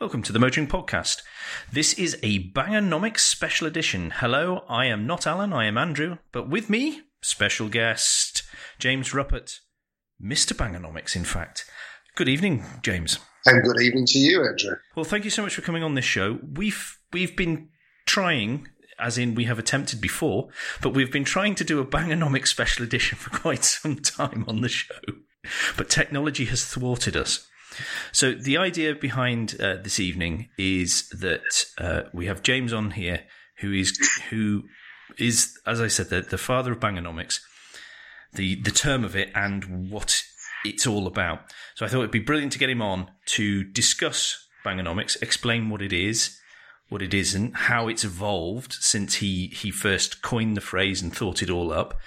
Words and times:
Welcome 0.00 0.22
to 0.24 0.32
the 0.32 0.40
Motoring 0.40 0.66
Podcast. 0.66 1.22
This 1.72 1.94
is 1.94 2.18
a 2.20 2.50
Bangernomics 2.50 3.20
special 3.20 3.68
edition. 3.68 4.10
Hello, 4.10 4.64
I 4.68 4.86
am 4.86 5.06
not 5.06 5.24
Alan, 5.24 5.52
I 5.52 5.66
am 5.66 5.78
Andrew, 5.78 6.18
but 6.32 6.50
with 6.50 6.68
me, 6.68 7.02
special 7.22 7.68
guest 7.68 8.42
James 8.80 9.10
Ruppert, 9.10 9.60
Mr. 10.20 10.52
Bangernomics, 10.52 11.14
in 11.14 11.22
fact. 11.22 11.70
Good 12.16 12.28
evening, 12.28 12.64
James. 12.82 13.20
And 13.46 13.62
good 13.62 13.80
evening 13.80 14.04
to 14.06 14.18
you, 14.18 14.44
Andrew. 14.44 14.74
Well, 14.96 15.04
thank 15.04 15.24
you 15.24 15.30
so 15.30 15.42
much 15.42 15.54
for 15.54 15.62
coming 15.62 15.84
on 15.84 15.94
this 15.94 16.04
show. 16.04 16.40
We've 16.42 16.98
we've 17.12 17.36
been 17.36 17.68
trying, 18.04 18.66
as 18.98 19.16
in 19.16 19.36
we 19.36 19.44
have 19.44 19.60
attempted 19.60 20.00
before, 20.00 20.48
but 20.82 20.90
we've 20.90 21.12
been 21.12 21.24
trying 21.24 21.54
to 21.54 21.64
do 21.64 21.78
a 21.78 21.86
Bangernomics 21.86 22.48
special 22.48 22.84
edition 22.84 23.16
for 23.18 23.30
quite 23.30 23.64
some 23.64 24.00
time 24.00 24.44
on 24.48 24.60
the 24.60 24.68
show. 24.68 24.98
But 25.76 25.88
technology 25.88 26.46
has 26.46 26.64
thwarted 26.64 27.16
us. 27.16 27.46
So 28.12 28.32
the 28.32 28.56
idea 28.56 28.94
behind 28.94 29.60
uh, 29.60 29.76
this 29.76 29.98
evening 30.00 30.48
is 30.58 31.08
that 31.10 31.66
uh, 31.78 32.02
we 32.12 32.26
have 32.26 32.42
James 32.42 32.72
on 32.72 32.92
here, 32.92 33.24
who 33.58 33.72
is 33.72 33.98
who 34.30 34.64
is, 35.18 35.58
as 35.66 35.80
I 35.80 35.88
said, 35.88 36.08
the, 36.08 36.20
the 36.22 36.38
father 36.38 36.72
of 36.72 36.80
Bangernomics, 36.80 37.40
the 38.32 38.60
the 38.62 38.70
term 38.70 39.04
of 39.04 39.16
it, 39.16 39.30
and 39.34 39.90
what 39.90 40.22
it's 40.64 40.86
all 40.86 41.06
about. 41.06 41.52
So 41.74 41.84
I 41.84 41.88
thought 41.88 41.98
it'd 41.98 42.10
be 42.10 42.18
brilliant 42.18 42.52
to 42.52 42.58
get 42.58 42.70
him 42.70 42.82
on 42.82 43.10
to 43.26 43.64
discuss 43.64 44.48
Bangernomics, 44.64 45.20
explain 45.22 45.68
what 45.68 45.82
it 45.82 45.92
is, 45.92 46.38
what 46.88 47.02
it 47.02 47.12
isn't, 47.12 47.54
how 47.54 47.88
it's 47.88 48.04
evolved 48.04 48.72
since 48.72 49.16
he 49.16 49.48
he 49.48 49.70
first 49.70 50.22
coined 50.22 50.56
the 50.56 50.62
phrase 50.62 51.02
and 51.02 51.14
thought 51.14 51.42
it 51.42 51.50
all 51.50 51.72
up, 51.72 51.98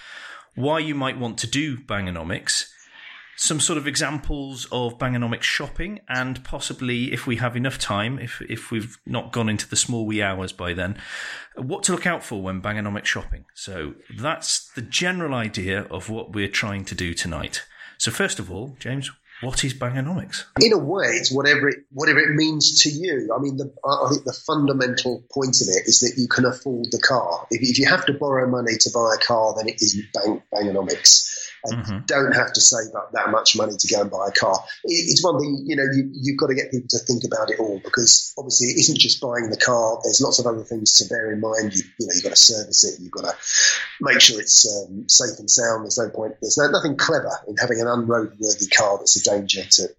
why 0.56 0.80
you 0.80 0.96
might 0.96 1.20
want 1.20 1.38
to 1.40 1.48
do 1.48 1.78
Bangernomics 1.78 2.66
some 3.40 3.60
sort 3.60 3.78
of 3.78 3.88
examples 3.88 4.66
of 4.72 4.98
Bangernomics 4.98 5.44
shopping, 5.44 6.00
and 6.10 6.44
possibly, 6.44 7.14
if 7.14 7.28
we 7.28 7.36
have 7.36 7.56
enough 7.56 7.78
time, 7.78 8.18
if 8.18 8.42
if 8.50 8.72
we've 8.72 8.98
not 9.06 9.32
gone 9.32 9.48
into 9.48 9.70
the 9.70 9.76
small 9.76 10.08
wee 10.08 10.24
hours 10.24 10.52
by 10.52 10.74
then, 10.74 10.98
what 11.56 11.84
to 11.84 11.92
look 11.92 12.08
out 12.08 12.24
for 12.24 12.42
when 12.42 12.62
Bangernomics 12.62 13.06
shopping. 13.06 13.46
So 13.54 13.94
that's 14.18 14.68
the 14.74 14.82
general 14.82 15.36
idea 15.36 15.84
of 15.84 16.10
what 16.10 16.34
we're 16.34 16.48
trying 16.48 16.84
to 16.86 16.96
do 16.96 17.14
tonight. 17.14 17.64
So 18.00 18.10
first 18.10 18.40
of 18.40 18.52
all, 18.52 18.76
James, 18.80 19.12
what 19.42 19.64
is 19.64 19.76
Bangernomics? 19.76 20.46
In 20.60 20.74
a 20.74 20.80
way, 20.80 21.06
it's 21.10 21.32
whatever 21.32 21.70
it 21.70 21.86
whatever 21.92 22.20
it 22.20 22.34
means 22.36 22.82
to 22.82 22.90
you. 22.90 23.32
I 23.38 23.40
mean, 23.40 23.58
the, 23.58 23.72
I 23.86 24.10
think 24.10 24.24
the 24.24 24.34
fundamental 24.34 25.24
point 25.32 25.62
of 25.62 25.68
it 25.68 25.88
is 25.88 26.00
that 26.00 26.20
you 26.20 26.28
can 26.28 26.46
afford 26.46 26.88
the 26.90 27.00
car. 27.00 27.46
If, 27.52 27.62
if 27.62 27.78
you 27.78 27.88
have 27.88 28.04
to 28.08 28.14
borrow 28.14 28.50
money 28.50 28.78
to 28.80 28.90
buy 28.92 29.14
a 29.16 29.24
car, 29.24 29.54
then 29.56 29.70
it 29.70 29.80
isn't 29.80 30.06
bang, 30.12 30.42
Bangernomics 30.52 31.37
and 31.37 31.37
mm-hmm. 31.74 32.06
don't 32.06 32.34
have 32.34 32.54
to 32.54 32.62
save 32.62 32.94
up 32.96 33.12
that 33.14 33.30
much 33.30 33.56
money 33.56 33.74
to 33.78 33.88
go 33.88 34.02
and 34.02 34.12
buy 34.12 34.28
a 34.28 34.32
car. 34.32 34.58
It's 34.84 35.24
one 35.24 35.40
thing, 35.40 35.64
you 35.66 35.76
know, 35.76 35.84
you, 35.84 36.10
you've 36.14 36.38
got 36.38 36.48
to 36.48 36.56
get 36.56 36.72
people 36.72 36.88
to 36.90 37.00
think 37.00 37.24
about 37.24 37.50
it 37.50 37.60
all 37.60 37.80
because 37.84 38.34
obviously 38.38 38.68
it 38.68 38.80
isn't 38.80 39.00
just 39.00 39.22
buying 39.22 39.50
the 39.50 39.58
car. 39.58 40.00
There's 40.04 40.22
lots 40.22 40.40
of 40.40 40.46
other 40.46 40.64
things 40.64 40.98
to 40.98 41.10
bear 41.10 41.32
in 41.32 41.42
mind. 41.42 41.74
You, 41.76 41.84
you 42.00 42.08
know, 42.08 42.14
you've 42.14 42.24
got 42.24 42.36
to 42.36 42.36
service 42.36 42.84
it. 42.84 43.02
You've 43.02 43.12
got 43.12 43.32
to 43.32 43.36
make 44.02 44.22
sure 44.22 44.40
it's 44.40 44.66
um, 44.66 45.08
safe 45.10 45.40
and 45.40 45.50
sound. 45.50 45.84
There's 45.84 45.98
no 45.98 46.10
point. 46.10 46.36
There's 46.42 46.58
no, 46.58 46.70
nothing 46.70 46.98
clever 46.98 47.32
in 47.48 47.58
having 47.58 47.82
an 47.82 47.88
unroadworthy 47.88 48.70
car 48.76 48.98
that's 48.98 49.16
a 49.16 49.24
danger 49.24 49.64
to 49.64 49.90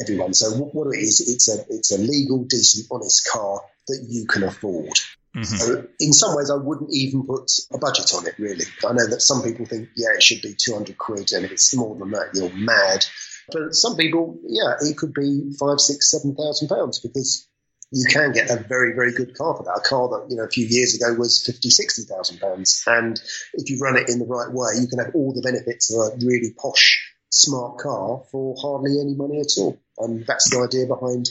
everyone. 0.00 0.34
So 0.34 0.50
what 0.50 0.94
it 0.94 1.00
is, 1.00 1.20
it's 1.20 1.48
a 1.48 1.64
it's 1.74 1.92
a 1.92 1.98
legal, 1.98 2.44
decent, 2.44 2.86
honest 2.90 3.28
car 3.30 3.60
that 3.88 4.06
you 4.08 4.26
can 4.26 4.44
afford. 4.44 4.98
Mm-hmm. 5.36 5.86
In 6.00 6.12
some 6.12 6.36
ways, 6.36 6.50
I 6.50 6.56
wouldn't 6.56 6.90
even 6.92 7.26
put 7.26 7.50
a 7.72 7.78
budget 7.78 8.12
on 8.14 8.26
it. 8.26 8.34
Really, 8.38 8.64
I 8.86 8.92
know 8.92 9.06
that 9.08 9.22
some 9.22 9.42
people 9.42 9.64
think, 9.64 9.88
yeah, 9.96 10.08
it 10.14 10.22
should 10.22 10.42
be 10.42 10.54
two 10.56 10.74
hundred 10.74 10.98
quid, 10.98 11.32
and 11.32 11.44
if 11.44 11.52
it's 11.52 11.74
more 11.74 11.96
than 11.96 12.10
that, 12.10 12.30
you're 12.34 12.52
mad. 12.52 13.04
But 13.50 13.74
some 13.74 13.96
people, 13.96 14.38
yeah, 14.44 14.74
it 14.80 14.96
could 14.96 15.14
be 15.14 15.52
five, 15.58 15.80
six, 15.80 16.10
seven 16.10 16.36
thousand 16.36 16.68
pounds 16.68 17.00
because 17.00 17.48
you 17.92 18.06
can 18.06 18.32
get 18.32 18.50
a 18.50 18.56
very, 18.56 18.94
very 18.94 19.12
good 19.12 19.36
car 19.36 19.54
for 19.54 19.64
that. 19.64 19.82
A 19.84 19.88
car 19.88 20.08
that, 20.08 20.30
you 20.30 20.36
know, 20.36 20.44
a 20.44 20.48
few 20.48 20.66
years 20.66 20.94
ago 20.94 21.14
was 21.18 21.44
50, 21.44 21.68
60,000 21.68 22.40
pounds. 22.40 22.82
And 22.86 23.20
if 23.52 23.68
you 23.68 23.78
run 23.80 23.96
it 23.96 24.08
in 24.08 24.18
the 24.18 24.24
right 24.24 24.50
way, 24.50 24.80
you 24.80 24.88
can 24.88 24.98
have 24.98 25.14
all 25.14 25.34
the 25.34 25.42
benefits 25.42 25.92
of 25.92 26.00
a 26.00 26.26
really 26.26 26.54
posh, 26.58 27.12
smart 27.28 27.78
car 27.78 28.22
for 28.32 28.56
hardly 28.58 28.98
any 28.98 29.14
money 29.14 29.40
at 29.40 29.58
all. 29.58 29.78
And 29.98 30.24
that's 30.26 30.50
the 30.50 30.62
idea 30.64 30.86
behind 30.86 31.28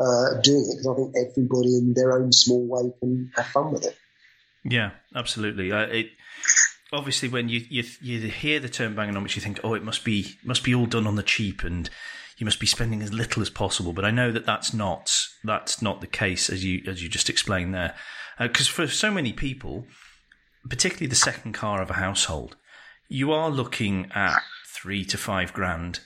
uh, 0.00 0.40
doing 0.40 0.66
it 0.70 0.78
because 0.78 0.86
I 0.86 0.94
think 0.94 1.14
everybody 1.16 1.76
in 1.76 1.92
their 1.94 2.12
own 2.12 2.32
small 2.32 2.66
way 2.66 2.92
can 3.00 3.30
have 3.36 3.46
fun 3.46 3.72
with 3.72 3.84
it. 3.84 3.96
Yeah, 4.64 4.90
absolutely. 5.14 5.72
Uh, 5.72 5.86
it 5.86 6.10
obviously 6.92 7.28
when 7.28 7.48
you, 7.48 7.64
you 7.68 7.84
you 8.00 8.20
hear 8.28 8.60
the 8.60 8.68
term 8.68 8.94
Bangernomics, 8.94 9.36
you 9.36 9.42
think, 9.42 9.60
oh, 9.62 9.74
it 9.74 9.84
must 9.84 10.04
be 10.04 10.36
must 10.44 10.64
be 10.64 10.74
all 10.74 10.86
done 10.86 11.06
on 11.06 11.16
the 11.16 11.22
cheap, 11.22 11.62
and 11.62 11.88
you 12.38 12.44
must 12.44 12.60
be 12.60 12.66
spending 12.66 13.02
as 13.02 13.12
little 13.12 13.42
as 13.42 13.50
possible. 13.50 13.92
But 13.92 14.04
I 14.04 14.10
know 14.10 14.32
that 14.32 14.46
that's 14.46 14.72
not 14.72 15.14
that's 15.44 15.82
not 15.82 16.00
the 16.00 16.06
case 16.06 16.50
as 16.50 16.64
you 16.64 16.82
as 16.86 17.02
you 17.02 17.08
just 17.08 17.30
explained 17.30 17.74
there, 17.74 17.94
because 18.38 18.68
uh, 18.68 18.72
for 18.72 18.86
so 18.88 19.10
many 19.10 19.32
people, 19.32 19.86
particularly 20.68 21.08
the 21.08 21.16
second 21.16 21.52
car 21.52 21.82
of 21.82 21.90
a 21.90 21.94
household, 21.94 22.56
you 23.08 23.32
are 23.32 23.50
looking 23.50 24.10
at 24.14 24.40
three 24.66 25.04
to 25.04 25.18
five 25.18 25.52
grand 25.52 26.00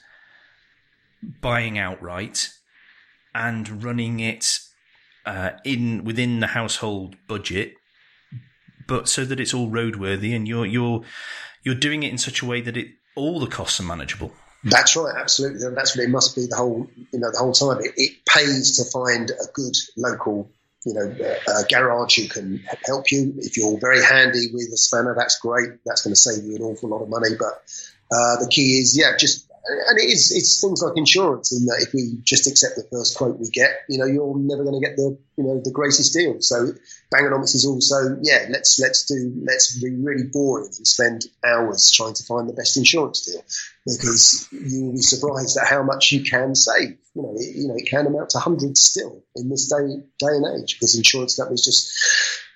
buying 1.40 1.78
outright 1.78 2.50
and 3.34 3.82
running 3.82 4.20
it 4.20 4.58
uh, 5.26 5.50
in 5.64 6.04
within 6.04 6.40
the 6.40 6.48
household 6.48 7.16
budget, 7.26 7.74
but 8.86 9.08
so 9.08 9.24
that 9.24 9.40
it's 9.40 9.54
all 9.54 9.68
roadworthy 9.68 10.34
and 10.34 10.46
you're 10.46 10.66
you're 10.66 11.02
you're 11.62 11.74
doing 11.74 12.02
it 12.02 12.10
in 12.10 12.18
such 12.18 12.42
a 12.42 12.46
way 12.46 12.60
that 12.60 12.76
it 12.76 12.88
all 13.16 13.40
the 13.40 13.46
costs 13.46 13.80
are 13.80 13.84
manageable. 13.84 14.32
That's 14.64 14.96
right, 14.96 15.14
absolutely. 15.16 15.60
That's 15.74 15.96
what 15.96 16.04
it 16.04 16.10
must 16.10 16.34
be 16.34 16.46
the 16.46 16.56
whole 16.56 16.88
you 17.12 17.18
know 17.18 17.30
the 17.30 17.38
whole 17.38 17.52
time. 17.52 17.80
It, 17.80 17.92
it 17.96 18.12
pays 18.26 18.78
to 18.78 18.90
find 18.90 19.30
a 19.30 19.52
good 19.52 19.74
local 19.96 20.50
you 20.84 20.94
know 20.94 21.14
uh, 21.48 21.62
garage 21.68 22.18
who 22.18 22.28
can 22.28 22.64
help 22.84 23.10
you. 23.10 23.34
If 23.38 23.56
you're 23.56 23.78
very 23.78 24.02
handy 24.02 24.48
with 24.52 24.70
a 24.72 24.76
spanner, 24.76 25.14
that's 25.16 25.38
great. 25.38 25.70
That's 25.84 26.02
going 26.02 26.12
to 26.12 26.20
save 26.20 26.44
you 26.44 26.56
an 26.56 26.62
awful 26.62 26.88
lot 26.88 27.02
of 27.02 27.08
money. 27.08 27.30
But 27.38 27.62
uh, 28.10 28.36
the 28.40 28.48
key 28.50 28.78
is, 28.78 28.96
yeah, 28.96 29.16
just 29.18 29.50
and 29.66 29.98
it 29.98 30.12
is 30.12 30.30
it's 30.30 30.60
things 30.60 30.82
like 30.82 30.96
insurance 30.96 31.52
in 31.52 31.64
that 31.66 31.84
if 31.86 31.94
we 31.94 32.18
just 32.22 32.46
accept 32.46 32.76
the 32.76 32.86
first 32.90 33.16
quote 33.16 33.38
we 33.38 33.48
get, 33.48 33.70
you 33.88 33.98
know, 33.98 34.04
you're 34.04 34.36
never 34.36 34.62
going 34.62 34.80
to 34.80 34.86
get 34.86 34.96
the 34.96 35.16
you 35.36 35.44
know 35.44 35.60
the 35.64 35.70
greatest 35.70 36.12
deal. 36.12 36.36
So 36.40 36.72
Bangernomics 37.12 37.54
is 37.54 37.66
also 37.66 38.18
yeah, 38.22 38.46
let's 38.50 38.78
let's 38.78 39.04
do 39.06 39.32
let's 39.44 39.80
be 39.80 39.90
really 39.90 40.24
boring 40.24 40.66
and 40.66 40.86
spend 40.86 41.24
hours 41.44 41.90
trying 41.90 42.14
to 42.14 42.24
find 42.24 42.48
the 42.48 42.52
best 42.52 42.76
insurance 42.76 43.24
deal 43.24 43.42
because 43.86 44.48
you 44.50 44.84
will 44.84 44.92
be 44.92 45.02
surprised 45.02 45.58
at 45.58 45.68
how 45.68 45.82
much 45.82 46.12
you 46.12 46.22
can 46.22 46.54
save. 46.54 46.96
You 47.14 47.22
know, 47.22 47.34
it, 47.36 47.54
you 47.54 47.68
know, 47.68 47.74
it 47.76 47.86
can 47.88 48.06
amount 48.06 48.30
to 48.30 48.38
hundreds 48.38 48.82
still 48.82 49.22
in 49.36 49.48
this 49.48 49.68
day 49.68 50.02
day 50.18 50.34
and 50.36 50.62
age 50.62 50.74
because 50.74 50.96
insurance 50.96 51.36
companies 51.36 51.64
just 51.64 51.92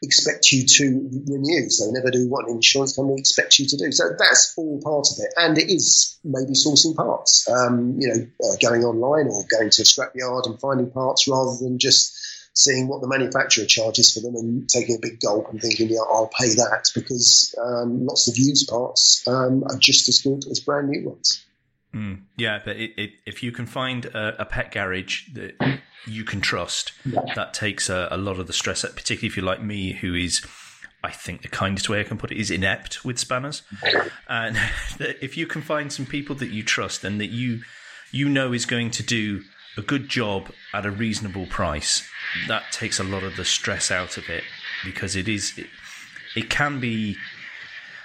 expect 0.02 0.52
you 0.52 0.64
to 0.64 0.84
renew. 1.28 1.68
So 1.68 1.90
never 1.90 2.10
do 2.10 2.28
what 2.28 2.46
an 2.46 2.56
insurance 2.56 2.96
company 2.96 3.20
expects 3.20 3.58
you 3.58 3.66
to 3.66 3.76
do. 3.76 3.92
So 3.92 4.04
that's 4.18 4.54
all 4.56 4.80
part 4.82 5.08
of 5.10 5.18
it. 5.18 5.32
And 5.36 5.58
it 5.58 5.70
is 5.70 6.18
maybe 6.24 6.52
sourcing 6.52 6.96
parts, 6.96 7.48
um, 7.48 7.96
you 7.98 8.08
know, 8.08 8.48
uh, 8.48 8.56
going 8.60 8.84
online 8.84 9.26
or 9.26 9.44
going 9.50 9.70
to 9.70 9.82
a 9.82 9.84
scrapyard 9.84 10.46
and 10.46 10.60
finding 10.60 10.90
parts 10.90 11.28
rather 11.28 11.56
than 11.60 11.78
just 11.78 12.17
seeing 12.58 12.88
what 12.88 13.00
the 13.00 13.06
manufacturer 13.06 13.64
charges 13.64 14.12
for 14.12 14.20
them 14.20 14.34
and 14.34 14.68
taking 14.68 14.96
a 14.96 14.98
big 14.98 15.20
gulp 15.20 15.48
and 15.50 15.60
thinking, 15.60 15.88
yeah, 15.88 16.00
I'll 16.00 16.30
pay 16.38 16.48
that 16.56 16.90
because 16.92 17.54
um, 17.62 18.04
lots 18.04 18.28
of 18.28 18.36
used 18.36 18.68
parts 18.68 19.26
um, 19.28 19.62
are 19.64 19.78
just 19.78 20.08
as 20.08 20.20
good 20.20 20.44
as 20.50 20.58
brand 20.58 20.88
new 20.88 21.08
ones. 21.08 21.44
Mm, 21.94 22.22
yeah, 22.36 22.60
but 22.64 22.76
it, 22.76 22.90
it, 22.98 23.10
if 23.26 23.42
you 23.42 23.52
can 23.52 23.64
find 23.64 24.06
a, 24.06 24.42
a, 24.42 24.44
pet 24.44 24.72
garage 24.72 25.28
that 25.32 25.54
you 26.06 26.24
can 26.24 26.40
trust, 26.40 26.92
yeah. 27.06 27.20
that 27.34 27.54
takes 27.54 27.88
a, 27.88 28.08
a, 28.10 28.18
lot 28.18 28.38
of 28.38 28.46
the 28.46 28.52
stress. 28.52 28.84
Out, 28.84 28.94
particularly 28.94 29.28
if 29.28 29.36
you're 29.36 29.46
like 29.46 29.62
me, 29.62 29.92
who 29.92 30.14
is, 30.14 30.44
I 31.02 31.10
think 31.12 31.40
the 31.40 31.48
kindest 31.48 31.88
way 31.88 32.00
I 32.00 32.04
can 32.04 32.18
put 32.18 32.30
it 32.30 32.38
is 32.38 32.50
inept 32.50 33.06
with 33.06 33.18
spanners. 33.18 33.62
And 34.28 34.58
if 35.00 35.36
you 35.38 35.46
can 35.46 35.62
find 35.62 35.90
some 35.90 36.04
people 36.04 36.36
that 36.36 36.50
you 36.50 36.62
trust 36.62 37.04
and 37.04 37.20
that 37.20 37.30
you 37.30 37.60
you 38.10 38.28
know 38.28 38.52
is 38.52 38.66
going 38.66 38.90
to 38.90 39.02
do 39.02 39.42
a 39.78 39.82
good 39.82 40.08
job 40.08 40.50
at 40.74 40.84
a 40.84 40.90
reasonable 40.90 41.46
price, 41.46 42.06
that 42.48 42.64
takes 42.72 42.98
a 42.98 43.04
lot 43.04 43.22
of 43.22 43.36
the 43.36 43.44
stress 43.44 43.90
out 43.90 44.18
of 44.18 44.28
it 44.28 44.44
because 44.84 45.16
it 45.16 45.28
is 45.28 45.56
it, 45.56 45.68
it 46.36 46.50
can 46.50 46.80
be 46.80 47.16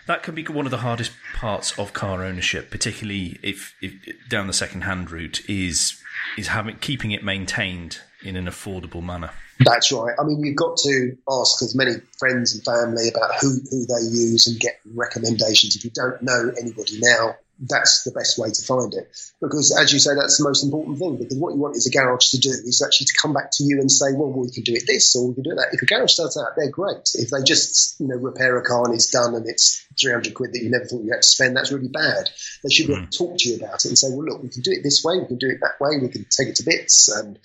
that 0.06 0.21
can 0.21 0.36
be 0.36 0.44
one 0.44 0.65
of 0.65 0.71
the 0.71 0.77
hardest 0.77 1.12
parts 1.33 1.77
of 1.80 1.94
car 1.94 2.24
ownership, 2.24 2.69
particularly 2.69 3.39
if, 3.42 3.74
if 3.81 3.94
down 4.30 4.48
the 4.48 4.53
second-hand 4.53 5.12
route 5.12 5.42
is 5.50 6.00
is 6.38 6.48
having 6.48 6.77
keeping 6.77 7.12
it 7.12 7.24
maintained 7.24 8.00
in 8.24 8.36
an 8.36 8.45
affordable 8.45 9.03
manner. 9.03 9.31
That's 9.59 9.92
right. 9.92 10.13
I 10.19 10.24
mean, 10.24 10.44
you've 10.44 10.56
got 10.56 10.77
to 10.77 11.18
ask 11.30 11.62
as 11.62 11.75
many 11.75 11.94
friends 12.18 12.56
and 12.56 12.63
family 12.65 13.09
about 13.09 13.36
who, 13.39 13.59
who 13.69 13.86
they 13.86 14.01
use 14.01 14.48
and 14.48 14.59
get 14.59 14.80
recommendations. 14.94 15.75
If 15.75 15.86
you 15.86 15.92
don't 15.92 16.21
know 16.21 16.51
anybody 16.59 17.00
now, 17.00 17.36
that's 17.68 18.04
the 18.04 18.12
best 18.12 18.38
way 18.38 18.50
to 18.51 18.65
find 18.65 18.94
it. 18.94 19.07
Because, 19.42 19.75
as 19.77 19.94
you 19.94 20.00
say, 20.00 20.12
that's 20.15 20.38
the 20.38 20.44
most 20.44 20.63
important 20.63 21.00
thing. 21.00 21.18
Because 21.18 21.38
what 21.38 21.54
you 21.54 21.60
want 21.60 21.75
is 21.75 21.88
a 21.88 21.92
garage 21.92 22.31
to 22.31 22.39
do 22.39 22.50
is 22.50 22.83
actually 22.86 23.06
to 23.06 23.19
come 23.21 23.33
back 23.33 23.51
to 23.54 23.63
you 23.63 23.80
and 23.80 23.92
say, 23.92 24.07
well, 24.13 24.31
we 24.31 24.51
can 24.51 24.63
do 24.63 24.74
it 24.74 24.83
this 24.86 25.15
or 25.15 25.30
we 25.30 25.36
can 25.36 25.44
do 25.44 25.56
that. 25.56 25.69
If 25.71 25.81
a 25.81 25.86
garage 25.86 26.12
starts 26.12 26.38
out, 26.38 26.56
they're 26.57 26.71
great. 26.71 27.12
If 27.15 27.30
they 27.30 27.42
just, 27.44 28.00
you 28.00 28.07
know, 28.07 28.15
repair 28.15 28.57
a 28.57 28.63
car 28.63 28.86
and 28.86 28.94
it's 28.94 29.10
done 29.10 29.36
and 29.36 29.48
it's 29.48 29.86
300 30.00 30.33
quid 30.33 30.54
that 30.54 30.62
you 30.62 30.69
never 30.69 30.86
thought 30.86 31.04
you 31.04 31.12
had 31.12 31.21
to 31.21 31.27
spend, 31.27 31.56
that's 31.56 31.71
really 31.71 31.88
bad. 31.88 32.30
They 32.63 32.69
should 32.69 32.88
mm. 32.88 33.18
talk 33.18 33.38
to 33.38 33.50
you 33.50 33.56
about 33.56 33.86
it 33.86 33.89
and 33.89 33.98
say, 33.98 34.07
well, 34.10 34.25
look, 34.25 34.44
we 34.44 34.50
can 34.50 34.62
do 34.62 34.71
it 34.71 34.83
this 34.83 35.04
way, 35.04 35.19
we 35.19 35.27
can 35.27 35.38
do 35.38 35.50
it 35.50 35.60
that 35.62 35.80
way, 35.80 36.00
we 36.00 36.10
can 36.10 36.25
take 36.30 36.50
it 36.50 36.56
to 36.57 36.65
bits 36.65 37.10
and 37.10 37.39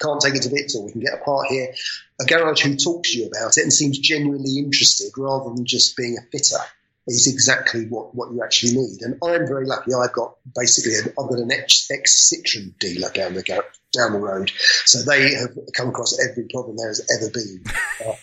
can't 0.00 0.20
take 0.20 0.34
it 0.34 0.42
to 0.42 0.50
bits 0.50 0.76
or 0.76 0.84
we 0.84 0.92
can 0.92 1.00
get 1.00 1.14
a 1.14 1.24
part 1.24 1.48
here. 1.48 1.74
A 2.20 2.24
garage 2.24 2.62
who 2.62 2.76
talks 2.76 3.12
to 3.12 3.18
you 3.18 3.26
about 3.26 3.56
it 3.58 3.62
and 3.62 3.72
seems 3.72 3.98
genuinely 3.98 4.58
interested 4.58 5.10
rather 5.16 5.54
than 5.54 5.64
just 5.64 5.96
being 5.96 6.16
a 6.18 6.22
fitter 6.30 6.62
is 7.08 7.26
exactly 7.26 7.86
what, 7.86 8.14
what 8.14 8.32
you 8.32 8.42
actually 8.42 8.74
need. 8.74 9.02
And 9.02 9.18
I'm 9.22 9.46
very 9.46 9.66
lucky. 9.66 9.94
I've 9.94 10.12
got 10.12 10.36
basically, 10.54 10.92
i 10.94 11.20
I've 11.20 11.28
got 11.28 11.38
an 11.38 11.50
ex, 11.50 11.88
ex 11.90 12.32
Citroen 12.32 12.78
dealer 12.78 13.10
down 13.10 13.34
the 13.34 13.42
down 13.92 14.12
the 14.12 14.18
road. 14.18 14.50
So 14.84 15.02
they 15.02 15.34
have 15.34 15.50
come 15.74 15.88
across 15.88 16.18
every 16.18 16.44
problem 16.52 16.76
there 16.76 16.88
has 16.88 17.06
ever 17.16 17.30
been. 17.30 17.64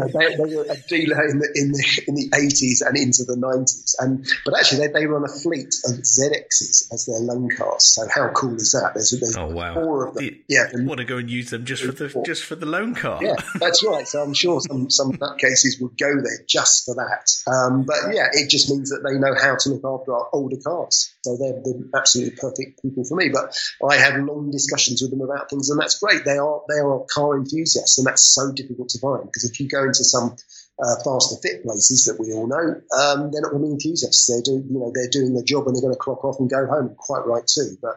Uh, 0.00 0.06
they, 0.06 0.34
they, 0.34 0.56
were 0.56 0.64
a 0.70 0.76
dealer 0.88 1.26
in 1.28 1.38
the 1.38 1.50
in 1.54 1.72
the 1.72 2.02
in 2.08 2.14
the 2.14 2.30
eighties 2.34 2.80
and 2.80 2.96
into 2.96 3.24
the 3.24 3.36
nineties, 3.36 3.94
and 3.98 4.26
but 4.46 4.58
actually 4.58 4.86
they, 4.86 5.00
they 5.00 5.06
run 5.06 5.22
a 5.22 5.28
fleet 5.28 5.74
of 5.84 5.92
ZXs 6.00 6.90
as 6.90 7.04
their 7.06 7.18
loan 7.18 7.50
cars. 7.50 7.84
So 7.84 8.08
how 8.08 8.30
cool 8.30 8.54
is 8.54 8.72
that? 8.72 8.92
There's, 8.94 9.10
there's 9.10 9.36
oh 9.36 9.48
wow, 9.48 9.74
four 9.74 10.08
of 10.08 10.14
them. 10.14 10.24
You, 10.24 10.38
yeah, 10.48 10.68
want 10.76 10.98
to 10.98 11.04
go 11.04 11.18
and 11.18 11.28
use 11.28 11.50
them 11.50 11.66
just 11.66 11.84
for 11.84 11.92
the 11.92 12.08
four. 12.08 12.24
just 12.24 12.44
for 12.44 12.56
the 12.56 12.64
loan 12.64 12.94
car. 12.94 13.22
Yeah, 13.22 13.34
that's 13.60 13.84
right. 13.84 14.08
So 14.08 14.22
I'm 14.22 14.32
sure 14.32 14.60
some 14.60 14.88
some 14.88 15.18
cases 15.38 15.78
would 15.80 15.98
go 15.98 16.14
there 16.22 16.44
just 16.48 16.86
for 16.86 16.94
that. 16.94 17.30
Um, 17.52 17.84
but 17.84 18.14
yeah, 18.14 18.28
it 18.32 18.48
just 18.48 18.70
means 18.70 18.88
that 18.88 19.02
they 19.04 19.18
know 19.18 19.34
how 19.34 19.56
to 19.56 19.68
look 19.68 19.84
after 19.84 20.14
our 20.14 20.28
older 20.32 20.56
cars. 20.64 21.14
So 21.22 21.36
they're 21.36 21.60
the 21.60 21.90
absolutely 21.94 22.36
perfect 22.36 22.80
people 22.80 23.04
for 23.04 23.16
me. 23.16 23.28
But 23.28 23.54
I 23.86 23.96
have 23.96 24.16
long 24.24 24.50
discussions 24.50 25.02
with 25.02 25.10
them 25.10 25.20
about 25.20 25.50
things, 25.50 25.68
and 25.68 25.78
that's 25.78 25.98
great. 25.98 26.24
They 26.24 26.38
are 26.38 26.62
they 26.68 26.80
are 26.80 27.04
car 27.12 27.36
enthusiasts, 27.36 27.98
and 27.98 28.06
that's 28.06 28.34
so 28.34 28.52
difficult 28.52 28.88
to 28.90 28.98
find 29.00 29.24
because 29.24 29.44
if 29.44 29.60
you 29.60 29.68
go 29.68 29.84
into 29.84 30.04
some 30.04 30.36
uh, 30.82 30.96
faster 31.04 31.36
fit 31.42 31.62
places 31.62 32.06
that 32.06 32.18
we 32.18 32.32
all 32.32 32.46
know, 32.46 32.80
um, 32.96 33.30
they're 33.30 33.42
not 33.42 33.52
going 33.52 33.62
to 33.62 33.68
be 33.68 33.72
enthusiasts. 33.72 34.26
They're 34.26 34.42
doing 34.42 34.66
you 34.70 34.78
know 34.78 34.92
they're 34.94 35.10
doing 35.10 35.34
their 35.34 35.44
job 35.44 35.66
and 35.66 35.76
they're 35.76 35.82
going 35.82 35.94
to 35.94 36.00
clock 36.00 36.24
off 36.24 36.40
and 36.40 36.48
go 36.48 36.66
home. 36.66 36.94
Quite 36.96 37.26
right 37.26 37.46
too, 37.46 37.76
but 37.82 37.96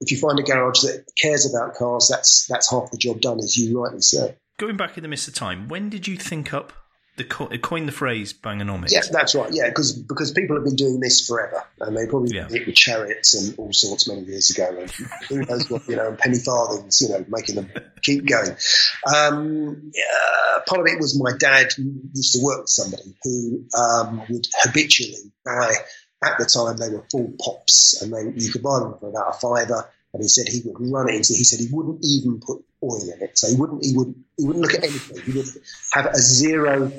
if 0.00 0.10
you 0.10 0.18
find 0.18 0.38
a 0.38 0.42
garage 0.42 0.80
that 0.80 1.04
cares 1.20 1.52
about 1.52 1.74
cars, 1.74 2.08
that's 2.08 2.46
that's 2.46 2.70
half 2.70 2.90
the 2.90 2.96
job 2.96 3.20
done, 3.20 3.38
as 3.38 3.56
you 3.56 3.78
rightly 3.78 4.02
said. 4.02 4.38
Going 4.58 4.76
back 4.76 4.96
in 4.96 5.02
the 5.02 5.08
midst 5.08 5.28
of 5.28 5.34
time, 5.34 5.68
when 5.68 5.90
did 5.90 6.08
you 6.08 6.16
think 6.16 6.54
up 6.54 6.72
the 7.22 7.28
co- 7.28 7.48
coined 7.58 7.88
the 7.88 7.92
phrase 7.92 8.32
bangernomics. 8.32 8.92
Yeah, 8.92 9.02
that's 9.10 9.34
right. 9.34 9.50
Yeah, 9.52 9.68
because 9.68 9.92
because 9.92 10.32
people 10.32 10.56
have 10.56 10.64
been 10.64 10.76
doing 10.76 11.00
this 11.00 11.26
forever, 11.26 11.64
and 11.80 11.96
they 11.96 12.06
probably 12.06 12.36
yeah. 12.36 12.48
did 12.48 12.62
it 12.62 12.66
with 12.66 12.76
chariots 12.76 13.34
and 13.34 13.58
all 13.58 13.72
sorts 13.72 14.08
many 14.08 14.22
years 14.22 14.50
ago. 14.50 14.76
And 14.78 14.90
who 15.28 15.44
knows 15.44 15.70
what 15.70 15.88
you 15.88 15.96
know, 15.96 16.08
and 16.08 16.18
penny 16.18 16.38
farthings, 16.38 17.00
you 17.00 17.08
know, 17.08 17.24
making 17.28 17.56
them 17.56 17.70
keep 18.02 18.26
going. 18.26 18.56
Um, 19.06 19.92
part 20.66 20.80
of 20.80 20.86
it 20.86 20.98
was 21.00 21.20
my 21.20 21.32
dad 21.38 21.68
used 21.76 22.34
to 22.34 22.42
work 22.42 22.62
with 22.62 22.70
somebody 22.70 23.14
who 23.22 23.64
um, 23.78 24.22
would 24.28 24.46
habitually 24.62 25.32
buy. 25.44 25.72
At 26.24 26.38
the 26.38 26.44
time, 26.44 26.76
they 26.76 26.88
were 26.88 27.04
Ford 27.10 27.36
Pops, 27.38 28.00
and 28.00 28.12
they, 28.12 28.40
you 28.40 28.52
could 28.52 28.62
buy 28.62 28.78
them 28.78 28.94
for 29.00 29.08
about 29.08 29.34
a 29.34 29.38
fiver. 29.38 29.90
And 30.14 30.22
he 30.22 30.28
said 30.28 30.46
he 30.46 30.62
would 30.64 30.76
run 30.78 31.08
it 31.08 31.16
into. 31.16 31.34
He 31.34 31.42
said 31.42 31.58
he 31.58 31.74
wouldn't 31.74 31.98
even 32.04 32.38
put 32.38 32.62
oil 32.82 33.02
in 33.02 33.22
it. 33.22 33.38
So 33.38 33.48
he 33.48 33.56
wouldn't 33.56 33.84
he 33.84 33.96
would 33.96 34.14
he 34.36 34.44
wouldn't 34.44 34.62
look 34.62 34.74
at 34.74 34.84
anything. 34.84 35.22
He 35.24 35.38
would 35.38 35.46
have 35.94 36.06
a 36.06 36.16
zero 36.16 36.92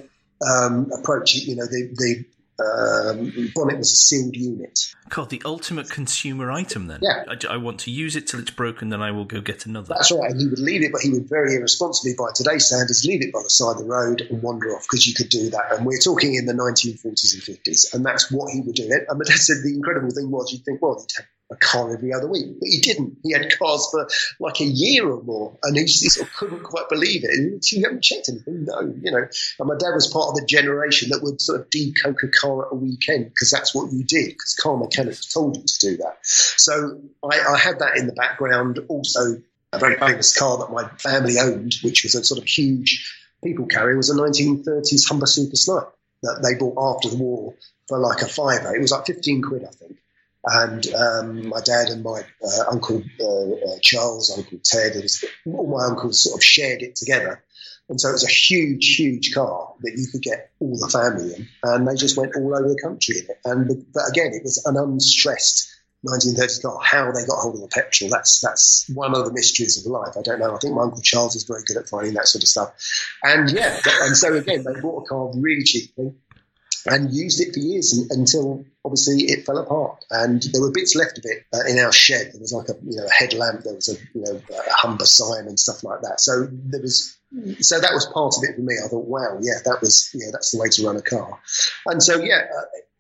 um, 0.51 0.92
approach. 0.92 1.36
You 1.36 1.56
know, 1.56 1.66
the 1.66 1.90
the 1.94 2.25
um, 2.60 3.51
bonnet 3.56 3.78
was 3.78 3.92
a 3.92 3.95
sealed 3.95 4.36
unit. 4.36 4.94
God, 5.10 5.30
the 5.30 5.42
ultimate 5.44 5.90
consumer 5.90 6.51
item. 6.51 6.88
Then, 6.88 7.00
yeah. 7.01 7.24
I, 7.28 7.54
I, 7.54 7.57
want 7.57 7.80
to 7.81 7.92
use 7.92 8.16
it 8.16 8.28
till 8.28 8.40
it's 8.40 8.51
broken, 8.51 8.90
then 8.90 9.01
I 9.01 9.12
will 9.12 9.25
go 9.25 9.42
get 9.42 9.66
another. 9.66 9.94
That's 9.95 10.12
right. 10.12 10.31
And 10.31 10.40
he 10.40 10.48
would 10.48 10.60
leave 10.60 10.84
it, 10.84 10.92
but 10.92 11.01
he 11.01 11.10
would 11.10 11.28
very 11.28 11.56
irresponsibly, 11.56 12.13
by 12.18 12.30
today's 12.34 12.66
standards, 12.66 13.06
leave 13.06 13.22
it 13.22 13.34
by 13.34 13.42
the 13.44 13.50
side 13.50 13.74
of 13.74 13.80
the 13.80 13.86
road 13.86 14.22
and 14.22 14.42
wander 14.42 14.75
off 14.75 14.84
because 14.90 15.07
you 15.07 15.13
could 15.13 15.30
do 15.30 15.50
that. 15.50 15.72
And 15.72 15.86
we're 15.86 16.00
talking 16.00 16.36
in 16.36 16.45
the 16.45 16.54
1940s 16.54 17.04
and 17.34 17.44
50s, 17.44 17.94
and 17.94 18.06
that's 18.06 18.31
what 18.31 18.51
he 18.51 18.62
would 18.62 18.75
do. 18.75 18.84
It. 18.84 19.06
And 19.10 19.22
dad 19.24 19.38
said 19.38 19.57
the 19.63 19.74
incredible 19.74 20.12
thing 20.12 20.30
was, 20.30 20.51
you'd 20.51 20.63
think, 20.63 20.81
well, 20.81 21.00
he'd 21.00 21.16
have 21.18 21.25
a 21.51 21.56
car 21.56 21.94
every 21.94 22.13
other 22.13 22.28
week. 22.28 22.48
But 22.60 22.68
he 22.68 22.80
didn't. 22.80 23.18
He 23.24 23.31
had 23.31 23.57
cars 23.57 23.88
for 23.92 24.07
like 24.40 24.60
a 24.60 24.66
year 24.66 25.10
or 25.10 25.22
more, 25.24 25.57
and 25.63 25.78
he, 25.78 25.86
just, 25.86 26.12
sort 26.12 26.28
of 26.28 26.34
couldn't 26.34 26.63
quite 26.63 26.90
believe 26.90 27.24
it. 27.24 27.72
you 27.72 27.84
haven't 27.84 28.04
checked 28.04 28.30
anything? 28.30 28.66
No, 28.66 28.81
you 29.01 29.12
know. 29.12 29.25
And 29.60 29.68
my 29.68 29.75
dad 29.78 29.94
was 29.94 30.07
part 30.07 30.30
of 30.30 30.36
the 30.36 30.45
generation 30.45 31.10
that 31.10 31.22
would 31.24 31.42
sort 31.42 31.62
of 31.62 31.69
decoke 31.69 32.24
a 32.24 32.28
car 32.28 32.66
at 32.66 32.72
a 32.72 32.75
weekend 32.75 33.25
because 33.25 33.50
that's 33.50 33.74
what 33.74 33.92
you 33.92 34.04
did 34.04 34.30
because 34.30 34.56
car 34.56 34.78
mechanics 34.78 35.31
told 35.31 35.57
you 35.57 35.63
to 35.66 35.80
do 35.80 35.98
that. 35.98 36.18
So 36.24 37.01
I, 37.24 37.40
I 37.40 37.57
had 37.57 37.80
that 37.80 37.98
in 37.98 38.07
the 38.07 38.13
background. 38.13 38.80
Also, 38.88 39.42
a 39.72 39.80
very 39.80 39.98
famous 39.98 40.38
car 40.38 40.60
that 40.60 40.72
my 40.72 40.88
family 40.98 41.40
owned, 41.40 41.74
which 41.81 42.04
was 42.04 42.16
a 42.16 42.24
sort 42.24 42.40
of 42.40 42.48
huge 42.48 43.12
people 43.44 43.66
carrier, 43.66 43.98
was 43.98 44.10
a 44.10 44.16
1930s 44.16 45.07
Humber 45.07 45.25
Super 45.25 45.56
Snipe 45.56 45.90
that 46.22 46.42
they 46.42 46.56
bought 46.56 46.95
after 46.95 47.10
the 47.10 47.22
war 47.22 47.54
for 47.88 48.00
like 48.00 48.22
a 48.22 48.28
fiver. 48.28 48.74
It 48.74 48.81
was 48.81 48.92
like 48.92 49.06
15 49.06 49.42
quid, 49.42 49.66
I 49.66 49.72
think 49.72 49.98
and 50.45 50.86
um, 50.94 51.48
my 51.48 51.62
dad 51.62 51.90
and 51.90 52.04
my 52.04 52.22
uh, 52.44 52.72
uncle 52.72 53.01
uh, 53.19 53.72
uh, 53.74 53.78
Charles, 53.81 54.36
Uncle 54.38 54.60
Ted, 54.63 54.94
and 54.94 55.10
all 55.48 55.68
my 55.68 55.86
uncles 55.86 56.24
sort 56.24 56.38
of 56.38 56.44
shared 56.44 56.81
it 56.81 56.95
together. 56.95 57.44
And 57.90 58.00
so 58.00 58.10
it 58.10 58.13
was 58.13 58.24
a 58.24 58.31
huge, 58.31 58.95
huge 58.95 59.34
car 59.34 59.74
that 59.81 59.94
you 59.98 60.07
could 60.12 60.22
get 60.22 60.51
all 60.60 60.78
the 60.78 60.88
family 60.88 61.36
in, 61.36 61.48
and 61.63 61.88
they 61.88 61.95
just 61.95 62.18
went 62.18 62.36
all 62.36 62.56
over 62.56 62.68
the 62.68 62.81
country 62.81 63.19
in 63.19 63.25
it. 63.25 63.38
And 63.45 63.68
but 63.94 64.04
again, 64.10 64.31
it 64.34 64.44
was 64.44 64.63
an 64.66 64.78
unstressed 64.78 65.69
1930s 66.06 66.62
car. 66.62 66.80
How 66.81 67.12
they 67.12 67.25
got 67.25 67.40
hold 67.40 67.56
of 67.56 67.62
the 67.62 67.68
petrol, 67.68 68.10
that's 68.10 68.42
that's 68.42 68.90
one 68.94 69.16
of 69.16 69.25
the 69.25 69.34
mysteries 69.34 69.78
of 69.78 69.92
life. 69.92 70.16
I 70.18 70.22
don't 70.22 70.40
know. 70.40 70.56
I 70.56 70.57
think 70.60 70.75
my 70.75 70.84
uncle 70.84 71.01
Charles 71.01 71.36
is 71.36 71.44
very 71.44 71.63
good 71.66 71.78
at 71.78 71.90
finding 71.90 72.13
that 72.13 72.28
sort 72.28 72.44
of 72.44 72.50
stuff. 72.50 72.74
And 73.24 73.50
yeah, 73.51 73.80
and 74.01 74.16
so 74.16 74.34
again, 74.34 74.63
they 74.63 74.80
bought 74.81 75.04
a 75.04 75.07
car 75.07 75.31
really 75.36 75.63
cheaply 75.63 76.13
and 76.85 77.13
used 77.13 77.41
it 77.41 77.53
for 77.53 77.59
years 77.59 77.94
until 78.09 78.65
obviously 78.83 79.24
it 79.24 79.45
fell 79.45 79.57
apart. 79.57 80.03
And 80.09 80.41
there 80.51 80.62
were 80.62 80.71
bits 80.71 80.95
left 80.95 81.18
of 81.18 81.25
it 81.25 81.45
uh, 81.53 81.65
in 81.68 81.80
our 81.80 81.91
shed. 81.91 82.31
There 82.33 82.41
was 82.41 82.53
like 82.53 82.69
a 82.69 82.75
you 82.83 82.97
know 82.97 83.06
a 83.06 83.13
headlamp. 83.13 83.63
There 83.63 83.75
was 83.75 83.89
a 83.89 84.18
you 84.18 84.24
know 84.25 84.41
a 84.50 84.71
Humber 84.71 85.06
sign 85.06 85.47
and 85.47 85.59
stuff 85.59 85.83
like 85.83 86.01
that. 86.01 86.19
So 86.19 86.47
there 86.51 86.81
was 86.81 87.18
so 87.59 87.80
that 87.80 87.94
was 87.94 88.06
part 88.13 88.35
of 88.38 88.44
it 88.44 88.56
for 88.56 88.62
me. 88.62 88.75
I 88.83 88.88
thought, 88.88 89.07
wow, 89.07 89.39
yeah, 89.41 89.59
that 89.65 89.81
was 89.81 90.12
yeah, 90.13 90.27
that's 90.31 90.51
the 90.51 90.59
way 90.59 90.69
to 90.69 90.85
run 90.85 90.97
a 90.97 91.01
car. 91.01 91.39
And 91.85 92.01
so 92.01 92.19
yeah, 92.19 92.45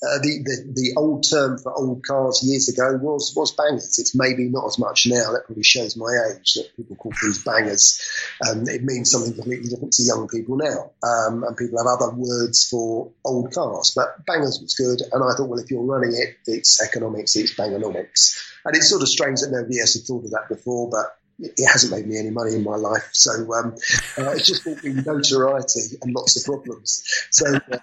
uh, 0.03 0.19
the, 0.19 0.43
the, 0.43 0.73
the 0.73 0.93
old 0.97 1.25
term 1.29 1.57
for 1.57 1.73
old 1.73 2.05
cars 2.05 2.41
years 2.43 2.67
ago 2.69 2.97
was 3.01 3.33
was 3.35 3.53
bangers. 3.53 3.97
It's 3.99 4.15
maybe 4.15 4.49
not 4.49 4.65
as 4.65 4.77
much 4.77 5.07
now. 5.07 5.31
That 5.31 5.45
probably 5.45 5.63
shows 5.63 5.95
my 5.95 6.11
age 6.29 6.53
that 6.55 6.75
people 6.75 6.95
call 6.95 7.13
things 7.13 7.43
bangers. 7.43 8.01
Um, 8.47 8.67
it 8.67 8.83
means 8.83 9.11
something 9.11 9.33
completely 9.33 9.69
different 9.69 9.93
to 9.93 10.03
young 10.03 10.27
people 10.27 10.57
now, 10.57 10.91
um, 11.03 11.43
and 11.43 11.55
people 11.55 11.79
have 11.79 11.87
other 11.87 12.13
words 12.15 12.67
for 12.67 13.11
old 13.23 13.53
cars. 13.53 13.93
But 13.95 14.25
bangers 14.25 14.59
was 14.61 14.75
good, 14.75 15.01
and 15.11 15.23
I 15.23 15.35
thought, 15.35 15.47
well, 15.47 15.59
if 15.59 15.71
you're 15.71 15.83
running 15.83 16.13
it, 16.13 16.35
it's 16.45 16.81
economics, 16.81 17.35
it's 17.35 17.53
bangernomics. 17.53 18.37
And 18.65 18.75
it's 18.75 18.89
sort 18.89 19.01
of 19.01 19.09
strange 19.09 19.41
that 19.41 19.51
nobody 19.51 19.79
else 19.79 19.93
had 19.95 20.03
thought 20.03 20.25
of 20.25 20.31
that 20.31 20.47
before, 20.49 20.89
but 20.89 21.17
it 21.39 21.67
hasn't 21.67 21.91
made 21.91 22.07
me 22.07 22.17
any 22.17 22.29
money 22.29 22.55
in 22.55 22.63
my 22.63 22.75
life. 22.75 23.09
So 23.11 23.31
um, 23.53 23.75
uh, 24.17 24.31
it's 24.31 24.47
just 24.47 24.63
brought 24.63 24.83
me 24.83 24.93
notoriety 24.93 25.97
and 26.01 26.13
lots 26.13 26.37
of 26.37 26.45
problems. 26.45 27.03
So, 27.31 27.45
uh, 27.55 27.77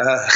uh, 0.00 0.28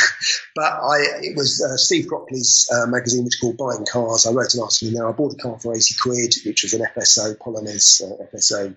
but 0.54 0.72
I, 0.72 0.98
it 1.22 1.36
was 1.36 1.62
uh, 1.62 1.76
Steve 1.76 2.06
Crockley's 2.06 2.68
uh, 2.72 2.86
magazine, 2.86 3.24
which 3.24 3.40
called 3.40 3.56
Buying 3.56 3.86
Cars. 3.90 4.26
I 4.26 4.32
wrote 4.32 4.54
an 4.54 4.62
article 4.62 4.88
in 4.88 4.94
there. 4.94 5.08
I 5.08 5.12
bought 5.12 5.34
a 5.34 5.36
car 5.36 5.58
for 5.58 5.74
80 5.74 5.94
quid, 6.02 6.34
which 6.46 6.62
was 6.62 6.74
an 6.74 6.86
FSO 6.96 7.36
Polonaise, 7.38 8.02
uh, 8.02 8.24
FSO 8.34 8.74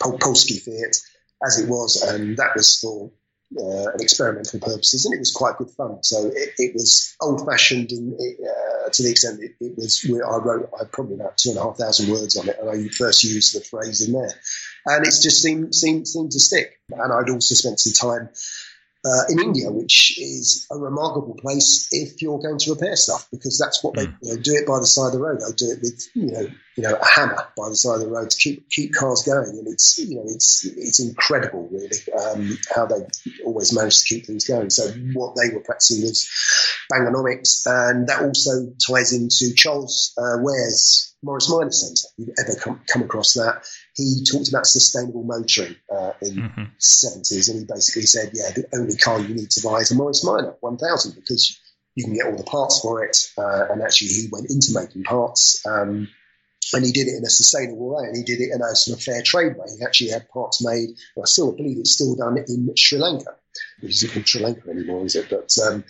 Pol- 0.00 0.18
Polski 0.18 0.60
Fiat, 0.60 0.96
as 1.44 1.58
it 1.58 1.68
was. 1.68 2.02
And 2.02 2.36
that 2.36 2.54
was 2.54 2.78
for 2.78 3.10
uh, 3.58 3.90
and 3.92 4.00
experimental 4.00 4.60
purposes, 4.60 5.04
and 5.04 5.14
it 5.14 5.18
was 5.18 5.32
quite 5.32 5.56
good 5.56 5.70
fun. 5.70 6.02
So 6.02 6.26
it, 6.26 6.50
it 6.58 6.74
was 6.74 7.16
old 7.20 7.46
fashioned 7.46 7.92
in, 7.92 8.16
uh, 8.18 8.88
to 8.90 9.02
the 9.02 9.10
extent 9.10 9.40
it, 9.42 9.52
it 9.60 9.76
was. 9.76 10.04
I 10.04 10.36
wrote 10.36 10.70
I 10.80 10.84
probably 10.84 11.14
about 11.14 11.38
two 11.38 11.50
and 11.50 11.58
a 11.58 11.62
half 11.62 11.76
thousand 11.76 12.10
words 12.10 12.36
on 12.36 12.48
it, 12.48 12.58
and 12.60 12.70
I 12.70 12.88
first 12.88 13.24
used 13.24 13.54
the 13.54 13.64
phrase 13.64 14.06
in 14.06 14.12
there, 14.12 14.32
and 14.86 15.06
it's 15.06 15.22
just 15.22 15.42
seemed 15.42 15.74
seemed 15.74 16.06
seemed 16.06 16.32
to 16.32 16.40
stick. 16.40 16.80
And 16.90 17.12
I'd 17.12 17.30
also 17.30 17.54
spent 17.54 17.80
some 17.80 17.92
time 17.92 18.28
uh, 19.04 19.22
in 19.28 19.38
India, 19.38 19.70
which 19.70 20.18
is 20.18 20.66
a 20.70 20.78
remarkable 20.78 21.34
place 21.34 21.88
if 21.92 22.22
you're 22.22 22.38
going 22.38 22.58
to 22.58 22.72
repair 22.72 22.96
stuff, 22.96 23.28
because 23.30 23.58
that's 23.58 23.84
what 23.84 23.94
they 23.94 24.06
mm. 24.06 24.16
you 24.22 24.34
know, 24.34 24.40
do 24.40 24.52
it 24.52 24.66
by 24.66 24.78
the 24.80 24.86
side 24.86 25.08
of 25.08 25.12
the 25.12 25.20
road. 25.20 25.40
They'll 25.40 25.52
do 25.52 25.70
it 25.72 25.80
with 25.82 26.08
you 26.14 26.32
know 26.32 26.46
you 26.76 26.82
know 26.82 26.94
a 26.94 27.04
hammer 27.04 27.46
by 27.56 27.68
the 27.68 27.76
side 27.76 27.96
of 27.96 28.00
the 28.00 28.08
road 28.08 28.30
to 28.30 28.38
keep 28.38 28.68
keep 28.70 28.94
cars 28.94 29.22
going, 29.22 29.50
and 29.50 29.68
it's 29.68 29.98
you 29.98 30.16
know 30.16 30.24
it's 30.26 30.64
it's 30.64 31.00
incredible 31.00 31.68
really 31.70 31.90
um, 32.18 32.56
how 32.74 32.86
they 32.86 33.06
always 33.44 33.74
manage 33.74 34.00
to 34.00 34.14
keep 34.14 34.26
things 34.26 34.46
going. 34.46 34.70
So 34.70 34.88
what 35.12 35.36
they 35.36 35.54
were 35.54 35.60
practicing 35.60 36.02
was 36.02 36.28
bangernomics, 36.90 37.66
and 37.66 38.08
that 38.08 38.22
also 38.22 38.72
ties 38.86 39.12
into 39.12 39.54
Charles 39.54 40.14
uh, 40.16 40.38
Ware's 40.40 41.13
Morris 41.24 41.50
Minor 41.50 41.72
Centre. 41.72 42.08
You've 42.16 42.34
ever 42.38 42.58
come, 42.60 42.80
come 42.86 43.02
across 43.02 43.34
that? 43.34 43.64
he 43.96 44.24
talked 44.30 44.48
about 44.48 44.66
sustainable 44.66 45.22
motoring 45.22 45.76
uh, 45.90 46.12
in 46.20 46.34
mm-hmm. 46.34 46.62
70s 46.80 47.48
and 47.48 47.60
he 47.60 47.64
basically 47.64 48.02
said 48.02 48.30
yeah 48.34 48.50
the 48.50 48.66
only 48.74 48.96
car 48.96 49.20
you 49.20 49.34
need 49.34 49.50
to 49.50 49.62
buy 49.62 49.78
is 49.78 49.92
a 49.92 49.94
morris 49.94 50.24
minor 50.24 50.56
1000 50.60 51.14
because 51.14 51.60
you 51.94 52.04
can 52.04 52.14
get 52.14 52.26
all 52.26 52.36
the 52.36 52.44
parts 52.44 52.80
for 52.80 53.04
it. 53.04 53.16
Uh, 53.38 53.66
and 53.70 53.82
actually, 53.82 54.08
he 54.08 54.28
went 54.30 54.50
into 54.50 54.72
making 54.74 55.04
parts. 55.04 55.64
Um, 55.66 56.08
and 56.72 56.84
he 56.84 56.92
did 56.92 57.08
it 57.08 57.16
in 57.16 57.24
a 57.24 57.30
sustainable 57.30 57.94
way, 57.94 58.04
and 58.06 58.16
he 58.16 58.22
did 58.22 58.40
it 58.40 58.50
in 58.52 58.62
a 58.62 58.74
sort 58.74 58.98
of 58.98 59.04
fair 59.04 59.22
trade 59.22 59.56
way. 59.56 59.66
He 59.78 59.84
actually 59.84 60.10
had 60.10 60.28
parts 60.30 60.64
made. 60.64 60.88
I 61.16 61.26
still 61.26 61.52
believe 61.52 61.78
it's 61.78 61.92
still 61.92 62.16
done 62.16 62.38
in 62.38 62.72
Sri 62.76 62.98
Lanka, 62.98 63.36
which 63.80 63.92
isn't 63.92 64.12
called 64.12 64.26
Sri 64.26 64.42
Lanka 64.42 64.70
anymore, 64.70 65.04
is 65.04 65.14
it? 65.14 65.28
But 65.28 65.54
um, 65.64 65.84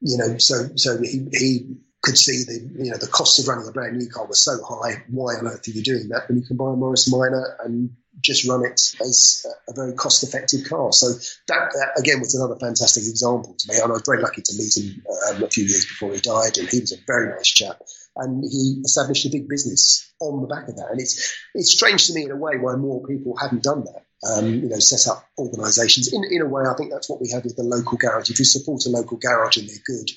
you 0.00 0.16
know, 0.16 0.38
so 0.38 0.68
so 0.76 1.02
he 1.02 1.26
he 1.32 1.76
could 2.02 2.18
see 2.18 2.42
the 2.44 2.84
you 2.84 2.90
know 2.90 2.98
the 2.98 3.06
cost 3.06 3.38
of 3.38 3.46
running 3.46 3.66
a 3.66 3.72
brand 3.72 3.96
new 3.96 4.08
car 4.10 4.26
was 4.26 4.42
so 4.44 4.58
high. 4.62 5.02
Why 5.08 5.34
on 5.34 5.46
earth 5.46 5.66
are 5.66 5.70
you 5.70 5.82
doing 5.82 6.08
that 6.08 6.28
when 6.28 6.38
you 6.38 6.44
can 6.44 6.56
buy 6.56 6.72
a 6.72 6.76
Morris 6.76 7.10
Minor 7.10 7.56
and 7.64 7.90
just 8.20 8.46
run 8.46 8.64
it 8.64 8.94
as 9.00 9.46
a 9.68 9.72
very 9.72 9.94
cost 9.94 10.22
effective 10.24 10.68
car? 10.68 10.92
So 10.92 11.12
that, 11.48 11.70
that, 11.72 11.92
again 11.98 12.18
was 12.18 12.34
another 12.34 12.58
fantastic 12.58 13.04
example 13.04 13.54
to 13.56 13.72
me. 13.72 13.78
And 13.80 13.90
I 13.90 13.94
was 13.94 14.02
very 14.04 14.20
lucky 14.20 14.42
to 14.42 14.54
meet 14.58 14.76
him 14.76 15.02
um, 15.30 15.44
a 15.44 15.48
few 15.48 15.64
years 15.64 15.86
before 15.86 16.12
he 16.12 16.20
died, 16.20 16.58
and 16.58 16.68
he 16.68 16.80
was 16.80 16.92
a 16.92 17.00
very 17.06 17.30
nice 17.30 17.48
chap. 17.48 17.80
And 18.16 18.42
he 18.42 18.82
established 18.84 19.24
a 19.24 19.30
big 19.30 19.48
business 19.48 20.12
on 20.20 20.42
the 20.42 20.48
back 20.48 20.68
of 20.68 20.76
that. 20.76 20.88
And 20.90 21.00
it's 21.00 21.32
it's 21.54 21.72
strange 21.72 22.08
to 22.08 22.14
me 22.14 22.24
in 22.24 22.32
a 22.32 22.36
way 22.36 22.58
why 22.58 22.74
more 22.74 23.06
people 23.06 23.36
haven't 23.40 23.62
done 23.62 23.84
that. 23.84 24.04
Um, 24.24 24.46
you 24.46 24.68
know, 24.68 24.78
set 24.78 25.10
up 25.10 25.24
organisations. 25.38 26.12
In 26.12 26.22
in 26.24 26.42
a 26.42 26.48
way, 26.48 26.64
I 26.66 26.74
think 26.74 26.90
that's 26.90 27.08
what 27.08 27.20
we 27.20 27.30
have 27.30 27.44
with 27.44 27.56
the 27.56 27.62
local 27.62 27.96
garage. 27.96 28.30
If 28.30 28.40
you 28.40 28.44
support 28.44 28.86
a 28.86 28.90
local 28.90 29.18
garage 29.18 29.56
and 29.56 29.68
they're 29.68 29.76
good, 29.86 30.10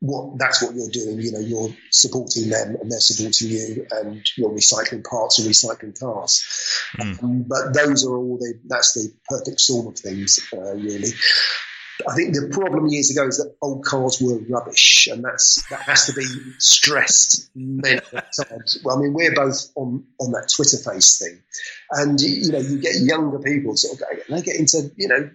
what 0.00 0.38
that's 0.38 0.62
what 0.62 0.74
you're 0.74 0.90
doing. 0.90 1.20
You 1.20 1.32
know, 1.32 1.40
you're 1.40 1.74
supporting 1.90 2.48
them 2.48 2.76
and 2.80 2.90
they're 2.90 3.00
supporting 3.00 3.48
you, 3.48 3.86
and 3.90 4.22
you're 4.36 4.50
recycling 4.50 5.04
parts 5.04 5.38
and 5.38 5.48
recycling 5.48 5.98
cars. 5.98 6.44
Mm. 6.98 7.22
Um, 7.22 7.42
but 7.48 7.74
those 7.74 8.06
are 8.06 8.16
all 8.16 8.38
the 8.38 8.58
that's 8.66 8.94
the 8.94 9.12
perfect 9.28 9.60
storm 9.60 9.88
of 9.88 9.98
things, 9.98 10.40
uh, 10.52 10.74
really. 10.74 11.10
I 12.08 12.14
think 12.14 12.32
the 12.32 12.48
problem 12.52 12.86
years 12.86 13.10
ago 13.10 13.26
is 13.26 13.38
that 13.38 13.56
old 13.60 13.84
cars 13.84 14.20
were 14.20 14.38
rubbish, 14.48 15.08
and 15.08 15.24
that's 15.24 15.68
that 15.68 15.80
has 15.80 16.06
to 16.06 16.12
be 16.12 16.24
stressed 16.58 17.50
many 17.56 18.00
times. 18.10 18.78
Well, 18.84 18.98
I 18.98 19.02
mean, 19.02 19.14
we're 19.14 19.34
both 19.34 19.72
on 19.74 20.04
on 20.20 20.30
that 20.32 20.48
Twitter 20.54 20.76
face 20.76 21.18
thing, 21.18 21.42
and 21.90 22.20
you 22.20 22.52
know, 22.52 22.58
you 22.58 22.80
get 22.80 22.94
younger 23.00 23.40
people 23.40 23.76
sort 23.76 23.94
of 23.94 24.06
going, 24.06 24.22
they 24.28 24.42
get 24.42 24.60
into 24.60 24.92
you 24.96 25.08
know 25.08 25.30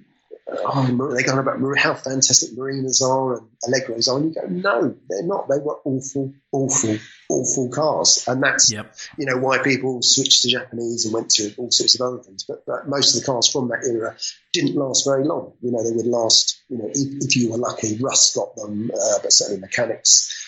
oh, 0.65 1.13
they 1.15 1.23
go 1.23 1.33
on 1.33 1.39
about 1.39 1.77
how 1.77 1.93
fantastic 1.93 2.57
marinas 2.57 3.01
are 3.01 3.37
and 3.37 3.47
Allegros 3.65 4.07
are, 4.07 4.17
and 4.17 4.25
you 4.25 4.41
go, 4.41 4.47
no, 4.47 4.95
they're 5.09 5.23
not. 5.23 5.47
They 5.47 5.59
were 5.59 5.79
awful, 5.83 6.33
awful, 6.51 6.97
awful 7.29 7.69
cars, 7.69 8.25
and 8.27 8.43
that's 8.43 8.71
yep. 8.71 8.95
you 9.17 9.25
know 9.25 9.37
why 9.37 9.59
people 9.59 10.01
switched 10.01 10.41
to 10.43 10.49
Japanese 10.49 11.05
and 11.05 11.13
went 11.13 11.29
to 11.31 11.53
all 11.57 11.71
sorts 11.71 11.99
of 11.99 12.01
other 12.01 12.23
things. 12.23 12.43
But, 12.43 12.65
but, 12.65 12.87
most 12.87 13.15
of 13.15 13.21
the 13.21 13.25
cars 13.25 13.47
from 13.49 13.69
that 13.69 13.85
era 13.85 14.15
didn't 14.51 14.75
last 14.75 15.05
very 15.05 15.23
long. 15.23 15.53
You 15.61 15.71
know, 15.71 15.83
they 15.83 15.95
would 15.95 16.07
last. 16.07 16.61
You 16.69 16.77
know, 16.77 16.89
if, 16.89 17.23
if 17.23 17.35
you 17.35 17.51
were 17.51 17.57
lucky, 17.57 17.97
rust 17.97 18.35
got 18.35 18.55
them, 18.55 18.91
uh, 18.91 19.19
but 19.21 19.31
certainly 19.31 19.61
mechanics 19.61 20.42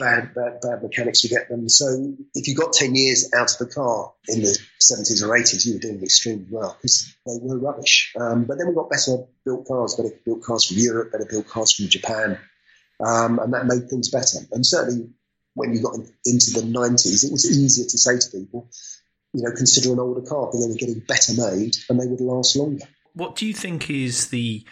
bad, 0.00 0.34
bad, 0.34 0.60
bad 0.60 0.82
mechanics 0.82 1.22
would 1.22 1.30
get 1.30 1.48
them. 1.48 1.68
So 1.68 2.14
if 2.34 2.48
you 2.48 2.54
got 2.54 2.72
10 2.72 2.94
years 2.94 3.30
out 3.34 3.52
of 3.52 3.58
the 3.58 3.72
car 3.72 4.12
in 4.28 4.40
the 4.40 4.58
70s 4.80 5.22
or 5.22 5.28
80s, 5.28 5.66
you 5.66 5.74
were 5.74 5.80
doing 5.80 6.02
extremely 6.02 6.46
well 6.50 6.76
because 6.76 7.14
they 7.26 7.38
were 7.40 7.58
rubbish. 7.58 8.12
Um, 8.18 8.44
but 8.44 8.58
then 8.58 8.68
we 8.68 8.74
got 8.74 8.90
better 8.90 9.24
built 9.44 9.66
cars, 9.66 9.94
better 9.94 10.14
built 10.24 10.42
cars 10.42 10.64
from 10.64 10.78
Europe, 10.78 11.12
better 11.12 11.26
built 11.28 11.48
cars 11.48 11.72
from 11.72 11.88
Japan. 11.88 12.38
Um, 13.04 13.38
and 13.38 13.52
that 13.54 13.66
made 13.66 13.88
things 13.88 14.10
better. 14.10 14.38
And 14.52 14.64
certainly 14.64 15.10
when 15.54 15.72
you 15.74 15.82
got 15.82 15.94
into 16.24 16.50
the 16.52 16.62
90s, 16.62 17.24
it 17.24 17.32
was 17.32 17.46
easier 17.50 17.84
to 17.84 17.98
say 17.98 18.18
to 18.18 18.38
people, 18.38 18.68
you 19.32 19.42
know, 19.42 19.52
consider 19.52 19.92
an 19.92 20.00
older 20.00 20.22
car 20.22 20.46
because 20.46 20.64
they 20.64 20.72
were 20.72 20.78
getting 20.78 21.00
better 21.06 21.32
made 21.36 21.76
and 21.88 22.00
they 22.00 22.06
would 22.06 22.20
last 22.20 22.56
longer. 22.56 22.84
What 23.14 23.36
do 23.36 23.46
you 23.46 23.54
think 23.54 23.90
is 23.90 24.28
the 24.28 24.64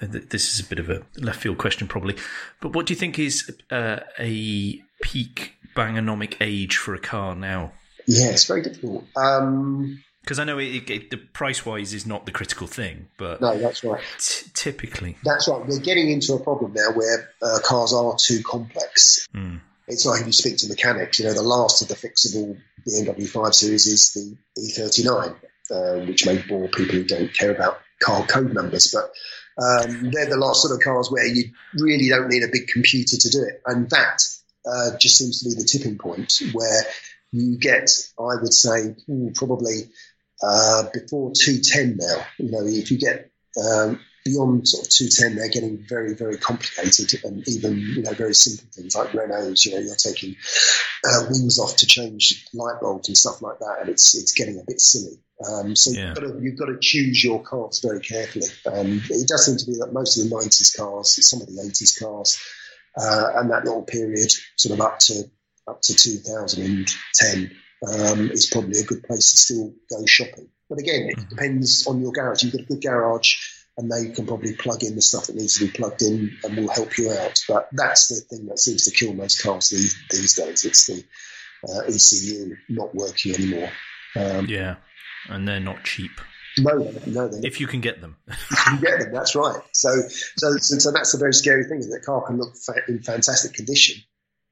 this 0.00 0.54
is 0.54 0.60
a 0.60 0.68
bit 0.68 0.78
of 0.78 0.90
a 0.90 1.02
left 1.18 1.40
field 1.40 1.58
question, 1.58 1.88
probably. 1.88 2.16
But 2.60 2.72
what 2.72 2.86
do 2.86 2.92
you 2.92 2.98
think 2.98 3.18
is 3.18 3.50
uh, 3.70 4.00
a 4.18 4.80
peak 5.02 5.54
Bangernomic 5.74 6.36
age 6.40 6.76
for 6.76 6.94
a 6.94 6.98
car 6.98 7.34
now? 7.34 7.72
Yeah, 8.06 8.28
it's 8.28 8.44
very 8.44 8.62
difficult. 8.62 9.04
Um, 9.16 10.02
because 10.22 10.40
I 10.40 10.44
know 10.44 10.58
it, 10.58 10.90
it, 10.90 11.10
the 11.10 11.18
price 11.18 11.64
wise 11.64 11.94
is 11.94 12.04
not 12.04 12.26
the 12.26 12.32
critical 12.32 12.66
thing, 12.66 13.08
but 13.16 13.40
no, 13.40 13.56
that's 13.58 13.84
right. 13.84 14.02
T- 14.18 14.50
typically, 14.54 15.16
that's 15.22 15.46
right. 15.46 15.64
We're 15.64 15.78
getting 15.78 16.10
into 16.10 16.34
a 16.34 16.40
problem 16.40 16.72
now 16.74 16.90
where 16.94 17.30
uh, 17.40 17.60
cars 17.64 17.92
are 17.92 18.16
too 18.18 18.42
complex. 18.42 19.28
Mm. 19.32 19.60
It's 19.86 20.04
like 20.04 20.20
if 20.20 20.26
you 20.26 20.32
speak 20.32 20.56
to 20.58 20.68
mechanics, 20.68 21.20
you 21.20 21.26
know, 21.26 21.32
the 21.32 21.42
last 21.42 21.80
of 21.80 21.88
the 21.88 21.94
fixable 21.94 22.58
BMW 22.88 23.28
5 23.28 23.54
Series 23.54 23.86
is 23.86 24.12
the 24.12 24.36
E39, 24.58 25.36
uh, 25.70 26.06
which 26.06 26.26
may 26.26 26.38
bore 26.38 26.66
people 26.68 26.96
who 26.96 27.04
don't 27.04 27.32
care 27.32 27.52
about 27.52 27.78
car 28.00 28.26
code 28.26 28.52
numbers, 28.52 28.92
but 28.92 29.12
um, 29.58 30.10
they're 30.10 30.28
the 30.28 30.36
last 30.36 30.62
sort 30.62 30.74
of 30.74 30.84
cars 30.84 31.10
where 31.10 31.26
you 31.26 31.44
really 31.74 32.08
don't 32.08 32.28
need 32.28 32.42
a 32.42 32.52
big 32.52 32.68
computer 32.68 33.16
to 33.16 33.30
do 33.30 33.42
it. 33.42 33.62
And 33.64 33.88
that 33.90 34.22
uh, 34.66 34.96
just 34.98 35.16
seems 35.16 35.42
to 35.42 35.48
be 35.48 35.54
the 35.54 35.66
tipping 35.66 35.98
point 35.98 36.34
where 36.52 36.82
you 37.32 37.58
get, 37.58 37.90
I 38.18 38.40
would 38.40 38.52
say, 38.52 38.94
probably 39.34 39.90
uh, 40.42 40.84
before 40.92 41.32
210 41.34 41.96
now. 41.98 42.26
You 42.38 42.50
know, 42.50 42.66
if 42.66 42.90
you 42.90 42.98
get 42.98 43.30
um, 43.62 44.00
beyond 44.26 44.66
sort 44.66 44.86
of 44.86 44.92
210, 44.92 45.36
they're 45.36 45.48
getting 45.48 45.78
very, 45.88 46.14
very 46.14 46.36
complicated 46.36 47.24
and 47.24 47.46
even, 47.48 47.78
you 47.78 48.02
know, 48.02 48.12
very 48.12 48.34
simple 48.34 48.66
things 48.72 48.96
like 48.96 49.10
Renaults, 49.10 49.64
you 49.64 49.72
know, 49.72 49.80
you're 49.80 49.94
taking 49.94 50.36
uh, 51.04 51.26
wings 51.30 51.58
off 51.58 51.76
to 51.76 51.86
change 51.86 52.44
light 52.52 52.80
bulbs 52.80 53.08
and 53.08 53.16
stuff 53.16 53.40
like 53.40 53.58
that. 53.60 53.78
And 53.80 53.88
it's, 53.88 54.14
it's 54.16 54.32
getting 54.32 54.58
a 54.58 54.64
bit 54.66 54.80
silly. 54.80 55.18
Um, 55.48 55.76
so 55.76 55.90
yeah. 55.90 56.08
you've, 56.08 56.14
got 56.14 56.20
to, 56.20 56.38
you've, 56.40 56.58
got 56.58 56.66
to, 56.66 56.78
choose 56.80 57.22
your 57.22 57.42
cars 57.42 57.80
very 57.80 58.00
carefully. 58.00 58.48
Um, 58.66 59.02
it 59.08 59.28
does 59.28 59.46
seem 59.46 59.56
to 59.56 59.66
be 59.66 59.78
that 59.78 59.92
most 59.92 60.18
of 60.18 60.28
the 60.28 60.34
90s 60.34 60.76
cars, 60.76 61.28
some 61.28 61.40
of 61.40 61.46
the 61.46 61.62
80s 61.62 62.00
cars, 62.00 62.42
uh, 62.98 63.32
and 63.36 63.50
that 63.50 63.64
little 63.64 63.82
period, 63.82 64.30
sort 64.56 64.78
of 64.78 64.84
up 64.84 64.98
to 65.00 65.24
up 65.68 65.82
to 65.82 65.94
2010, 65.94 67.50
um, 67.86 68.30
is 68.30 68.48
probably 68.50 68.78
a 68.78 68.84
good 68.84 69.02
place 69.02 69.32
to 69.32 69.36
still 69.36 69.74
go 69.90 70.06
shopping. 70.06 70.48
But 70.68 70.78
again, 70.78 71.08
it 71.08 71.16
mm-hmm. 71.16 71.28
depends 71.28 71.86
on 71.86 72.00
your 72.00 72.12
garage. 72.12 72.42
You've 72.42 72.52
got 72.52 72.62
a 72.62 72.64
good 72.64 72.82
garage, 72.82 73.36
and 73.78 73.90
they 73.90 74.10
can 74.10 74.26
probably 74.26 74.54
plug 74.54 74.82
in 74.82 74.94
the 74.94 75.02
stuff 75.02 75.26
that 75.26 75.36
needs 75.36 75.58
to 75.58 75.66
be 75.66 75.70
plugged 75.70 76.02
in 76.02 76.36
and 76.44 76.56
will 76.56 76.72
help 76.72 76.96
you 76.96 77.12
out. 77.12 77.38
But 77.48 77.68
that's 77.72 78.08
the 78.08 78.36
thing 78.36 78.46
that 78.46 78.58
seems 78.58 78.84
to 78.84 78.90
kill 78.90 79.12
most 79.12 79.42
cars 79.42 79.68
these, 79.68 79.96
these 80.10 80.34
days. 80.34 80.64
It's 80.64 80.86
the 80.86 81.04
uh, 81.68 81.82
ECU 81.82 82.56
not 82.68 82.94
working 82.94 83.34
anymore. 83.34 83.70
Um, 84.14 84.46
yeah 84.46 84.76
and 85.28 85.46
they're 85.46 85.60
not 85.60 85.84
cheap. 85.84 86.12
No, 86.58 86.90
no, 87.06 87.30
if 87.42 87.60
you 87.60 87.66
can 87.66 87.80
get 87.80 88.00
them, 88.00 88.16
you 88.28 88.56
can 88.56 88.80
get 88.80 88.98
them. 89.00 89.12
That's 89.12 89.34
right. 89.34 89.60
So, 89.72 89.90
so, 90.36 90.56
so, 90.56 90.78
so 90.78 90.90
that's 90.90 91.12
the 91.12 91.18
very 91.18 91.34
scary 91.34 91.64
thing: 91.64 91.80
is 91.80 91.90
that 91.90 92.02
car 92.02 92.22
can 92.26 92.38
look 92.38 92.54
in 92.88 93.02
fantastic 93.02 93.52
condition, 93.52 94.02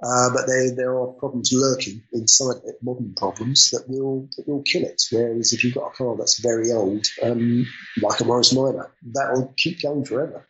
uh, 0.02 0.30
but 0.34 0.46
there 0.46 0.74
there 0.74 0.98
are 0.98 1.06
problems 1.06 1.52
lurking 1.52 2.02
inside 2.12 2.56
it, 2.64 2.76
modern 2.82 3.14
problems 3.14 3.70
that 3.70 3.88
will 3.88 4.28
that 4.36 4.48
will 4.48 4.62
kill 4.62 4.82
it. 4.82 5.02
Whereas 5.10 5.52
if 5.52 5.64
you've 5.64 5.74
got 5.74 5.88
a 5.88 5.96
car 5.96 6.16
that's 6.16 6.40
very 6.40 6.72
old, 6.72 7.06
um, 7.22 7.66
like 8.02 8.20
a 8.20 8.24
Morris 8.24 8.52
Minor, 8.52 8.90
that 9.12 9.32
will 9.32 9.54
keep 9.56 9.82
going 9.82 10.04
forever. 10.04 10.46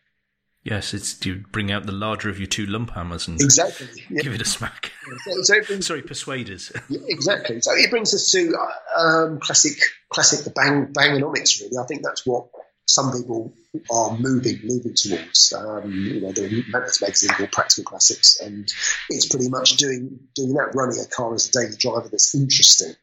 Yes, 0.65 0.95
it's 0.95 1.13
do 1.13 1.29
you 1.29 1.45
bring 1.51 1.71
out 1.71 1.85
the 1.85 1.91
larger 1.91 2.27
of 2.27 2.39
your 2.39 2.47
two 2.47 2.65
lump 2.65 2.89
hammers 2.89 3.27
and 3.27 3.39
exactly 3.39 3.87
yeah. 4.09 4.21
give 4.23 4.33
it 4.33 4.41
a 4.41 4.45
smack. 4.45 4.91
So, 5.23 5.41
so 5.43 5.61
brings, 5.61 5.85
Sorry, 5.87 6.01
persuaders. 6.01 6.71
Yeah, 6.89 7.01
exactly. 7.07 7.61
So 7.61 7.71
it 7.73 7.91
brings 7.91 8.15
us 8.15 8.31
to 8.31 8.57
um, 8.97 9.39
classic, 9.39 9.77
classic 10.09 10.43
the 10.43 10.49
bang 10.49 10.91
bangernomics. 10.91 11.61
Really, 11.61 11.77
I 11.79 11.85
think 11.85 12.01
that's 12.01 12.25
what 12.25 12.47
some 12.85 13.11
people 13.11 13.53
are 13.91 14.17
moving 14.17 14.59
moving 14.63 14.93
towards. 14.93 15.53
Um, 15.53 15.91
you 15.91 16.21
know, 16.21 16.31
the 16.31 16.63
Magnets 16.69 17.01
magazine 17.01 17.29
called 17.31 17.51
Practical 17.51 17.83
Classics, 17.83 18.39
and 18.39 18.71
it's 19.09 19.27
pretty 19.27 19.49
much 19.49 19.77
doing 19.77 20.19
doing 20.35 20.53
that, 20.53 20.71
running 20.75 20.99
a 20.99 21.07
car 21.07 21.33
as 21.33 21.49
a 21.49 21.51
daily 21.51 21.75
driver 21.77 22.07
that's 22.09 22.35
interesting. 22.35 22.93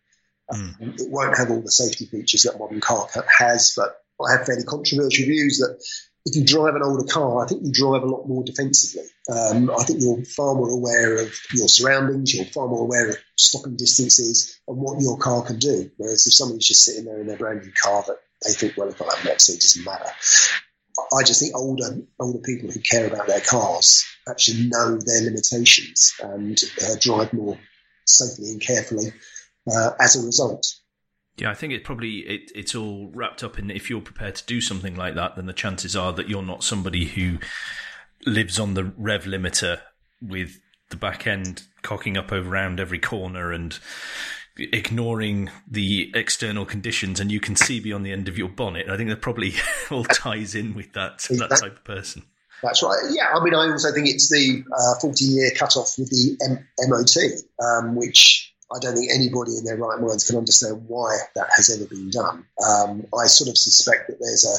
Mm. 0.53 0.83
Um, 0.83 0.95
it 0.99 1.11
won't 1.11 1.37
have 1.37 1.51
all 1.51 1.61
the 1.61 1.71
safety 1.71 2.07
features 2.07 2.43
that 2.43 2.59
modern 2.59 2.81
car 2.81 3.09
has, 3.39 3.75
but 3.77 3.97
I 4.25 4.33
have 4.33 4.47
fairly 4.47 4.65
controversial 4.65 5.27
views 5.27 5.59
that 5.59 5.79
if 6.25 6.37
you 6.37 6.45
drive 6.45 6.77
an 6.77 6.83
older 6.85 7.05
car, 7.05 7.45
I 7.45 7.49
think 7.49 7.63
you 7.65 7.73
drive 7.73 8.03
a 8.03 8.07
lot 8.07 8.29
more 8.29 8.45
defensively. 8.45 9.09
Um, 9.29 9.71
I 9.71 9.83
think 9.83 10.01
you're 10.01 10.25
far 10.25 10.55
more 10.55 10.71
aware 10.71 11.17
of 11.21 11.35
your 11.53 11.67
surroundings. 11.67 12.33
You're 12.33 12.45
far 12.45 12.69
more 12.69 12.83
aware 12.83 13.11
of 13.11 13.17
stopping 13.37 13.77
distances 13.77 14.61
and 14.69 14.77
what 14.77 15.01
your 15.01 15.19
car 15.19 15.43
can 15.43 15.59
do. 15.59 15.91
Whereas 15.97 16.27
if 16.27 16.35
somebody's 16.35 16.69
just 16.69 16.85
sitting 16.85 17.07
there 17.07 17.21
in 17.21 17.27
their 17.27 17.37
brand 17.37 17.63
new 17.63 17.73
car 17.73 18.05
that 18.07 18.19
they 18.45 18.53
think, 18.53 18.77
well, 18.77 18.89
if 18.89 19.01
I 19.01 19.15
have 19.15 19.25
an 19.25 19.33
accident, 19.33 19.63
it 19.63 19.67
doesn't 19.67 19.85
matter. 19.85 20.11
I 21.17 21.23
just 21.23 21.41
think 21.41 21.57
older 21.57 21.99
older 22.19 22.39
people 22.39 22.71
who 22.71 22.81
care 22.81 23.07
about 23.07 23.27
their 23.27 23.41
cars 23.41 24.05
actually 24.29 24.69
know 24.69 24.99
their 24.99 25.23
limitations 25.23 26.15
and 26.23 26.59
uh, 26.83 26.95
drive 27.01 27.33
more 27.33 27.59
safely 28.07 28.51
and 28.51 28.61
carefully 28.61 29.13
uh, 29.75 29.91
as 30.01 30.17
a 30.17 30.27
result. 30.27 30.75
Yeah, 31.39 31.51
I 31.51 31.55
think 31.55 31.73
it 31.73 31.85
probably 31.85 32.19
it, 32.19 32.53
it's 32.55 32.75
all 32.75 33.11
wrapped 33.15 33.43
up 33.43 33.59
in 33.59 33.71
if 33.71 33.89
you're 33.89 34.03
prepared 34.03 34.35
to 34.37 34.47
do 34.47 34.61
something 34.61 34.95
like 34.95 35.15
that, 35.15 35.37
then 35.37 35.47
the 35.47 35.53
chances 35.53 35.97
are 35.97 36.13
that 36.13 36.29
you're 36.29 36.43
not 36.43 36.63
somebody 36.63 37.07
who 37.07 37.39
lives 38.27 38.59
on 38.59 38.75
the 38.75 38.85
rev 38.85 39.25
limiter 39.25 39.81
with 40.21 40.61
the 40.91 40.97
back 40.97 41.27
end 41.27 41.65
cocking 41.83 42.17
up 42.17 42.31
over 42.31 42.53
around 42.53 42.79
every 42.79 42.99
corner 42.99 43.51
and 43.51 43.79
ignoring 44.57 45.51
the 45.67 46.11
external 46.15 46.65
conditions 46.65 47.21
and 47.21 47.33
you 47.33 47.41
can 47.41 47.57
see 47.57 47.81
beyond 47.81 48.05
the 48.05 48.13
end 48.13 48.29
of 48.29 48.37
your 48.37 48.49
bonnet. 48.49 48.89
I 48.89 48.97
think 48.97 49.09
that 49.09 49.21
probably 49.21 49.55
all 49.91 50.05
ties 50.05 50.55
in 50.55 50.75
with 50.75 50.93
that 50.93 51.19
that 51.31 51.51
type 51.51 51.77
of 51.77 51.85
person. 51.85 52.25
That's 52.63 52.83
right. 52.83 52.99
Yeah, 53.11 53.29
I 53.35 53.43
mean, 53.43 53.55
I 53.55 53.71
also 53.73 53.93
think 53.93 54.09
it's 54.09 54.31
the 54.31 54.63
uh, 54.73 55.01
40 55.01 55.25
year 55.25 55.51
cut 55.57 55.77
off 55.77 55.95
with 55.99 56.11
the 56.11 56.39
M- 56.45 56.69
MOT, 56.89 57.17
um, 57.59 57.97
which 57.97 58.55
I 58.75 58.79
don't 58.79 58.95
think 58.95 59.11
anybody 59.13 59.59
in 59.59 59.65
their 59.65 59.77
right 59.77 60.01
minds 60.01 60.27
can 60.27 60.37
understand 60.39 60.85
why 60.87 61.17
that 61.35 61.49
has 61.57 61.71
ever 61.71 61.89
been 61.89 62.11
done. 62.11 62.47
Um, 62.65 63.07
I 63.19 63.27
sort 63.27 63.51
of 63.51 63.59
suspect 63.59 64.09
that 64.09 64.19
there's 64.21 64.45
a 64.45 64.57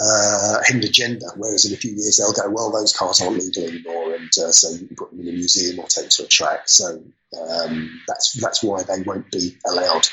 uh, 0.00 0.58
hidden 0.66 0.84
agenda, 0.84 1.26
whereas 1.36 1.64
in 1.64 1.72
a 1.72 1.76
few 1.76 1.90
years 1.92 2.16
they'll 2.16 2.32
go, 2.32 2.50
well, 2.50 2.70
those 2.70 2.92
cars 2.92 3.20
aren't 3.20 3.38
legal 3.38 3.64
anymore, 3.64 4.14
and 4.14 4.30
uh, 4.38 4.50
so 4.50 4.70
you 4.70 4.86
can 4.86 4.96
put 4.96 5.10
them 5.10 5.20
in 5.20 5.28
a 5.28 5.32
museum 5.32 5.78
or 5.78 5.86
take 5.86 6.04
them 6.04 6.10
to 6.10 6.24
a 6.24 6.28
track. 6.28 6.68
So 6.68 7.02
um, 7.38 8.00
that's 8.06 8.34
that's 8.34 8.62
why 8.62 8.82
they 8.82 9.02
won't 9.02 9.30
be 9.30 9.56
allowed 9.66 10.08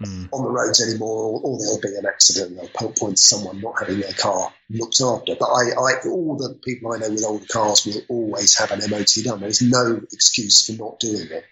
mm. 0.00 0.28
on 0.32 0.44
the 0.44 0.50
roads 0.50 0.82
anymore, 0.82 1.08
or, 1.08 1.40
or, 1.42 1.58
there'll 1.58 1.80
be 1.80 1.96
an 1.98 2.06
accident. 2.06 2.56
They'll 2.56 2.90
point 2.92 3.16
to 3.16 3.22
someone 3.22 3.60
not 3.60 3.78
having 3.80 4.00
their 4.00 4.12
car 4.12 4.52
looked 4.70 5.00
after. 5.00 5.34
But 5.38 5.46
I, 5.46 5.70
I, 5.70 6.08
all 6.08 6.36
the 6.36 6.58
people 6.64 6.92
I 6.92 6.98
know 6.98 7.10
with 7.10 7.24
older 7.24 7.46
cars 7.46 7.86
will 7.86 8.02
always 8.08 8.58
have 8.58 8.70
an 8.70 8.80
MOT 8.90 9.10
done. 9.24 9.40
There's 9.40 9.62
no 9.62 10.00
excuse 10.12 10.66
for 10.66 10.80
not 10.80 11.00
doing 11.00 11.28
it. 11.30 11.44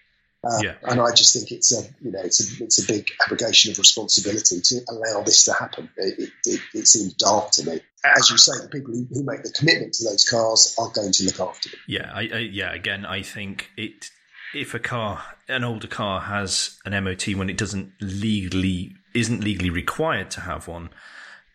Uh, 0.47 0.59
yeah. 0.61 0.73
And 0.83 1.01
I 1.01 1.11
just 1.13 1.33
think 1.33 1.51
it's 1.51 1.73
a 1.73 1.83
you 2.01 2.11
know 2.11 2.21
it's 2.23 2.39
a 2.39 2.63
it's 2.63 2.83
a 2.83 2.87
big 2.87 3.11
abrogation 3.25 3.71
of 3.71 3.79
responsibility 3.79 4.61
to 4.61 4.79
allow 4.89 5.23
this 5.23 5.45
to 5.45 5.53
happen. 5.53 5.89
It, 5.97 6.29
it, 6.45 6.61
it 6.73 6.87
seems 6.87 7.13
dark 7.13 7.51
to 7.53 7.65
me. 7.65 7.79
As 8.05 8.29
you 8.29 8.37
say, 8.37 8.53
the 8.61 8.69
people 8.69 8.93
who, 8.93 9.05
who, 9.11 9.23
make 9.23 9.43
the 9.43 9.51
commitment 9.51 9.93
to 9.95 10.05
those 10.05 10.23
cars 10.29 10.75
are 10.79 10.89
going 10.91 11.11
to 11.11 11.23
look 11.25 11.39
after 11.39 11.69
them. 11.69 11.79
Yeah, 11.87 12.11
I, 12.13 12.21
I, 12.21 12.37
yeah. 12.51 12.73
Again, 12.73 13.05
I 13.05 13.23
think 13.23 13.71
it 13.75 14.09
if 14.53 14.73
a 14.73 14.79
car, 14.79 15.23
an 15.47 15.63
older 15.63 15.87
car, 15.87 16.21
has 16.21 16.77
an 16.85 17.03
MOT 17.03 17.27
when 17.35 17.49
it 17.49 17.57
doesn't 17.57 17.91
legally 17.99 18.95
isn't 19.13 19.43
legally 19.43 19.69
required 19.69 20.29
to 20.31 20.41
have 20.41 20.67
one, 20.67 20.89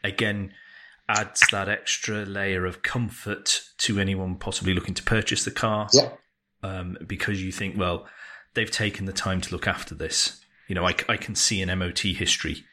again 0.02 0.52
adds 1.08 1.42
that 1.50 1.68
extra 1.68 2.24
layer 2.24 2.64
of 2.64 2.82
comfort 2.82 3.62
to 3.76 3.98
anyone 3.98 4.36
possibly 4.36 4.74
looking 4.74 4.94
to 4.94 5.02
purchase 5.02 5.44
the 5.44 5.50
car. 5.50 5.88
Yeah. 5.92 6.10
Um, 6.62 6.96
because 7.06 7.42
you 7.42 7.50
think, 7.50 7.76
well, 7.76 8.06
they've 8.54 8.70
taken 8.70 9.06
the 9.06 9.12
time 9.12 9.40
to 9.40 9.52
look 9.52 9.66
after 9.66 9.94
this. 9.94 10.40
You 10.68 10.74
know, 10.74 10.86
I, 10.86 10.94
I 11.08 11.16
can 11.16 11.34
see 11.34 11.60
an 11.60 11.76
MOT 11.78 12.00
history, 12.00 12.64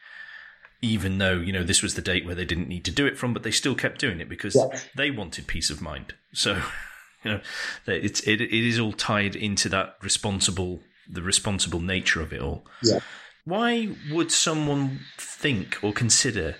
even 0.80 1.18
though, 1.18 1.34
you 1.34 1.52
know, 1.52 1.64
this 1.64 1.82
was 1.82 1.94
the 1.94 2.02
date 2.02 2.24
where 2.24 2.34
they 2.34 2.44
didn't 2.44 2.68
need 2.68 2.84
to 2.84 2.90
do 2.90 3.06
it 3.06 3.18
from, 3.18 3.32
but 3.32 3.42
they 3.42 3.50
still 3.50 3.74
kept 3.74 4.00
doing 4.00 4.20
it 4.20 4.28
because 4.28 4.54
yeah. 4.54 4.78
they 4.96 5.10
wanted 5.10 5.46
peace 5.46 5.70
of 5.70 5.82
mind. 5.82 6.14
So, 6.32 6.54
you 7.24 7.32
know, 7.32 7.40
it's, 7.86 8.20
it, 8.20 8.40
it 8.40 8.52
is 8.52 8.78
all 8.78 8.92
tied 8.92 9.36
into 9.36 9.68
that 9.70 9.96
responsible, 10.02 10.80
the 11.08 11.22
responsible 11.22 11.80
nature 11.80 12.22
of 12.22 12.32
it 12.32 12.40
all. 12.40 12.64
Yeah. 12.82 13.00
Why 13.44 13.88
would 14.10 14.30
someone 14.30 15.00
think 15.18 15.78
or 15.82 15.92
consider 15.92 16.56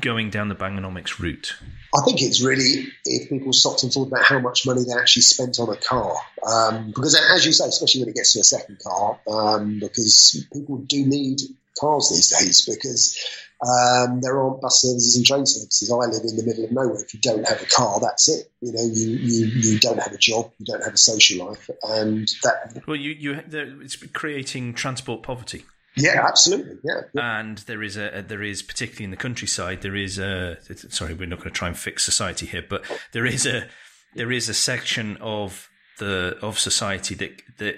going 0.00 0.30
down 0.30 0.48
the 0.48 0.54
Bangernomics 0.54 1.18
route? 1.18 1.54
I 1.96 2.02
think 2.04 2.22
it's 2.22 2.42
really 2.42 2.88
if 3.04 3.28
people 3.28 3.52
stopped 3.52 3.82
and 3.84 3.92
thought 3.92 4.08
about 4.08 4.24
how 4.24 4.40
much 4.40 4.66
money 4.66 4.82
they 4.84 4.98
actually 4.98 5.22
spent 5.22 5.60
on 5.60 5.68
a 5.68 5.76
car. 5.76 6.16
Um, 6.44 6.88
because, 6.88 7.14
as 7.30 7.46
you 7.46 7.52
say, 7.52 7.66
especially 7.66 8.02
when 8.02 8.08
it 8.08 8.16
gets 8.16 8.32
to 8.32 8.40
a 8.40 8.44
second 8.44 8.78
car, 8.82 9.20
um, 9.28 9.78
because 9.78 10.44
people 10.52 10.78
do 10.78 11.06
need 11.06 11.40
cars 11.78 12.10
these 12.10 12.30
days 12.30 12.66
because 12.66 13.18
um, 13.62 14.20
there 14.20 14.40
aren't 14.40 14.60
bus 14.60 14.82
services 14.82 15.16
and 15.16 15.24
train 15.24 15.46
services. 15.46 15.90
I 15.90 15.94
live 15.94 16.22
in 16.24 16.36
the 16.36 16.44
middle 16.44 16.64
of 16.64 16.72
nowhere. 16.72 17.02
If 17.02 17.14
you 17.14 17.20
don't 17.20 17.46
have 17.46 17.62
a 17.62 17.66
car, 17.66 18.00
that's 18.00 18.28
it. 18.28 18.50
You 18.60 18.72
know, 18.72 18.82
you, 18.82 19.10
you, 19.10 19.46
you 19.46 19.78
don't 19.78 20.00
have 20.00 20.12
a 20.12 20.18
job, 20.18 20.50
you 20.58 20.66
don't 20.66 20.82
have 20.82 20.94
a 20.94 20.98
social 20.98 21.46
life, 21.46 21.70
and 21.82 22.28
that. 22.42 22.82
Well, 22.86 22.96
you 22.96 23.12
you 23.12 23.40
it's 23.50 23.96
creating 23.96 24.74
transport 24.74 25.22
poverty. 25.22 25.64
Yeah, 25.96 26.26
absolutely. 26.26 26.76
Yeah, 26.82 27.02
yeah, 27.14 27.40
And 27.40 27.58
there 27.58 27.82
is 27.82 27.96
a 27.96 28.24
there 28.26 28.42
is 28.42 28.62
particularly 28.62 29.04
in 29.04 29.10
the 29.10 29.16
countryside 29.16 29.82
there 29.82 29.96
is 29.96 30.18
a 30.18 30.58
sorry 30.90 31.14
we're 31.14 31.26
not 31.26 31.38
going 31.38 31.50
to 31.50 31.58
try 31.58 31.68
and 31.68 31.78
fix 31.78 32.04
society 32.04 32.46
here, 32.46 32.64
but 32.68 32.84
there 33.12 33.26
is 33.26 33.46
a 33.46 33.68
there 34.14 34.32
is 34.32 34.48
a 34.48 34.54
section 34.54 35.16
of 35.18 35.68
the 35.98 36.36
of 36.42 36.58
society 36.58 37.14
that 37.14 37.42
that 37.58 37.76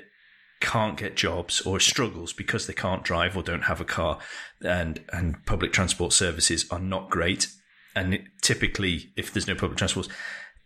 can't 0.60 0.96
get 0.96 1.16
jobs 1.16 1.60
or 1.60 1.78
struggles 1.78 2.32
because 2.32 2.66
they 2.66 2.72
can't 2.72 3.04
drive 3.04 3.36
or 3.36 3.42
don't 3.42 3.64
have 3.64 3.80
a 3.80 3.84
car, 3.84 4.18
and 4.62 5.00
and 5.12 5.44
public 5.44 5.72
transport 5.72 6.12
services 6.12 6.66
are 6.70 6.80
not 6.80 7.10
great. 7.10 7.48
And 7.94 8.14
it, 8.14 8.24
typically, 8.42 9.10
if 9.16 9.32
there's 9.32 9.46
no 9.46 9.54
public 9.54 9.78
transport, 9.78 10.08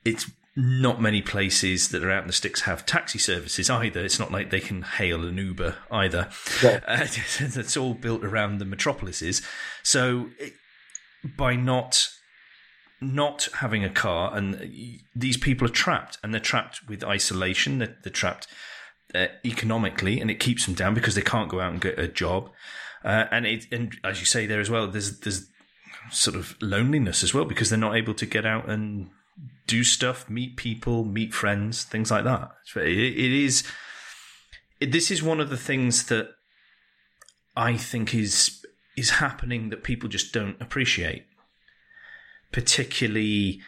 it's 0.04 0.30
not 0.60 1.00
many 1.00 1.22
places 1.22 1.88
that 1.88 2.04
are 2.04 2.10
out 2.10 2.22
in 2.22 2.26
the 2.26 2.34
sticks 2.34 2.62
have 2.62 2.84
taxi 2.84 3.18
services 3.18 3.70
either. 3.70 4.04
It's 4.04 4.18
not 4.18 4.30
like 4.30 4.50
they 4.50 4.60
can 4.60 4.82
hail 4.82 5.26
an 5.26 5.38
Uber 5.38 5.76
either. 5.90 6.28
Yeah. 6.62 6.80
Uh, 6.90 7.06
it's 7.38 7.76
all 7.76 7.94
built 7.94 8.24
around 8.24 8.58
the 8.58 8.64
metropolises. 8.64 9.42
So 9.82 10.30
it, 10.38 10.54
by 11.36 11.54
not 11.54 12.08
not 13.00 13.48
having 13.54 13.84
a 13.84 13.90
car, 13.90 14.36
and 14.36 15.00
these 15.14 15.36
people 15.36 15.66
are 15.66 15.72
trapped, 15.72 16.18
and 16.22 16.34
they're 16.34 16.40
trapped 16.40 16.86
with 16.88 17.04
isolation. 17.04 17.78
They're, 17.78 17.96
they're 18.02 18.12
trapped 18.12 18.46
uh, 19.14 19.28
economically, 19.44 20.20
and 20.20 20.30
it 20.30 20.40
keeps 20.40 20.66
them 20.66 20.74
down 20.74 20.94
because 20.94 21.14
they 21.14 21.22
can't 21.22 21.48
go 21.48 21.60
out 21.60 21.72
and 21.72 21.80
get 21.80 21.98
a 21.98 22.08
job. 22.08 22.50
Uh, 23.04 23.26
and 23.30 23.46
it, 23.46 23.66
and 23.72 23.96
as 24.04 24.20
you 24.20 24.26
say 24.26 24.46
there 24.46 24.60
as 24.60 24.68
well, 24.68 24.86
there's 24.86 25.20
there's 25.20 25.46
sort 26.10 26.36
of 26.36 26.56
loneliness 26.60 27.22
as 27.22 27.32
well 27.32 27.44
because 27.44 27.70
they're 27.70 27.78
not 27.78 27.96
able 27.96 28.14
to 28.14 28.26
get 28.26 28.44
out 28.44 28.68
and 28.68 29.10
do 29.70 29.84
stuff, 29.84 30.28
meet 30.28 30.56
people, 30.56 31.04
meet 31.04 31.32
friends, 31.32 31.84
things 31.84 32.10
like 32.10 32.24
that. 32.24 32.50
it, 32.74 32.88
it 32.88 33.32
is. 33.44 33.62
It, 34.80 34.90
this 34.90 35.10
is 35.10 35.22
one 35.22 35.40
of 35.40 35.48
the 35.48 35.56
things 35.56 36.06
that 36.06 36.30
I 37.56 37.76
think 37.76 38.14
is 38.14 38.64
is 38.96 39.10
happening 39.10 39.70
that 39.70 39.84
people 39.84 40.08
just 40.08 40.32
don't 40.32 40.60
appreciate, 40.60 41.24
particularly 42.50 43.60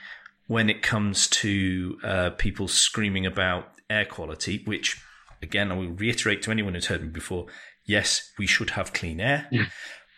when 0.48 0.68
it 0.68 0.82
comes 0.82 1.28
to 1.28 1.98
uh, 2.02 2.30
people 2.30 2.66
screaming 2.66 3.24
about 3.24 3.68
air 3.88 4.04
quality. 4.04 4.62
Which, 4.64 5.00
again, 5.40 5.70
I 5.70 5.76
will 5.76 5.90
reiterate 5.90 6.42
to 6.42 6.50
anyone 6.50 6.74
who's 6.74 6.86
heard 6.86 7.02
me 7.02 7.08
before: 7.10 7.46
yes, 7.84 8.32
we 8.38 8.48
should 8.48 8.70
have 8.70 8.92
clean 8.92 9.20
air, 9.20 9.46
yeah. 9.52 9.66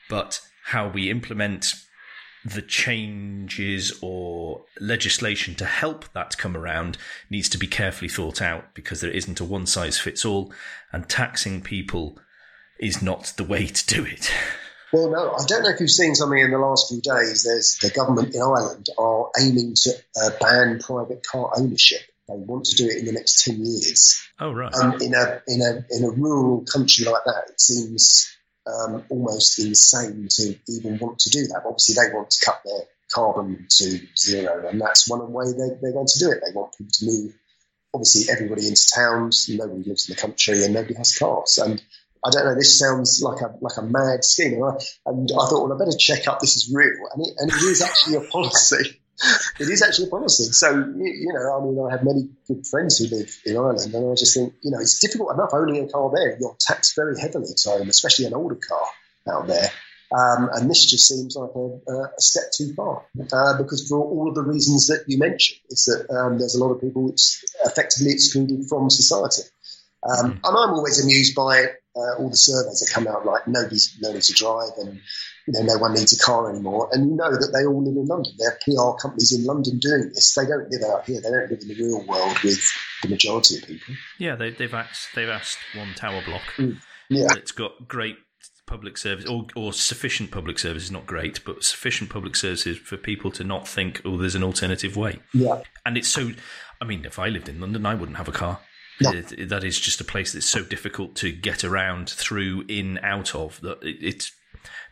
but 0.08 0.40
how 0.64 0.88
we 0.88 1.10
implement 1.10 1.74
the 2.44 2.62
changes 2.62 3.98
or 4.02 4.62
legislation 4.78 5.54
to 5.54 5.64
help 5.64 6.12
that 6.12 6.36
come 6.36 6.56
around 6.56 6.98
needs 7.30 7.48
to 7.48 7.58
be 7.58 7.66
carefully 7.66 8.08
thought 8.08 8.42
out 8.42 8.74
because 8.74 9.00
there 9.00 9.10
isn't 9.10 9.40
a 9.40 9.44
one 9.44 9.66
size 9.66 9.98
fits 9.98 10.24
all, 10.24 10.52
and 10.92 11.08
taxing 11.08 11.62
people 11.62 12.18
is 12.78 13.00
not 13.00 13.32
the 13.36 13.44
way 13.44 13.66
to 13.66 13.86
do 13.86 14.04
it. 14.04 14.30
Well, 14.92 15.10
no, 15.10 15.32
I 15.32 15.44
don't 15.46 15.62
know 15.62 15.70
if 15.70 15.80
you've 15.80 15.90
seen 15.90 16.14
something 16.14 16.38
in 16.38 16.52
the 16.52 16.58
last 16.58 16.88
few 16.88 17.00
days. 17.00 17.42
There's 17.42 17.78
the 17.78 17.90
government 17.90 18.34
in 18.34 18.40
Ireland 18.40 18.86
are 18.96 19.30
aiming 19.40 19.74
to 19.82 19.90
uh, 20.22 20.30
ban 20.40 20.78
private 20.80 21.26
car 21.26 21.50
ownership. 21.56 22.00
They 22.28 22.34
want 22.36 22.66
to 22.66 22.76
do 22.76 22.86
it 22.86 22.98
in 22.98 23.06
the 23.06 23.12
next 23.12 23.44
ten 23.44 23.56
years. 23.56 24.22
Oh, 24.38 24.52
right. 24.52 24.72
And 24.72 25.02
in 25.02 25.14
a 25.14 25.42
in 25.48 25.62
a 25.62 25.84
in 25.90 26.04
a 26.04 26.10
rural 26.10 26.64
country 26.64 27.06
like 27.06 27.24
that, 27.24 27.50
it 27.50 27.60
seems 27.60 28.33
um, 28.66 29.04
almost 29.10 29.58
insane 29.58 30.28
to 30.30 30.54
even 30.68 30.98
want 30.98 31.18
to 31.20 31.30
do 31.30 31.46
that. 31.48 31.62
Obviously, 31.66 31.94
they 31.94 32.14
want 32.14 32.30
to 32.30 32.44
cut 32.44 32.60
their 32.64 32.82
carbon 33.12 33.66
to 33.68 34.00
zero, 34.16 34.68
and 34.68 34.80
that's 34.80 35.08
one 35.08 35.32
way 35.32 35.46
they, 35.46 35.76
they're 35.80 35.92
going 35.92 36.06
to 36.06 36.18
do 36.18 36.30
it. 36.30 36.40
They 36.44 36.52
want 36.52 36.76
people 36.76 36.92
to 36.92 37.06
move, 37.06 37.34
obviously, 37.94 38.32
everybody 38.32 38.66
into 38.66 38.86
towns. 38.94 39.48
Nobody 39.48 39.88
lives 39.88 40.08
in 40.08 40.14
the 40.14 40.20
country, 40.20 40.64
and 40.64 40.74
nobody 40.74 40.94
has 40.94 41.16
cars. 41.16 41.58
And 41.58 41.82
I 42.24 42.30
don't 42.30 42.46
know. 42.46 42.54
This 42.54 42.78
sounds 42.78 43.22
like 43.22 43.40
a 43.42 43.54
like 43.60 43.76
a 43.76 43.82
mad 43.82 44.24
scheme, 44.24 44.54
and 44.54 44.64
I, 44.64 44.70
and 45.06 45.30
I 45.30 45.46
thought, 45.46 45.68
well, 45.68 45.74
I 45.74 45.78
better 45.78 45.96
check 45.96 46.26
up. 46.26 46.40
This 46.40 46.56
is 46.56 46.72
real, 46.74 47.08
and 47.14 47.26
it, 47.26 47.34
and 47.38 47.50
it 47.50 47.62
is 47.62 47.82
actually 47.82 48.16
a 48.16 48.30
policy. 48.30 49.00
It 49.60 49.68
is 49.68 49.82
actually 49.82 50.08
promising. 50.08 50.52
So, 50.52 50.70
you, 50.70 51.04
you, 51.04 51.32
know, 51.32 51.56
I 51.56 51.64
mean, 51.64 51.78
I 51.86 51.92
have 51.92 52.04
many 52.04 52.28
good 52.46 52.66
friends 52.66 52.98
who 52.98 53.14
live 53.14 53.30
in 53.44 53.56
Ireland, 53.56 53.94
and 53.94 54.10
I 54.10 54.14
just 54.14 54.34
think, 54.34 54.54
you 54.62 54.70
know, 54.70 54.80
it's 54.80 54.98
difficult 54.98 55.32
enough 55.32 55.50
owning 55.52 55.84
a 55.84 55.88
car 55.88 56.10
there. 56.14 56.36
You're 56.40 56.56
taxed 56.60 56.96
very 56.96 57.18
heavily 57.20 57.48
to 57.54 57.70
own, 57.70 57.88
especially 57.88 58.26
an 58.26 58.34
older 58.34 58.56
car 58.56 58.86
out 59.32 59.46
there. 59.46 59.70
Um, 60.12 60.48
and 60.52 60.70
this 60.70 60.84
just 60.84 61.08
seems 61.08 61.34
like 61.34 61.50
a, 61.56 61.92
a 61.92 62.20
step 62.20 62.44
too 62.56 62.72
far 62.74 63.04
uh, 63.32 63.56
because 63.58 63.88
for 63.88 63.98
all 63.98 64.28
of 64.28 64.34
the 64.34 64.42
reasons 64.42 64.86
that 64.86 65.04
you 65.08 65.18
mentioned, 65.18 65.60
it's 65.70 65.86
that 65.86 66.08
um, 66.14 66.38
there's 66.38 66.54
a 66.54 66.62
lot 66.62 66.72
of 66.72 66.80
people 66.80 67.08
that's 67.08 67.42
effectively 67.64 68.12
excluded 68.12 68.64
from 68.68 68.90
society. 68.90 69.42
Um, 70.04 70.32
mm. 70.32 70.32
and 70.32 70.40
I'm 70.44 70.74
always 70.74 71.02
amused 71.02 71.34
by 71.34 71.64
uh, 71.96 72.18
all 72.18 72.28
the 72.28 72.36
surveys 72.36 72.80
that 72.80 72.92
come 72.92 73.08
out, 73.08 73.26
like 73.26 73.48
nobody's 73.48 73.96
learning 74.00 74.20
to 74.20 74.32
drive 74.34 74.72
and 74.78 75.00
you 75.46 75.52
know 75.52 75.62
no 75.62 75.78
one 75.78 75.94
needs 75.94 76.12
a 76.12 76.18
car 76.18 76.50
anymore. 76.50 76.88
And 76.92 77.10
you 77.10 77.16
know 77.16 77.30
that 77.30 77.52
they 77.52 77.66
all 77.66 77.82
live 77.82 77.96
in 77.96 78.06
London. 78.06 78.32
There 78.38 78.50
are 78.50 78.58
PR 78.64 79.00
companies 79.00 79.32
in 79.32 79.44
London 79.44 79.78
doing 79.78 80.10
this. 80.14 80.34
They 80.34 80.46
don't 80.46 80.70
live 80.70 80.82
out 80.90 81.04
here. 81.04 81.20
They 81.20 81.30
don't 81.30 81.50
live 81.50 81.60
in 81.60 81.68
the 81.68 81.74
real 81.74 82.06
world 82.06 82.38
with 82.42 82.60
the 83.02 83.08
majority 83.08 83.56
of 83.56 83.64
people. 83.64 83.94
Yeah, 84.18 84.36
they, 84.36 84.52
have 84.52 84.74
asked 84.74 85.08
they've 85.14 85.28
asked 85.28 85.58
one 85.74 85.94
tower 85.94 86.22
block. 86.24 86.42
Mm. 86.56 86.78
Yeah, 87.10 87.28
it's 87.36 87.52
got 87.52 87.86
great 87.86 88.16
public 88.66 88.96
service 88.96 89.26
or, 89.26 89.46
or 89.54 89.74
sufficient 89.74 90.30
public 90.30 90.58
services, 90.58 90.90
not 90.90 91.06
great, 91.06 91.44
but 91.44 91.62
sufficient 91.62 92.08
public 92.08 92.34
services 92.34 92.78
for 92.78 92.96
people 92.96 93.30
to 93.32 93.44
not 93.44 93.68
think, 93.68 94.00
oh, 94.06 94.16
there's 94.16 94.34
an 94.34 94.42
alternative 94.42 94.96
way. 94.96 95.20
Yeah, 95.32 95.60
and 95.84 95.98
it's 95.98 96.08
so. 96.08 96.30
I 96.80 96.86
mean, 96.86 97.04
if 97.04 97.18
I 97.18 97.28
lived 97.28 97.48
in 97.48 97.60
London, 97.60 97.86
I 97.86 97.94
wouldn't 97.94 98.18
have 98.18 98.28
a 98.28 98.32
car. 98.32 98.60
No. 99.00 99.10
It, 99.10 99.48
that 99.48 99.64
is 99.64 99.78
just 99.78 100.00
a 100.00 100.04
place 100.04 100.32
that's 100.32 100.46
so 100.46 100.62
difficult 100.62 101.16
to 101.16 101.32
get 101.32 101.64
around, 101.64 102.08
through, 102.08 102.64
in, 102.68 102.98
out 103.02 103.34
of 103.34 103.60
that 103.62 103.82
it, 103.82 103.96
it's 104.00 104.32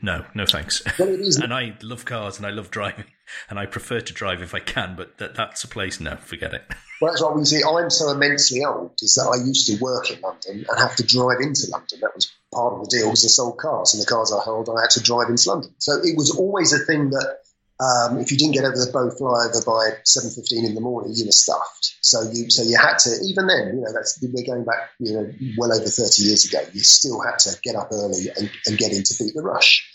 No, 0.00 0.24
no 0.34 0.46
thanks. 0.46 0.82
Well, 0.98 1.08
it 1.08 1.20
is. 1.20 1.36
and 1.42 1.52
I 1.52 1.76
love 1.82 2.04
cars 2.04 2.38
and 2.38 2.46
I 2.46 2.50
love 2.50 2.70
driving 2.70 3.04
and 3.50 3.58
I 3.58 3.66
prefer 3.66 4.00
to 4.00 4.12
drive 4.12 4.42
if 4.42 4.54
I 4.54 4.60
can, 4.60 4.94
but 4.96 5.18
that, 5.18 5.34
that's 5.34 5.64
a 5.64 5.68
place, 5.68 6.00
no, 6.00 6.16
forget 6.16 6.54
it. 6.54 6.62
Well, 7.00 7.10
that's 7.10 7.20
what 7.20 7.34
we 7.36 7.44
see. 7.44 7.62
I'm 7.64 7.90
so 7.90 8.12
immensely 8.12 8.64
old 8.64 8.92
is 9.02 9.14
that 9.14 9.26
I 9.26 9.44
used 9.44 9.66
to 9.66 9.76
work 9.82 10.12
in 10.12 10.20
London 10.20 10.64
and 10.68 10.78
have 10.78 10.94
to 10.94 11.02
drive 11.02 11.40
into 11.40 11.66
London. 11.68 11.98
That 12.00 12.14
was 12.14 12.30
part 12.54 12.74
of 12.74 12.88
the 12.88 12.96
deal 12.96 13.10
was 13.10 13.24
I 13.24 13.26
sold 13.26 13.58
cars, 13.58 13.92
and 13.92 14.00
the 14.00 14.06
cars 14.06 14.32
I 14.32 14.44
held, 14.44 14.68
I 14.68 14.82
had 14.82 14.90
to 14.90 15.02
drive 15.02 15.28
into 15.28 15.50
London. 15.50 15.74
So 15.78 15.94
it 15.94 16.16
was 16.16 16.30
always 16.30 16.72
a 16.72 16.78
thing 16.78 17.10
that 17.10 17.38
um, 17.82 18.20
if 18.20 18.30
you 18.30 18.38
didn't 18.38 18.54
get 18.54 18.64
over 18.64 18.76
the 18.76 18.92
Bow 18.92 19.10
flyover 19.10 19.66
by 19.66 19.98
seven 20.04 20.30
fifteen 20.30 20.64
in 20.64 20.74
the 20.74 20.80
morning, 20.80 21.12
you 21.16 21.26
were 21.26 21.32
stuffed. 21.32 21.96
So 22.00 22.22
you 22.30 22.48
so 22.48 22.62
you 22.62 22.78
had 22.78 22.98
to 22.98 23.10
even 23.24 23.48
then, 23.48 23.74
you 23.74 23.80
know, 23.80 23.92
that's 23.92 24.22
we're 24.22 24.46
going 24.46 24.64
back, 24.64 24.90
you 25.00 25.14
know, 25.14 25.32
well 25.58 25.72
over 25.72 25.88
thirty 25.88 26.22
years 26.22 26.44
ago. 26.44 26.60
You 26.72 26.80
still 26.80 27.20
had 27.20 27.40
to 27.40 27.58
get 27.62 27.74
up 27.74 27.88
early 27.90 28.28
and, 28.36 28.50
and 28.66 28.78
get 28.78 28.92
in 28.92 29.02
to 29.02 29.14
beat 29.18 29.34
the 29.34 29.42
rush. 29.42 29.88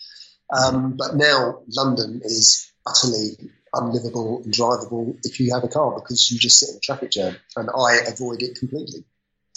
Um, 0.52 0.98
but 0.98 1.16
now 1.16 1.62
London 1.70 2.22
is 2.24 2.72
utterly 2.86 3.38
unlivable 3.74 4.42
and 4.44 4.54
drivable 4.54 5.18
if 5.24 5.40
you 5.40 5.54
have 5.54 5.64
a 5.64 5.68
car 5.68 5.96
because 5.96 6.32
you 6.32 6.40
just 6.40 6.60
sit 6.60 6.70
in 6.70 6.78
a 6.78 6.80
traffic 6.80 7.12
jam, 7.12 7.38
and 7.56 7.70
I 7.70 8.00
avoid 8.12 8.42
it 8.42 8.58
completely. 8.58 9.06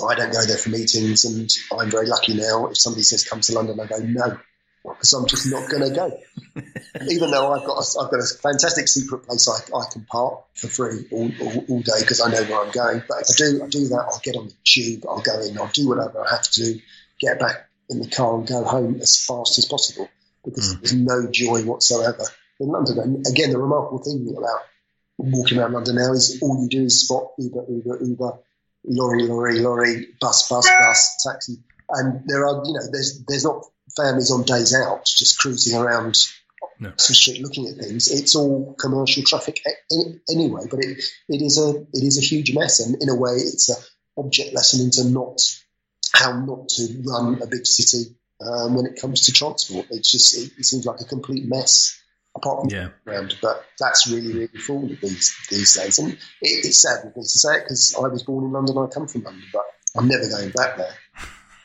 I 0.07 0.15
don't 0.15 0.33
go 0.33 0.45
there 0.47 0.57
for 0.57 0.71
meetings, 0.71 1.25
and 1.25 1.51
I'm 1.79 1.91
very 1.91 2.07
lucky 2.07 2.35
now. 2.35 2.69
If 2.69 2.79
somebody 2.79 3.03
says 3.03 3.29
come 3.29 3.41
to 3.41 3.55
London, 3.55 3.81
I 3.81 3.87
go 3.87 3.99
no 3.99 4.39
because 4.83 5.13
I'm 5.13 5.27
just 5.27 5.51
not 5.51 5.69
going 5.71 5.89
to 5.89 5.95
go. 5.95 6.19
Even 7.11 7.31
though 7.31 7.53
I've 7.53 7.67
got 7.67 7.79
a, 7.79 8.01
I've 8.01 8.11
got 8.11 8.21
a 8.21 8.39
fantastic 8.43 8.89
secret 8.89 9.25
place 9.25 9.49
I, 9.49 9.77
I 9.77 9.85
can 9.93 10.05
park 10.05 10.45
for 10.55 10.69
free 10.69 11.07
all, 11.13 11.31
all, 11.41 11.65
all 11.69 11.81
day 11.81 12.01
because 12.01 12.21
I 12.21 12.31
know 12.31 12.43
where 12.45 12.65
I'm 12.65 12.71
going. 12.71 13.03
But 13.09 13.21
if 13.21 13.29
I 13.31 13.37
do 13.37 13.65
I 13.65 13.69
do 13.69 13.89
that, 13.89 14.07
I'll 14.11 14.21
get 14.23 14.37
on 14.37 14.49
the 14.49 14.55
tube, 14.65 15.05
I'll 15.09 15.23
go 15.23 15.41
in, 15.43 15.59
I'll 15.59 15.71
do 15.73 15.89
whatever 15.89 16.25
I 16.25 16.31
have 16.31 16.43
to 16.43 16.65
do, 16.65 16.81
get 17.21 17.39
back 17.39 17.69
in 17.89 18.01
the 18.01 18.09
car 18.09 18.37
and 18.37 18.47
go 18.47 18.65
home 18.65 18.97
as 19.01 19.25
fast 19.25 19.59
as 19.59 19.67
possible 19.67 20.09
because 20.45 20.75
mm. 20.75 20.81
there's 20.81 20.95
no 20.95 21.31
joy 21.31 21.63
whatsoever 21.63 22.25
in 22.61 22.69
London. 22.69 22.99
And 22.99 23.27
again, 23.27 23.51
the 23.51 23.59
remarkable 23.59 24.03
thing 24.03 24.35
about 24.37 24.61
walking 25.19 25.59
around 25.59 25.73
London 25.73 25.97
now 25.97 26.13
is 26.13 26.39
all 26.43 26.63
you 26.63 26.69
do 26.69 26.85
is 26.85 27.07
spot 27.07 27.33
Uber, 27.39 27.65
Uber, 27.69 27.99
Uber, 28.03 28.39
lorry, 28.85 29.23
lorry, 29.25 29.61
lorry, 29.61 30.09
bus, 30.21 30.49
bus, 30.49 30.69
bus, 30.69 31.27
taxi. 31.27 31.57
And 31.91 32.23
there 32.27 32.47
are, 32.47 32.63
you 32.65 32.73
know, 32.73 32.87
there's 32.93 33.25
there's 33.27 33.45
not 33.45 33.65
families 33.97 34.31
on 34.31 34.43
days 34.45 34.75
out 34.75 35.05
just 35.05 35.39
cruising 35.39 35.79
around 35.79 36.17
no. 36.81 36.93
Street 36.97 37.43
looking 37.43 37.69
at 37.69 37.77
things. 37.77 38.11
It's 38.11 38.35
all 38.35 38.75
commercial 38.75 39.23
traffic 39.23 39.63
anyway, 40.31 40.63
but 40.71 40.81
it, 40.81 41.03
it 41.29 41.43
is 41.43 41.59
a 41.59 41.79
it 41.93 42.03
is 42.03 42.19
a 42.19 42.23
huge 42.23 42.55
mess, 42.55 42.81
and 42.81 43.01
in 43.03 43.11
a 43.11 43.15
way, 43.15 43.33
it's 43.33 43.69
a 43.69 43.75
object 44.19 44.55
lesson 44.55 44.81
into 44.81 45.05
not 45.05 45.41
how 46.15 46.41
not 46.41 46.71
to 46.71 47.03
run 47.07 47.41
a 47.43 47.47
big 47.47 47.67
city 47.67 48.17
um, 48.41 48.75
when 48.75 48.87
it 48.87 48.99
comes 48.99 49.23
to 49.23 49.33
transport. 49.33 49.87
It's 49.91 50.11
just 50.11 50.39
it, 50.39 50.53
it 50.59 50.65
seems 50.65 50.87
like 50.87 51.01
a 51.01 51.05
complete 51.05 51.45
mess 51.47 52.01
apart 52.35 52.61
from 52.63 52.71
yeah. 52.71 52.89
around. 53.07 53.37
But 53.43 53.63
that's 53.79 54.09
really 54.09 54.33
really 54.33 54.59
full 54.59 54.89
these 54.89 55.37
these 55.51 55.75
days, 55.75 55.99
and 55.99 56.13
it, 56.13 56.19
it's 56.41 56.81
sad 56.81 57.13
to 57.15 57.25
say 57.25 57.57
it 57.57 57.65
because 57.65 57.95
I 57.95 58.09
was 58.09 58.23
born 58.23 58.45
in 58.45 58.53
London. 58.53 58.79
I 58.79 58.87
come 58.87 59.07
from 59.07 59.25
London, 59.25 59.45
but 59.53 59.65
I'm 59.99 60.09
never 60.09 60.31
going 60.31 60.51
back 60.53 60.79
there 60.79 60.97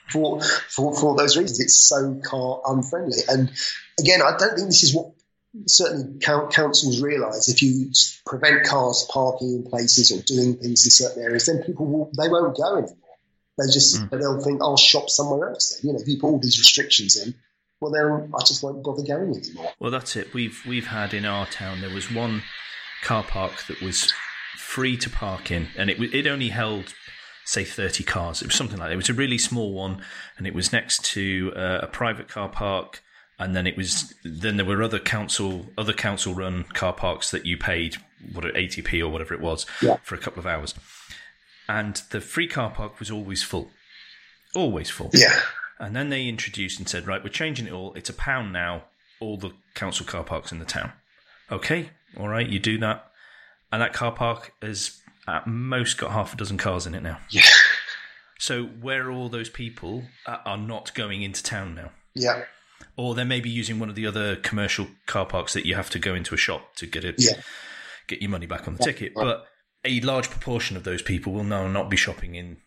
for, 0.10 0.42
for, 0.42 0.96
for 0.96 1.16
those 1.16 1.38
reasons. 1.38 1.60
It's 1.60 1.88
so 1.88 2.20
car 2.24 2.62
unfriendly. 2.66 3.20
And 3.28 3.52
again, 4.00 4.22
I 4.22 4.36
don't 4.38 4.56
think 4.56 4.68
this 4.68 4.84
is 4.84 4.96
what 4.96 5.12
certainly 5.68 6.20
councils 6.20 7.02
realise. 7.02 7.50
If 7.50 7.62
you 7.62 7.92
prevent 8.26 8.66
cars 8.66 9.08
parking 9.12 9.54
in 9.54 9.70
places 9.70 10.12
or 10.12 10.22
doing 10.24 10.56
things 10.56 10.86
in 10.86 10.92
certain 10.92 11.24
areas, 11.24 11.46
then 11.46 11.64
people 11.64 11.86
will, 11.86 12.12
they 12.18 12.30
won't 12.30 12.58
go 12.58 12.78
anymore. 12.78 12.98
They 13.58 13.66
just, 13.72 14.02
mm. 14.02 14.10
they'll 14.10 14.42
think, 14.42 14.62
I'll 14.62 14.76
shop 14.76 15.10
somewhere 15.10 15.50
else. 15.50 15.80
You 15.82 15.94
know, 15.94 16.00
if 16.00 16.08
you 16.08 16.20
put 16.20 16.28
all 16.28 16.40
these 16.40 16.60
restrictions 16.60 17.16
in, 17.16 17.34
well, 17.80 17.92
then 17.92 18.34
I 18.34 18.44
just 18.44 18.64
won't 18.64 18.84
bother 18.84 19.04
going 19.04 19.36
anymore. 19.36 19.72
Well, 19.80 19.92
that's 19.92 20.16
it. 20.16 20.34
We've, 20.34 20.62
we've 20.68 20.88
had 20.88 21.14
in 21.14 21.26
our 21.26 21.46
town, 21.46 21.82
there 21.82 21.94
was 21.94 22.12
one 22.12 22.44
car 23.04 23.24
park 23.24 23.64
that 23.68 23.82
was 23.82 24.12
free 24.58 24.98
to 24.98 25.10
park 25.10 25.52
in, 25.52 25.68
and 25.78 25.90
it, 25.90 26.02
it 26.14 26.28
only 26.28 26.50
held 26.50 26.94
say 27.46 27.64
30 27.64 28.04
cars. 28.04 28.42
It 28.42 28.48
was 28.48 28.56
something 28.56 28.78
like 28.78 28.90
that. 28.90 28.94
It 28.94 28.98
was 28.98 29.10
a 29.10 29.14
really 29.14 29.38
small 29.38 29.72
one, 29.74 30.02
and 30.38 30.46
it 30.46 30.54
was 30.54 30.74
next 30.74 31.06
to 31.14 31.54
uh, 31.56 31.80
a 31.84 31.88
private 31.88 32.28
car 32.28 32.50
park. 32.50 33.02
And 33.38 33.56
then 33.56 33.68
it 33.68 33.76
was 33.76 34.14
then 34.24 34.56
there 34.56 34.66
were 34.66 34.82
other 34.82 35.00
council 35.00 35.66
other 35.78 35.92
council 35.92 36.34
run 36.34 36.64
car 36.74 36.94
parks 36.94 37.32
that 37.32 37.46
you 37.46 37.58
paid 37.58 37.98
what 38.32 38.46
80p 38.46 39.02
or 39.02 39.10
whatever 39.10 39.34
it 39.34 39.42
was 39.42 39.66
yeah. 39.82 39.98
for 40.04 40.16
a 40.16 40.18
couple 40.18 40.40
of 40.40 40.48
hours. 40.48 40.74
And 41.68 42.02
the 42.12 42.22
free 42.22 42.48
car 42.48 42.70
park 42.70 42.98
was 43.00 43.12
always 43.12 43.44
full, 43.44 43.70
always 44.56 44.90
full. 44.90 45.10
Yeah. 45.14 45.42
And 45.80 45.96
then 45.96 46.10
they 46.10 46.28
introduced 46.28 46.80
and 46.80 46.88
said, 46.88 47.08
right, 47.08 47.22
we're 47.22 47.30
changing 47.30 47.68
it 47.68 47.74
all. 47.74 47.94
It's 47.96 48.10
a 48.10 48.14
pound 48.14 48.54
now. 48.54 48.86
All 49.20 49.36
the 49.38 49.52
council 49.74 50.06
car 50.06 50.24
parks 50.24 50.54
in 50.54 50.60
the 50.60 50.66
town. 50.66 50.94
Okay, 51.52 51.90
all 52.18 52.28
right, 52.28 52.48
you 52.48 52.60
do 52.60 52.78
that, 52.80 53.12
and 53.72 53.82
that 53.82 53.94
car 53.94 54.12
park 54.12 54.54
has 54.62 55.00
at 55.28 55.48
most 55.48 55.98
got 55.98 56.12
half 56.12 56.34
a 56.34 56.38
dozen 56.38 56.58
cars 56.58 56.86
in 56.86 56.96
it 56.96 57.04
now. 57.04 57.20
Yeah. 57.30 57.44
So 58.38 58.66
where 58.66 59.12
all 59.12 59.30
those 59.30 59.50
people 59.50 60.04
are 60.26 60.58
not 60.58 60.94
going 60.94 61.22
into 61.22 61.42
town 61.42 61.76
now? 61.76 61.92
Yeah. 62.14 62.44
Or 62.98 63.16
they 63.16 63.24
may 63.24 63.40
be 63.40 63.50
using 63.50 63.80
one 63.80 63.90
of 63.90 63.96
the 63.96 64.06
other 64.06 64.36
commercial 64.36 64.88
car 65.06 65.26
parks 65.26 65.54
that 65.54 65.66
you 65.66 65.76
have 65.76 65.90
to 65.92 66.00
go 66.00 66.14
into 66.16 66.34
a 66.34 66.38
shop 66.38 66.76
to 66.76 66.86
get 66.86 67.04
it, 67.04 67.16
yeah. 67.18 67.42
get 68.08 68.22
your 68.22 68.30
money 68.30 68.46
back 68.46 68.68
on 68.68 68.76
the 68.76 68.82
yeah. 68.82 68.92
ticket. 68.92 69.14
But 69.16 69.46
a 69.84 70.02
large 70.02 70.30
proportion 70.30 70.76
of 70.76 70.84
those 70.84 71.02
people 71.02 71.34
will 71.34 71.44
now 71.44 71.68
not 71.68 71.90
be 71.90 71.98
shopping 71.98 72.36
in 72.36 72.58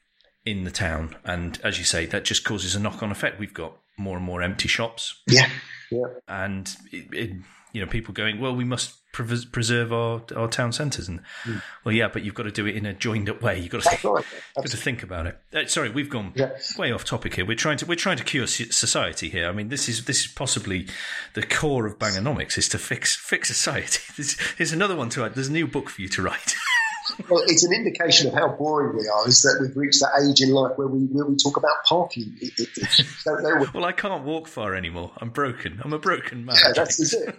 in 0.45 0.65
the 0.65 0.71
town, 0.71 1.15
and 1.25 1.61
as 1.63 1.79
you 1.79 1.85
say, 1.85 2.07
that 2.07 2.25
just 2.25 2.43
causes 2.43 2.75
a 2.75 2.81
knock 2.81 3.03
on 3.03 3.11
effect. 3.11 3.39
We've 3.39 3.53
got 3.53 3.77
more 3.99 4.17
and 4.17 4.25
more 4.25 4.41
empty 4.41 4.69
shops. 4.69 5.21
Yeah. 5.27 5.51
Yeah. 5.91 6.07
And 6.27 6.75
it, 6.91 7.07
it, 7.13 7.37
you 7.73 7.81
know, 7.81 7.87
people 7.87 8.15
going, 8.15 8.41
well, 8.41 8.55
we 8.55 8.65
must 8.65 8.99
preserve 9.13 9.93
our, 9.93 10.23
our 10.37 10.49
town 10.49 10.73
centres. 10.73 11.09
And 11.09 11.21
mm. 11.45 11.61
well, 11.85 11.95
yeah, 11.95 12.09
but 12.09 12.23
you've 12.25 12.35
got 12.35 12.45
to 12.45 12.51
do 12.51 12.67
it 12.67 12.77
in 12.77 12.87
a 12.87 12.93
joined 12.93 13.29
up 13.29 13.43
way. 13.43 13.59
You've 13.59 13.71
got 13.71 13.83
to, 13.83 13.91
think, 13.91 14.05
right. 14.05 14.25
got 14.57 14.67
to 14.67 14.77
think 14.77 15.03
about 15.03 15.27
it. 15.27 15.39
Uh, 15.53 15.67
sorry, 15.67 15.91
we've 15.91 16.11
gone 16.11 16.33
yeah. 16.35 16.51
way 16.79 16.93
off 16.93 17.05
topic 17.05 17.35
here. 17.35 17.45
We're 17.45 17.57
trying 17.57 17.79
to 17.79 17.87
we're 17.87 17.97
trying 17.97 18.19
to 18.19 18.25
cure 18.25 18.47
society 18.47 19.29
here. 19.29 19.49
I 19.49 19.53
mean, 19.53 19.69
this 19.69 19.89
is 19.89 20.05
this 20.05 20.25
is 20.25 20.27
possibly 20.33 20.87
the 21.35 21.43
core 21.43 21.87
of 21.87 21.99
Bangernomics 21.99 22.59
is 22.59 22.69
to 22.71 22.79
fix 22.79 23.17
fix 23.17 23.49
society. 23.49 24.01
Here's 24.57 24.73
another 24.73 24.97
one 24.97 25.09
to 25.11 25.25
add. 25.25 25.35
There's 25.35 25.49
a 25.49 25.53
new 25.53 25.67
book 25.67 25.91
for 25.91 26.03
you 26.03 26.09
to 26.09 26.23
write. 26.23 26.55
well, 27.29 27.43
it's 27.47 27.65
an 27.65 27.73
indication 27.73 28.29
of 28.29 28.35
how 28.35 28.49
boring 28.49 28.97
we 28.97 29.09
are. 29.09 29.27
Is 29.27 29.43
that 29.43 29.59
we've 29.61 29.77
reached 29.77 30.01
that 30.01 30.29
age 30.29 30.41
in 30.41 30.51
life 30.51 30.77
where 30.77 30.89
we 30.89 31.01
where 31.07 31.25
we 31.25 31.37
talk 31.37 31.57
about 31.57 31.85
parking. 31.85 32.37
It, 32.41 32.53
it, 32.59 32.69
it, 32.77 33.75
well, 33.75 33.85
I 33.85 33.93
can't 33.93 34.25
walk 34.25 34.47
far 34.47 34.75
anymore. 34.75 35.13
I'm 35.19 35.31
broken. 35.31 35.81
I'm 35.83 35.93
a 35.93 35.99
broken 35.99 36.45
man. 36.45 36.57
Yeah, 36.63 36.73
that's 36.75 37.13
it. 37.13 37.37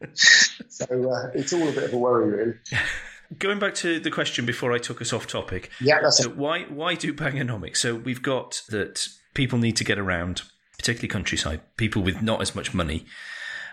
so 0.14 1.10
uh, 1.10 1.30
it's 1.34 1.52
all 1.52 1.68
a 1.68 1.72
bit 1.72 1.84
of 1.84 1.92
a 1.92 1.98
worry, 1.98 2.30
really. 2.30 2.54
Going 3.38 3.58
back 3.58 3.74
to 3.76 4.00
the 4.00 4.10
question 4.10 4.46
before 4.46 4.72
I 4.72 4.78
took 4.78 5.02
us 5.02 5.12
off 5.12 5.26
topic. 5.26 5.70
Yeah, 5.80 6.00
that's 6.00 6.22
so 6.22 6.30
it. 6.30 6.36
why 6.36 6.62
why 6.62 6.94
do 6.94 7.12
Bangernomics? 7.12 7.76
So 7.76 7.94
we've 7.94 8.22
got 8.22 8.62
that 8.70 9.06
people 9.34 9.58
need 9.58 9.76
to 9.76 9.84
get 9.84 9.98
around, 9.98 10.42
particularly 10.78 11.08
countryside, 11.08 11.60
people 11.76 12.02
with 12.02 12.22
not 12.22 12.40
as 12.40 12.54
much 12.54 12.72
money. 12.72 13.04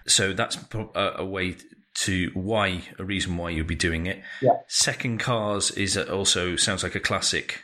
So 0.07 0.33
that's 0.33 0.57
a, 0.73 1.13
a 1.17 1.25
way 1.25 1.55
to 1.95 2.31
why 2.33 2.81
a 2.99 3.05
reason 3.05 3.37
why 3.37 3.51
you'd 3.51 3.67
be 3.67 3.75
doing 3.75 4.05
it. 4.07 4.21
Yeah. 4.41 4.57
Second 4.67 5.19
cars 5.19 5.71
is 5.71 5.97
also 5.97 6.57
sounds 6.57 6.83
like 6.83 6.95
a 6.95 6.99
classic 6.99 7.63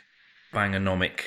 Bangernomic 0.52 1.20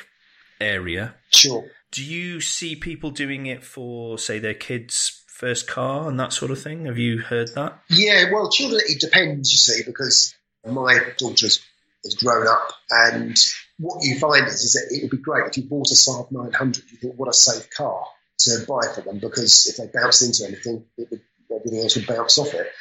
area. 0.60 1.16
Sure. 1.30 1.66
Do 1.92 2.04
you 2.04 2.42
see 2.42 2.76
people 2.76 3.12
doing 3.12 3.46
it 3.46 3.64
for 3.64 4.18
say 4.18 4.40
their 4.40 4.54
kids 4.54 5.24
first 5.36 5.68
car 5.68 6.08
and 6.08 6.18
that 6.20 6.32
sort 6.32 6.50
of 6.50 6.62
thing? 6.62 6.86
Have 6.86 6.98
you 6.98 7.20
heard 7.20 7.54
that? 7.56 7.78
Yeah, 7.90 8.32
well, 8.32 8.50
children, 8.50 8.82
it 8.86 9.02
depends, 9.02 9.52
you 9.52 9.58
see, 9.58 9.84
because 9.86 10.34
my 10.66 10.98
daughter 11.18 11.48
has 11.48 12.16
grown 12.18 12.48
up, 12.48 12.72
and 12.90 13.38
what 13.78 14.04
you 14.04 14.18
find 14.18 14.48
is, 14.48 14.64
is 14.64 14.74
that 14.74 14.96
it 14.96 15.04
would 15.04 15.12
be 15.12 15.18
great 15.18 15.48
if 15.48 15.58
you 15.58 15.64
bought 15.64 15.92
a 15.92 15.96
Saab 15.96 16.32
900. 16.32 16.84
You 16.90 16.98
think, 16.98 17.20
what 17.20 17.28
a 17.28 17.34
safe 17.34 17.70
car 17.70 18.06
to 18.40 18.66
buy 18.68 18.88
for 18.94 19.02
them, 19.02 19.20
because 19.20 19.68
if 19.68 19.78
they 19.78 20.00
bounced 20.00 20.24
into 20.24 20.46
anything, 20.48 20.86
would, 20.98 21.22
everything 21.54 21.80
else 21.82 21.96
would 21.98 22.08
bounce 22.08 22.38
off 22.38 22.54
it. 22.54 22.72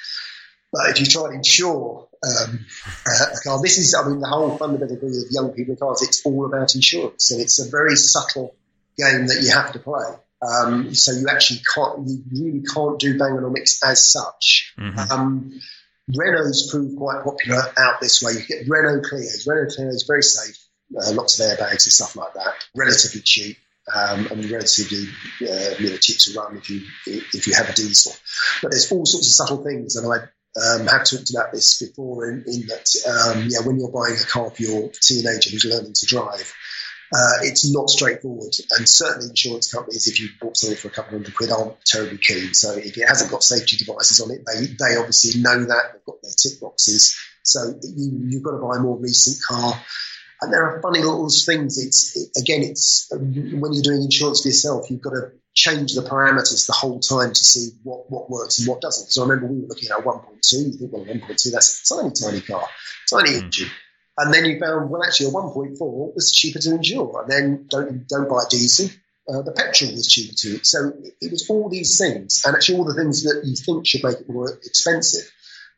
But 0.73 0.91
if 0.91 1.01
you 1.01 1.07
try 1.07 1.27
and 1.27 1.37
insure 1.37 2.09
um, 2.23 2.67
a 3.07 3.41
car, 3.43 3.61
this 3.63 3.79
is, 3.79 3.95
I 3.95 4.09
mean, 4.09 4.21
the 4.21 4.29
whole 4.29 4.57
fundamental 4.57 4.97
thing 4.97 5.11
of 5.11 5.31
young 5.31 5.51
people 5.51 5.77
cars, 5.77 6.03
it's 6.03 6.25
all 6.25 6.47
about 6.47 6.75
insurance. 6.75 7.31
And 7.31 7.41
it's 7.41 7.65
a 7.65 7.71
very 7.71 7.97
subtle 7.97 8.55
game 8.97 9.27
that 9.27 9.41
you 9.43 9.51
have 9.51 9.73
to 9.73 9.79
play. 9.79 10.05
Um, 10.45 10.95
so 10.95 11.13
you 11.13 11.27
actually 11.31 11.61
can't, 11.75 12.07
you 12.07 12.23
really 12.33 12.63
can't 12.63 12.99
do 12.99 13.19
Bangernomics 13.19 13.79
as 13.85 14.11
such. 14.11 14.75
Mm-hmm. 14.79 15.13
Um, 15.13 15.61
Renault's 16.09 16.71
proved 16.71 16.99
quite 16.99 17.25
popular 17.25 17.63
out 17.79 18.01
this 18.01 18.23
way. 18.23 18.33
You 18.33 18.47
get 18.47 18.69
Renault 18.69 19.03
Clios. 19.03 19.49
Renault 19.49 19.75
Clio 19.75 19.89
is 19.89 20.05
very 20.07 20.23
safe, 20.23 20.59
uh, 21.01 21.13
lots 21.13 21.41
of 21.41 21.47
airbags 21.47 21.87
and 21.87 21.93
stuff 21.93 22.17
like 22.17 22.35
that, 22.35 22.55
relatively 22.77 23.23
cheap. 23.23 23.57
Um, 23.95 24.29
and 24.31 24.43
relatively 24.47 25.09
uh, 25.43 25.75
you 25.79 25.91
know, 25.91 25.97
cheap 25.99 26.17
to 26.21 26.33
run 26.41 26.57
if 26.57 26.71
you 26.71 26.81
if 27.07 27.47
you 27.47 27.53
have 27.53 27.69
a 27.69 27.75
diesel, 27.75 28.15
but 28.63 28.71
there's 28.71 28.91
all 28.91 29.05
sorts 29.05 29.27
of 29.27 29.47
subtle 29.47 29.63
things, 29.63 29.97
and 29.97 30.11
I 30.11 30.21
um, 30.57 30.87
have 30.87 31.05
talked 31.05 31.31
about 31.31 31.53
this 31.53 31.79
before 31.79 32.31
in, 32.31 32.45
in 32.47 32.67
that 32.69 32.89
um, 33.07 33.47
yeah, 33.51 33.61
when 33.67 33.79
you're 33.79 33.91
buying 33.91 34.17
a 34.17 34.25
car 34.25 34.51
for 34.51 34.63
your 34.63 34.91
teenager 35.03 35.51
who's 35.51 35.67
learning 35.67 35.93
to 35.93 36.07
drive, 36.07 36.51
uh, 37.15 37.39
it's 37.43 37.73
not 37.73 37.89
straightforward. 37.89 38.53
And 38.77 38.89
certainly 38.89 39.29
insurance 39.29 39.73
companies, 39.73 40.09
if 40.09 40.21
you 40.21 40.29
bought 40.41 40.57
something 40.57 40.77
for 40.77 40.89
a 40.89 40.91
couple 40.91 41.13
hundred 41.13 41.35
quid, 41.35 41.51
aren't 41.51 41.83
terribly 41.85 42.19
keen. 42.19 42.55
So 42.55 42.73
if 42.73 42.99
it 42.99 43.07
hasn't 43.07 43.31
got 43.31 43.45
safety 43.45 43.77
devices 43.77 44.21
on 44.21 44.33
it, 44.33 44.45
they, 44.47 44.67
they 44.67 44.97
obviously 44.97 45.41
know 45.41 45.65
that. 45.65 45.93
They've 45.93 46.05
got 46.05 46.23
their 46.23 46.33
tick 46.37 46.61
boxes. 46.61 47.17
So 47.43 47.61
you, 47.83 48.21
you've 48.27 48.43
got 48.43 48.53
to 48.53 48.59
buy 48.59 48.77
a 48.77 48.81
more 48.81 48.99
recent 48.99 49.41
car. 49.47 49.81
And 50.43 50.53
there 50.53 50.65
are 50.65 50.83
funny 50.83 51.01
little 51.01 51.29
things. 51.29 51.79
It's 51.79 52.17
it, 52.17 52.43
again, 52.43 52.63
it's 52.63 53.09
when 53.13 53.73
you're 53.73 53.83
doing 53.83 54.03
insurance 54.03 54.43
for 54.43 54.49
yourself, 54.49 54.91
you've 54.91 55.01
got 55.01 55.11
to 55.11 55.31
change 55.55 55.95
the 55.95 56.03
parameters 56.03 56.67
the 56.67 56.73
whole 56.73 56.99
time 56.99 57.33
to 57.33 57.45
see 57.45 57.71
what, 57.85 58.11
what 58.11 58.29
works 58.29 58.59
and 58.59 58.67
what 58.67 58.81
doesn't. 58.81 59.13
So 59.13 59.23
I 59.23 59.29
remember 59.29 59.53
we 59.53 59.61
were 59.61 59.69
looking 59.69 59.89
at 59.91 60.05
1.2. 60.05 60.53
You 60.53 60.73
think, 60.73 60.93
well, 60.93 61.05
1.2, 61.05 61.53
that's 61.53 61.89
a 61.89 61.95
tiny, 61.95 62.11
tiny 62.11 62.41
car, 62.41 62.67
tiny 63.09 63.31
mm. 63.31 63.43
engine. 63.45 63.71
And 64.17 64.33
then 64.33 64.45
you 64.45 64.61
found, 64.61 64.91
well, 64.91 65.03
actually, 65.03 65.27
a 65.27 65.31
1.4 65.31 66.15
was 66.15 66.33
cheaper 66.33 66.61
to 66.61 66.75
insure. 66.75 67.23
And 67.23 67.31
then 67.31 67.67
don't 67.69 68.09
don't 68.09 68.29
buy 68.29 68.45
diesel. 68.49 68.89
Uh, 69.27 69.41
the 69.41 69.53
petrol 69.53 69.93
was 69.93 70.07
cheaper 70.07 70.35
too. 70.35 70.63
So 70.63 70.93
it, 71.21 71.31
was 71.31 71.49
all 71.49 71.71
these 71.71 71.97
things, 71.99 72.43
and 72.45 72.55
actually 72.55 72.79
all 72.79 72.85
the 72.85 72.95
things 72.95 73.23
that 73.23 73.43
you 73.45 73.57
think 73.57 73.87
should 73.87 74.05
make 74.05 74.21
it 74.21 74.29
more 74.29 74.51
expensive. 74.65 75.31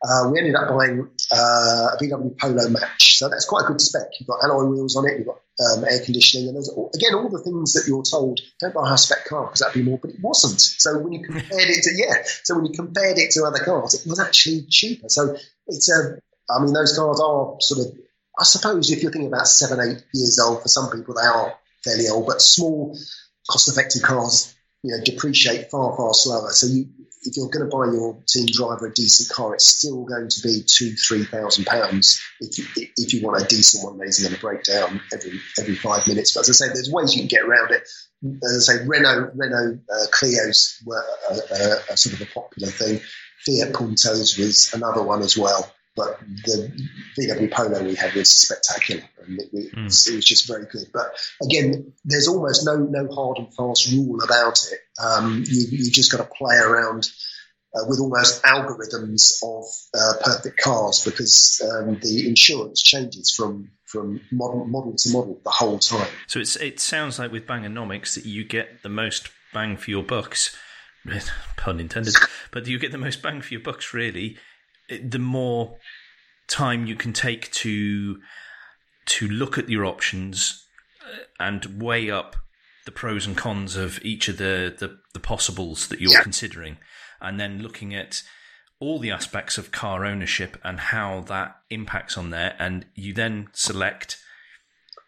Uh, 0.07 0.29
we 0.31 0.39
ended 0.39 0.57
up 0.57 0.69
buying 0.69 1.09
uh, 1.33 1.89
a 1.95 1.97
VW 2.01 2.37
Polo 2.39 2.69
Match, 2.69 3.19
so 3.19 3.29
that's 3.29 3.47
quite 3.47 3.65
a 3.65 3.69
good 3.69 3.81
spec. 3.81 4.09
You've 4.19 4.27
got 4.27 4.43
alloy 4.43 4.65
wheels 4.65 4.97
on 4.97 5.09
it, 5.09 5.19
you've 5.19 5.29
got 5.29 5.41
um, 5.61 5.85
air 5.85 6.01
conditioning, 6.05 6.49
and 6.49 6.59
again 6.93 7.15
all 7.15 7.31
the 7.31 7.41
things 7.43 7.73
that 7.75 7.87
you're 7.87 8.03
told 8.03 8.41
don't 8.61 8.75
buy 8.75 8.93
a 8.93 8.99
spec 8.99 9.25
car 9.27 9.47
because 9.47 9.61
that'd 9.61 9.75
be 9.75 9.89
more, 9.89 9.99
but 9.99 10.11
it 10.11 10.21
wasn't. 10.21 10.61
So 10.61 10.99
when 10.99 11.13
you 11.13 11.25
compared 11.25 11.71
it 11.71 11.85
to 11.85 11.91
yeah, 11.97 12.23
so 12.43 12.57
when 12.57 12.67
you 12.67 12.73
compared 12.73 13.17
it 13.17 13.31
to 13.33 13.45
other 13.45 13.65
cars, 13.65 13.95
it 13.95 14.09
was 14.09 14.19
actually 14.19 14.67
cheaper. 14.69 15.09
So 15.09 15.37
it's 15.69 15.89
a, 15.89 16.19
I 16.51 16.63
mean, 16.63 16.73
those 16.73 16.97
cars 16.97 17.21
are 17.21 17.57
sort 17.61 17.87
of 17.87 17.99
I 18.39 18.45
suppose 18.45 18.91
if 18.91 19.03
you're 19.03 19.13
thinking 19.13 19.33
about 19.33 19.49
seven, 19.49 19.81
eight 19.81 20.05
years 20.13 20.39
old, 20.39 20.63
for 20.63 20.69
some 20.69 20.91
people 20.91 21.15
they 21.15 21.27
are 21.27 21.55
fairly 21.85 22.09
old, 22.09 22.27
but 22.27 22.43
small, 22.43 22.97
cost-effective 23.51 24.03
cars, 24.03 24.55
you 24.83 24.97
know, 24.97 25.03
depreciate 25.05 25.71
far, 25.71 25.97
far 25.97 26.13
slower. 26.13 26.51
So 26.51 26.67
you, 26.67 26.87
if 27.23 27.37
you're 27.37 27.49
going 27.49 27.69
to 27.69 27.77
buy 27.77 27.87
your 27.93 28.23
team 28.29 28.47
driver 28.47 28.87
a 28.87 28.93
decent 28.93 29.35
car, 29.35 29.55
it's 29.55 29.67
still 29.67 30.05
going 30.05 30.29
to 30.29 30.41
be 30.43 30.63
two, 30.65 30.93
three 30.95 31.25
thousand 31.25 31.67
pounds 31.67 32.21
if 32.41 32.59
you 32.59 32.65
if 32.97 33.13
you 33.13 33.27
want 33.27 33.43
a 33.43 33.47
decent 33.47 33.85
one 33.85 33.99
that 33.99 34.09
isn't 34.09 34.25
going 34.25 34.35
to 34.37 34.41
break 34.41 34.63
down 34.63 35.01
every 35.13 35.41
every 35.59 35.75
five 35.75 36.07
minutes. 36.07 36.35
But 36.35 36.49
as 36.49 36.51
I 36.51 36.67
say, 36.67 36.73
there's 36.73 36.91
ways 36.91 37.15
you 37.15 37.23
can 37.23 37.29
get 37.29 37.43
around 37.43 37.73
it. 37.73 37.83
As 38.45 38.69
I 38.69 38.75
say, 38.75 38.87
Renault 38.87 39.31
Renault 39.35 39.79
uh, 39.91 40.07
Clios 40.13 40.77
were 40.85 41.03
a, 41.31 41.35
a, 41.35 41.95
a 41.95 41.97
sort 41.97 42.15
of 42.15 42.21
a 42.21 42.27
popular 42.27 42.71
thing. 42.71 43.01
Fiat 43.45 43.73
Puntos 43.73 44.39
was 44.39 44.71
another 44.73 45.03
one 45.03 45.23
as 45.23 45.37
well. 45.37 45.73
But 45.97 46.21
the 46.21 46.71
VW 47.19 47.51
Polo 47.51 47.83
we 47.83 47.95
had 47.95 48.13
was 48.15 48.31
spectacular, 48.31 49.03
and 49.25 49.41
it, 49.41 49.49
it, 49.53 49.75
mm. 49.75 49.87
it, 49.87 50.15
was 50.15 50.25
just 50.25 50.47
very 50.47 50.67
good. 50.71 50.89
But 50.93 51.17
again, 51.43 51.95
there's 52.05 52.29
almost 52.29 52.67
no 52.67 52.77
no 52.77 53.09
hard 53.13 53.39
and 53.39 53.55
fast 53.55 53.91
rule 53.91 54.23
about 54.23 54.59
it. 54.71 54.79
Um, 55.03 55.43
you 55.47 55.67
you 55.71 55.91
just 55.91 56.13
got 56.13 56.19
to 56.19 56.31
play 56.37 56.57
around 56.57 57.09
uh, 57.75 57.85
with 57.89 57.99
almost 57.99 58.43
algorithms 58.43 59.43
of 59.43 59.65
uh, 59.99 60.23
perfect 60.23 60.59
cars 60.59 61.03
because 61.05 61.63
um, 61.65 61.99
the 62.03 62.29
insurance 62.29 62.83
changes 62.83 63.35
from 63.35 63.71
from 63.85 64.21
model 64.31 64.67
model 64.67 64.95
to 64.97 65.11
model 65.11 65.41
the 65.45 65.51
whole 65.51 65.79
time. 65.79 66.09
So 66.27 66.41
it's 66.41 66.57
it 66.57 66.79
sounds 66.79 67.19
like 67.19 67.33
with 67.33 67.47
Bangernomics 67.47 68.15
that 68.15 68.27
you 68.27 68.45
get 68.45 68.83
the 68.83 68.89
most 68.91 69.31
bang 69.55 69.79
for 69.79 69.91
your 69.91 70.03
bucks, 70.03 70.55
pun 71.57 71.81
intended, 71.81 72.15
but 72.51 72.67
you 72.67 72.79
get 72.79 72.93
the 72.93 72.99
most 72.99 73.23
bang 73.23 73.41
for 73.41 73.55
your 73.55 73.63
bucks 73.63 73.95
really 73.95 74.37
the 74.89 75.19
more 75.19 75.77
time 76.49 76.87
you 76.87 76.97
can 76.97 77.13
take 77.13 77.51
to 77.51 78.19
to 79.07 79.29
look 79.29 79.57
at 79.59 79.69
your 79.69 79.85
options 79.85 80.65
uh, 81.05 81.19
and 81.41 81.81
weigh 81.83 82.11
up 82.11 82.37
the 82.85 82.93
pros 82.93 83.27
and 83.27 83.37
cons 83.37 83.77
of 83.77 83.99
each 84.05 84.29
of 84.29 84.39
the 84.39 84.75
the, 84.79 84.99
the 85.13 85.21
possibles 85.21 85.89
that 85.89 86.01
you're 86.01 86.13
yeah. 86.13 86.23
considering, 86.23 86.79
and 87.21 87.39
then 87.39 87.63
looking 87.63 87.95
at 87.95 88.23
all 88.79 88.99
the 88.99 89.11
aspects 89.11 89.57
of 89.59 89.73
car 89.73 90.05
ownership 90.05 90.59
and 90.63 90.79
how 90.79 91.21
that 91.23 91.57
impacts 91.71 92.17
on 92.17 92.31
there, 92.31 92.55
and 92.59 92.87
you 92.95 93.13
then 93.13 93.49
select 93.53 94.19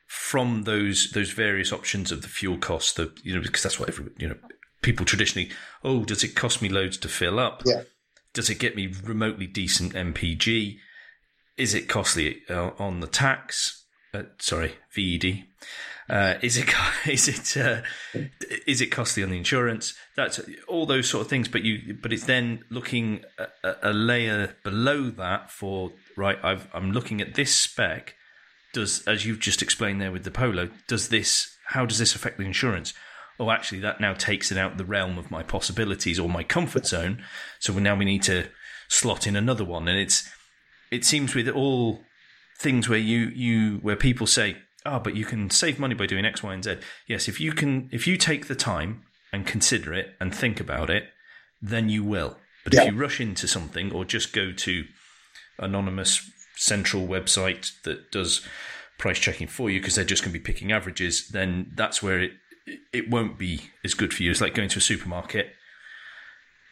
from 0.06 0.62
those 0.62 1.12
those 1.12 1.30
various 1.30 1.72
options 1.72 2.10
of 2.10 2.22
the 2.22 2.28
fuel 2.28 2.58
cost, 2.58 2.96
the 2.96 3.12
you 3.22 3.34
know 3.34 3.42
because 3.42 3.62
that's 3.62 3.78
what 3.78 3.88
every 3.88 4.06
you 4.18 4.28
know 4.28 4.36
people 4.82 5.06
traditionally. 5.06 5.50
Oh, 5.84 6.04
does 6.04 6.24
it 6.24 6.34
cost 6.34 6.60
me 6.60 6.68
loads 6.68 6.96
to 6.98 7.08
fill 7.08 7.38
up? 7.38 7.62
Yeah. 7.64 7.82
Does 8.34 8.50
it 8.50 8.58
get 8.58 8.76
me 8.76 8.92
remotely 9.04 9.46
decent 9.46 9.94
MPG? 9.94 10.76
Is 11.56 11.74
it 11.74 11.88
costly 11.88 12.42
uh, 12.48 12.70
on 12.78 13.00
the 13.00 13.06
tax? 13.06 13.84
Uh, 14.14 14.24
sorry, 14.38 14.74
VED. 14.94 15.44
Uh, 16.08 16.34
is 16.40 16.56
it 16.56 16.72
is 17.06 17.28
it 17.28 17.56
uh, 17.56 17.82
is 18.66 18.80
it 18.80 18.86
costly 18.86 19.22
on 19.22 19.30
the 19.30 19.36
insurance? 19.36 19.94
That's 20.16 20.40
all 20.66 20.86
those 20.86 21.08
sort 21.08 21.22
of 21.22 21.30
things. 21.30 21.48
But 21.48 21.62
you 21.62 21.98
but 22.00 22.12
it's 22.12 22.24
then 22.24 22.64
looking 22.70 23.24
a, 23.62 23.74
a 23.82 23.92
layer 23.92 24.56
below 24.64 25.10
that 25.10 25.50
for 25.50 25.92
right. 26.16 26.38
i 26.42 26.58
am 26.74 26.92
looking 26.92 27.20
at 27.20 27.34
this 27.34 27.54
spec. 27.54 28.14
Does 28.72 29.02
as 29.06 29.26
you've 29.26 29.40
just 29.40 29.62
explained 29.62 30.00
there 30.00 30.12
with 30.12 30.24
the 30.24 30.30
Polo, 30.30 30.70
does 30.86 31.08
this 31.08 31.56
how 31.66 31.84
does 31.84 31.98
this 31.98 32.14
affect 32.14 32.38
the 32.38 32.44
insurance? 32.44 32.94
Oh, 33.38 33.50
actually, 33.50 33.80
that 33.80 34.00
now 34.00 34.14
takes 34.14 34.50
it 34.50 34.58
out 34.58 34.76
the 34.76 34.84
realm 34.84 35.18
of 35.18 35.30
my 35.30 35.42
possibilities 35.42 36.18
or 36.18 36.28
my 36.28 36.42
comfort 36.42 36.86
zone. 36.86 37.22
So 37.60 37.72
now 37.74 37.94
we 37.96 38.04
need 38.04 38.22
to 38.24 38.48
slot 38.88 39.26
in 39.26 39.36
another 39.36 39.64
one. 39.64 39.86
And 39.88 39.98
it's, 39.98 40.28
it 40.90 41.04
seems 41.04 41.34
with 41.34 41.48
all 41.48 42.00
things 42.58 42.88
where 42.88 42.98
you, 42.98 43.30
you, 43.34 43.76
where 43.78 43.96
people 43.96 44.26
say, 44.26 44.56
oh, 44.84 44.98
but 44.98 45.14
you 45.14 45.24
can 45.24 45.50
save 45.50 45.78
money 45.78 45.94
by 45.94 46.06
doing 46.06 46.24
X, 46.24 46.42
Y, 46.42 46.52
and 46.52 46.64
Z. 46.64 46.78
Yes, 47.06 47.28
if 47.28 47.40
you 47.40 47.52
can, 47.52 47.88
if 47.92 48.06
you 48.06 48.16
take 48.16 48.48
the 48.48 48.54
time 48.54 49.02
and 49.32 49.46
consider 49.46 49.92
it 49.94 50.14
and 50.20 50.34
think 50.34 50.58
about 50.58 50.90
it, 50.90 51.04
then 51.60 51.88
you 51.88 52.02
will. 52.02 52.38
But 52.64 52.74
yeah. 52.74 52.82
if 52.82 52.92
you 52.92 52.98
rush 52.98 53.20
into 53.20 53.46
something 53.46 53.92
or 53.92 54.04
just 54.04 54.32
go 54.32 54.52
to 54.52 54.84
anonymous 55.58 56.28
central 56.56 57.06
website 57.06 57.70
that 57.84 58.10
does 58.10 58.46
price 58.98 59.18
checking 59.18 59.46
for 59.46 59.70
you 59.70 59.80
because 59.80 59.94
they're 59.94 60.04
just 60.04 60.22
going 60.22 60.32
to 60.32 60.38
be 60.38 60.44
picking 60.44 60.72
averages, 60.72 61.28
then 61.28 61.70
that's 61.74 62.02
where 62.02 62.20
it 62.20 62.32
it 62.92 63.10
won't 63.10 63.38
be 63.38 63.70
as 63.84 63.94
good 63.94 64.12
for 64.14 64.22
you. 64.22 64.30
It's 64.30 64.40
like 64.40 64.54
going 64.54 64.68
to 64.70 64.78
a 64.78 64.82
supermarket. 64.82 65.48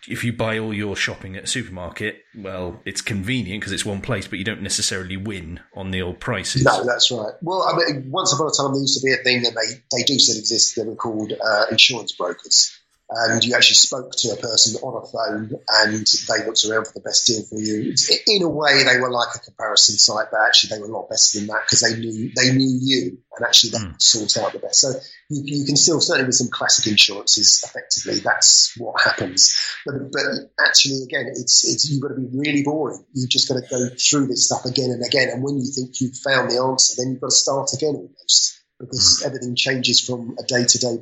If 0.08 0.22
you 0.22 0.32
buy 0.32 0.58
all 0.58 0.72
your 0.72 0.94
shopping 0.94 1.36
at 1.36 1.44
a 1.44 1.46
supermarket, 1.48 2.22
well, 2.36 2.80
it's 2.84 3.00
convenient 3.00 3.60
because 3.60 3.72
it's 3.72 3.84
one 3.84 4.00
place, 4.00 4.28
but 4.28 4.38
you 4.38 4.44
don't 4.44 4.62
necessarily 4.62 5.16
win 5.16 5.58
on 5.74 5.90
the 5.90 6.00
old 6.00 6.20
prices. 6.20 6.64
No, 6.64 6.84
that's 6.84 7.10
right. 7.10 7.34
Well, 7.42 7.62
I 7.62 7.76
mean, 7.76 8.10
once 8.12 8.32
upon 8.32 8.46
a 8.46 8.50
time 8.50 8.72
there 8.72 8.80
used 8.80 9.00
to 9.00 9.04
be 9.04 9.12
a 9.12 9.16
thing 9.16 9.42
that 9.42 9.54
they, 9.54 9.96
they 9.96 10.04
do 10.04 10.16
still 10.18 10.38
exist. 10.38 10.76
They 10.76 10.84
were 10.84 10.94
called 10.94 11.32
uh, 11.32 11.66
insurance 11.72 12.12
brokers 12.12 12.72
and 13.08 13.44
you 13.44 13.54
actually 13.54 13.76
spoke 13.76 14.10
to 14.16 14.30
a 14.30 14.36
person 14.36 14.80
on 14.82 15.00
a 15.00 15.06
phone 15.06 15.50
and 15.84 16.06
they 16.28 16.44
looked 16.44 16.64
around 16.64 16.86
for 16.86 16.94
the 16.94 17.04
best 17.04 17.26
deal 17.26 17.42
for 17.44 17.58
you. 17.58 17.94
In 18.26 18.42
a 18.42 18.48
way, 18.48 18.82
they 18.82 18.98
were 18.98 19.10
like 19.10 19.28
a 19.36 19.38
comparison 19.38 19.96
site, 19.96 20.26
but 20.32 20.40
actually 20.40 20.74
they 20.74 20.80
were 20.80 20.88
a 20.88 20.92
lot 20.92 21.08
better 21.08 21.38
than 21.38 21.46
that 21.46 21.62
because 21.62 21.82
they 21.82 21.96
knew 21.96 22.32
they 22.34 22.52
knew 22.52 22.78
you 22.82 23.18
and 23.36 23.46
actually 23.46 23.70
they 23.70 23.78
mm. 23.78 24.02
sort 24.02 24.36
out 24.44 24.52
the 24.52 24.58
best. 24.58 24.80
So 24.80 24.90
you, 25.30 25.42
you, 25.44 25.64
can 25.66 25.76
still 25.76 26.00
certainly 26.00 26.26
with 26.26 26.34
some 26.34 26.50
classic 26.50 26.90
insurances, 26.90 27.62
effectively 27.64 28.20
that's 28.20 28.74
what 28.76 29.00
happens. 29.00 29.56
But, 29.84 30.10
but 30.10 30.24
actually, 30.66 31.02
again, 31.04 31.26
it's 31.30 31.64
it's 31.64 31.88
you've 31.88 32.02
got 32.02 32.08
to 32.08 32.20
be 32.20 32.26
really 32.32 32.64
boring. 32.64 33.04
You've 33.12 33.30
just 33.30 33.48
got 33.48 33.62
to 33.62 33.68
go 33.70 33.88
through 33.94 34.26
this 34.26 34.46
stuff 34.46 34.64
again 34.64 34.90
and 34.90 35.04
again. 35.06 35.28
And 35.30 35.44
when 35.44 35.58
you 35.58 35.66
think 35.66 36.00
you've 36.00 36.16
found 36.16 36.50
the 36.50 36.58
answer, 36.58 36.94
then 36.98 37.12
you've 37.12 37.20
got 37.20 37.30
to 37.30 37.36
start 37.36 37.72
again 37.72 37.94
almost 37.94 38.64
because 38.80 39.22
mm. 39.22 39.26
everything 39.26 39.54
changes 39.54 40.00
from 40.00 40.36
a 40.40 40.42
day 40.42 40.64
to 40.64 40.78
day 40.78 40.96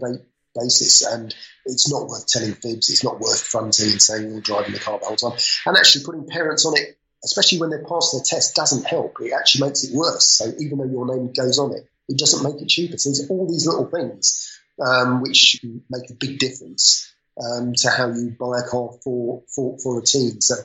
basis. 0.54 1.02
And 1.06 1.34
it's 1.66 1.90
not 1.90 2.08
worth 2.08 2.26
telling 2.26 2.54
fibs. 2.54 2.90
It's 2.90 3.04
not 3.04 3.20
worth 3.20 3.40
fronting 3.40 3.90
and 3.90 4.02
saying 4.02 4.30
you're 4.30 4.40
driving 4.40 4.72
the 4.72 4.80
car 4.80 4.98
the 4.98 5.06
whole 5.06 5.16
time. 5.16 5.38
And 5.66 5.76
actually 5.76 6.04
putting 6.04 6.26
parents 6.26 6.66
on 6.66 6.76
it, 6.76 6.98
especially 7.24 7.58
when 7.60 7.70
they're 7.70 7.84
past 7.84 8.12
their 8.12 8.22
test, 8.24 8.54
doesn't 8.54 8.84
help. 8.84 9.16
It 9.20 9.32
actually 9.32 9.68
makes 9.68 9.84
it 9.84 9.94
worse. 9.94 10.26
So 10.26 10.52
even 10.58 10.78
though 10.78 10.84
your 10.84 11.06
name 11.06 11.32
goes 11.32 11.58
on 11.58 11.72
it, 11.72 11.88
it 12.08 12.18
doesn't 12.18 12.44
make 12.44 12.60
it 12.60 12.68
cheaper. 12.68 12.98
So 12.98 13.10
there's 13.10 13.30
all 13.30 13.46
these 13.48 13.66
little 13.66 13.86
things 13.86 14.60
um, 14.84 15.22
which 15.22 15.64
make 15.90 16.10
a 16.10 16.14
big 16.14 16.38
difference 16.38 17.14
um, 17.42 17.72
to 17.74 17.90
how 17.90 18.08
you 18.08 18.36
buy 18.38 18.60
a 18.60 18.68
car 18.68 18.90
for, 19.02 19.42
for, 19.54 19.78
for 19.78 19.98
a 19.98 20.02
team. 20.02 20.40
So 20.40 20.56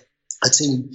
a 0.44 0.50
team 0.50 0.92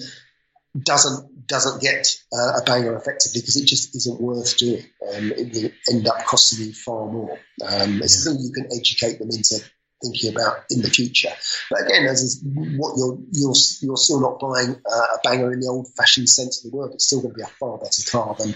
doesn't 0.80 1.46
doesn't 1.46 1.82
get 1.82 2.06
uh, 2.32 2.60
a 2.60 2.64
banger 2.64 2.96
effectively 2.96 3.40
because 3.40 3.56
it 3.56 3.66
just 3.66 3.94
isn't 3.94 4.20
worth 4.20 4.56
doing. 4.56 4.84
Um, 5.14 5.32
it 5.32 5.52
will 5.52 5.70
end 5.90 6.08
up 6.08 6.24
costing 6.24 6.66
you 6.66 6.72
far 6.72 7.06
more. 7.10 7.38
Um, 7.66 8.02
it's 8.02 8.24
something 8.24 8.42
you 8.42 8.52
can 8.52 8.68
educate 8.76 9.18
them 9.18 9.30
into 9.30 9.62
thinking 10.02 10.34
about 10.34 10.64
in 10.70 10.82
the 10.82 10.90
future. 10.90 11.30
But 11.70 11.82
again, 11.86 12.06
as 12.06 12.22
is 12.22 12.42
what 12.44 12.96
you're 12.96 13.18
you're 13.32 13.54
you're 13.82 13.96
still 13.96 14.20
not 14.20 14.40
buying 14.40 14.70
uh, 14.70 15.06
a 15.14 15.18
banger 15.22 15.52
in 15.52 15.60
the 15.60 15.68
old-fashioned 15.68 16.28
sense 16.28 16.64
of 16.64 16.70
the 16.70 16.76
word. 16.76 16.92
It's 16.94 17.06
still 17.06 17.20
going 17.20 17.34
to 17.34 17.38
be 17.38 17.42
a 17.42 17.46
far 17.46 17.78
better 17.78 18.10
car 18.10 18.34
than 18.38 18.54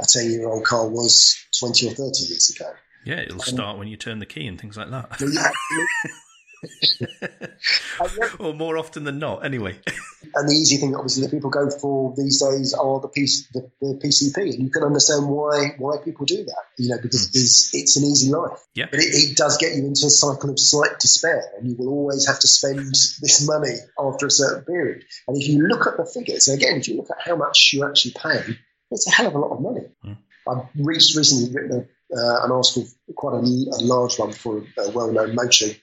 a 0.00 0.04
ten-year-old 0.06 0.64
car 0.64 0.88
was 0.88 1.36
twenty 1.58 1.88
or 1.88 1.92
thirty 1.92 2.24
years 2.24 2.54
ago. 2.54 2.70
Yeah, 3.04 3.20
it'll 3.20 3.34
um, 3.34 3.40
start 3.40 3.78
when 3.78 3.88
you 3.88 3.96
turn 3.96 4.18
the 4.18 4.26
key 4.26 4.46
and 4.46 4.60
things 4.60 4.76
like 4.76 4.90
that. 4.90 5.20
or 8.38 8.54
more 8.54 8.76
often 8.76 9.04
than 9.04 9.18
not, 9.18 9.44
anyway. 9.44 9.78
and 10.34 10.48
the 10.48 10.54
easy 10.54 10.76
thing, 10.76 10.94
obviously, 10.94 11.22
that 11.22 11.30
people 11.30 11.50
go 11.50 11.70
for 11.70 12.14
these 12.16 12.42
days 12.42 12.74
are 12.74 13.00
the, 13.00 13.08
PC, 13.08 13.50
the, 13.52 13.70
the 13.80 14.00
PCP, 14.02 14.54
and 14.54 14.64
you 14.64 14.70
can 14.70 14.82
understand 14.82 15.28
why 15.28 15.74
why 15.78 15.96
people 16.04 16.26
do 16.26 16.44
that. 16.44 16.64
You 16.78 16.90
know, 16.90 16.98
because 17.00 17.28
mm. 17.28 17.40
it's, 17.40 17.70
it's 17.74 17.96
an 17.96 18.04
easy 18.04 18.30
life. 18.30 18.58
Yeah. 18.74 18.86
But 18.90 19.00
it, 19.00 19.08
it, 19.08 19.36
does 19.36 19.56
get 19.56 19.74
you 19.74 19.86
into 19.86 20.06
a 20.06 20.10
cycle 20.10 20.50
of 20.50 20.58
slight 20.58 20.98
despair, 21.00 21.42
and 21.58 21.68
you 21.68 21.76
will 21.78 21.88
always 21.88 22.26
have 22.26 22.40
to 22.40 22.48
spend 22.48 22.90
this 22.90 23.46
money 23.46 23.76
after 23.98 24.26
a 24.26 24.30
certain 24.30 24.64
period. 24.64 25.04
And 25.26 25.36
if 25.36 25.48
you 25.48 25.66
look 25.66 25.86
at 25.86 25.96
the 25.96 26.04
figures, 26.04 26.48
again, 26.48 26.76
if 26.76 26.88
you 26.88 26.96
look 26.96 27.10
at 27.10 27.26
how 27.26 27.36
much 27.36 27.72
you 27.72 27.86
actually 27.86 28.14
pay, 28.20 28.56
it's 28.90 29.06
a 29.06 29.10
hell 29.10 29.28
of 29.28 29.34
a 29.34 29.38
lot 29.38 29.52
of 29.52 29.60
money. 29.60 29.86
Mm. 30.04 30.16
I've 30.48 30.66
recently 30.74 31.54
written 31.54 31.80
a 31.80 31.84
uh, 32.12 32.44
an 32.44 32.50
article, 32.50 32.86
quite 33.14 33.34
a, 33.34 33.38
a, 33.38 33.82
large 33.82 34.18
one 34.18 34.32
for 34.32 34.64
a 34.78 34.90
well-known 34.90 35.34
motoring 35.34 35.76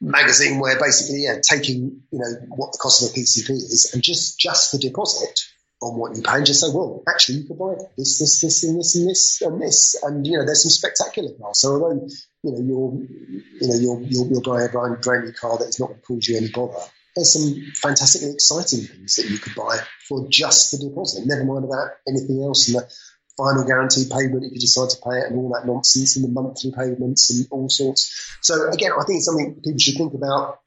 magazine, 0.00 0.58
where 0.58 0.78
basically, 0.78 1.24
yeah, 1.24 1.40
taking 1.40 2.02
you 2.10 2.18
know 2.18 2.32
what 2.48 2.72
the 2.72 2.78
cost 2.78 3.02
of 3.02 3.10
a 3.10 3.12
PCP 3.12 3.50
is, 3.50 3.90
and 3.94 4.02
just 4.02 4.38
just 4.38 4.72
the 4.72 4.78
deposit 4.78 5.40
on 5.82 5.98
what 5.98 6.16
you 6.16 6.22
pay, 6.22 6.36
and 6.36 6.46
just 6.46 6.60
say, 6.60 6.68
well, 6.72 7.02
actually, 7.08 7.38
you 7.38 7.44
could 7.44 7.58
buy 7.58 7.74
this, 7.98 8.18
this, 8.18 8.40
this, 8.40 8.64
and 8.64 8.78
this, 8.78 8.94
and 8.94 9.10
this, 9.10 9.42
and 9.42 9.60
this, 9.62 10.02
and 10.02 10.26
you 10.26 10.38
know, 10.38 10.44
there's 10.44 10.62
some 10.62 10.70
spectacular 10.70 11.30
cars. 11.40 11.60
So 11.60 11.72
although 11.72 12.08
you 12.42 12.52
know 12.52 12.58
you're 12.58 13.42
you 13.60 13.68
know 13.68 13.74
you're 13.74 14.00
you're, 14.02 14.26
you're 14.32 14.42
buying 14.42 14.68
a 14.68 14.72
brand, 14.72 15.00
brand 15.00 15.24
new 15.24 15.32
car 15.32 15.58
that 15.58 15.68
is 15.68 15.80
not 15.80 15.88
going 15.88 16.00
to 16.00 16.06
cause 16.06 16.28
you 16.28 16.36
any 16.36 16.50
bother. 16.50 16.78
There's 17.14 17.32
some 17.32 17.72
fantastically 17.74 18.32
exciting 18.32 18.80
things 18.80 19.16
that 19.16 19.30
you 19.30 19.38
could 19.38 19.54
buy 19.54 19.78
for 20.06 20.28
just 20.28 20.72
the 20.72 20.86
deposit. 20.86 21.26
Never 21.26 21.44
mind 21.44 21.64
about 21.64 21.92
anything 22.06 22.42
else 22.42 22.68
and 22.68 22.76
the 22.76 22.92
final 23.36 23.64
guarantee 23.64 24.04
payment 24.10 24.44
if 24.44 24.52
you 24.52 24.60
decide 24.60 24.90
to 24.90 24.96
pay 25.04 25.18
it 25.18 25.30
and 25.30 25.38
all 25.38 25.52
that 25.52 25.66
nonsense 25.66 26.16
and 26.16 26.24
the 26.24 26.28
monthly 26.28 26.72
payments 26.72 27.30
and 27.30 27.46
all 27.50 27.68
sorts. 27.68 28.38
So 28.40 28.70
again, 28.70 28.92
I 28.92 29.04
think 29.04 29.18
it's 29.18 29.26
something 29.26 29.54
people 29.62 29.78
should 29.78 29.96
think 29.96 30.14
about 30.14 30.60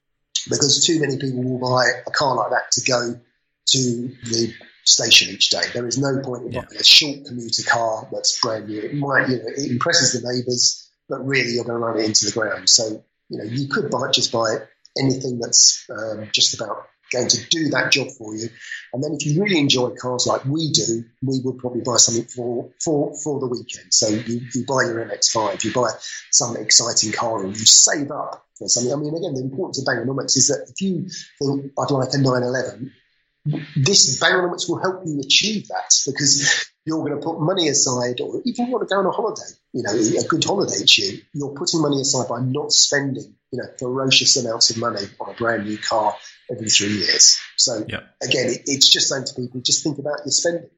because 0.50 0.86
too 0.86 1.00
many 1.00 1.18
people 1.18 1.44
will 1.44 1.60
buy 1.60 1.86
a 2.06 2.12
car 2.12 2.36
like 2.36 2.52
that 2.52 2.72
to 2.74 2.82
go 2.82 3.20
to 3.68 3.80
the 4.24 4.54
station 4.86 5.34
each 5.34 5.50
day. 5.50 5.62
There 5.74 5.88
is 5.88 5.98
no 5.98 6.22
point 6.22 6.46
in 6.46 6.52
yeah. 6.52 6.62
buying 6.62 6.80
a 6.80 6.84
short 6.84 7.26
commuter 7.26 7.64
car 7.64 8.08
that's 8.12 8.40
brand 8.40 8.68
new. 8.68 8.82
It 8.82 8.96
might, 8.96 9.30
you 9.30 9.38
know, 9.38 9.44
it 9.48 9.72
impresses 9.72 10.14
the 10.14 10.32
neighbours, 10.32 10.90
but 11.08 11.26
really 11.26 11.54
you're 11.54 11.66
going 11.66 11.80
to 11.80 11.86
run 11.86 12.00
it 12.00 12.06
into 12.06 12.26
the 12.26 12.32
ground. 12.32 12.70
So, 12.70 13.04
you 13.30 13.38
know, 13.38 13.44
you 13.44 13.68
could 13.68 13.90
buy 13.90 14.12
just 14.12 14.32
buy 14.32 14.58
anything 14.98 15.40
that's 15.40 15.88
um, 15.90 16.30
just 16.34 16.54
about 16.56 16.88
going 17.12 17.28
to 17.28 17.50
do 17.50 17.70
that 17.70 17.92
job 17.92 18.08
for 18.18 18.36
you. 18.36 18.50
And 18.94 19.04
then 19.04 19.14
if 19.14 19.26
you 19.26 19.42
really 19.42 19.60
enjoy 19.60 19.92
cars 19.92 20.28
like 20.28 20.46
we 20.46 20.72
do, 20.72 21.04
we 21.22 21.40
would 21.44 21.58
probably 21.58 21.82
buy 21.82 21.98
something 21.98 22.26
for 22.26 22.70
for, 22.84 23.16
for 23.16 23.40
the 23.40 23.48
weekend. 23.48 23.94
So 23.94 24.10
you, 24.10 24.42
you 24.54 24.66
buy 24.66 24.84
your 24.86 25.06
MX-5, 25.06 25.64
you 25.64 25.74
buy 25.74 25.90
some 26.32 26.58
exciting 26.58 27.12
car 27.12 27.44
and 27.44 27.50
you 27.50 27.66
save 27.66 28.12
up 28.12 28.46
for 28.58 28.68
something. 28.68 28.94
I 28.94 28.96
mean, 28.96 29.16
again, 29.16 29.34
the 29.34 29.42
importance 29.42 29.80
of 29.80 29.86
Bangernomics 29.86 30.38
is 30.38 30.48
that 30.48 30.68
if 30.70 30.82
you 30.82 31.08
think 31.40 31.74
I'd 31.78 31.92
like 31.92 32.14
a 32.14 32.18
911, 32.18 32.92
this 33.78 34.20
Bangernomics 34.20 34.70
will 34.70 34.82
help 34.82 35.02
you 35.06 35.20
achieve 35.20 35.68
that 35.70 35.92
because 36.06 36.70
you're 36.86 37.00
going 37.00 37.20
to 37.20 37.26
put 37.26 37.40
money 37.40 37.70
aside, 37.70 38.20
or 38.22 38.42
even 38.46 38.68
you 38.68 38.72
want 38.72 38.88
to 38.88 38.94
go 38.94 39.00
on 39.00 39.06
a 39.06 39.12
holiday, 39.12 39.50
you 39.74 39.84
know, 39.84 39.92
a 39.92 40.28
good 40.28 40.44
holiday 40.44 40.82
each 40.82 41.00
year, 41.00 41.20
you're 41.34 41.54
putting 41.56 41.82
money 41.82 42.02
aside 42.02 42.28
by 42.28 42.42
not 42.42 42.72
spending, 42.72 43.36
you 43.52 43.60
know, 43.60 43.66
ferocious 43.78 44.38
amounts 44.38 44.70
of 44.70 44.78
money 44.78 45.02
on 45.20 45.34
a 45.34 45.34
brand 45.34 45.66
new 45.66 45.78
car 45.78 46.16
every 46.52 46.70
three 46.70 46.92
years. 46.92 47.40
So 47.58 47.86
yeah. 47.88 48.02
again, 48.22 48.48
it, 48.48 48.62
it's 48.66 48.90
just 48.90 49.10
saying 49.10 49.26
to 49.26 49.34
people, 49.34 49.62
just 49.62 49.84
think 49.84 49.98
about 49.98 50.20
your 50.26 50.32
spending. 50.32 50.70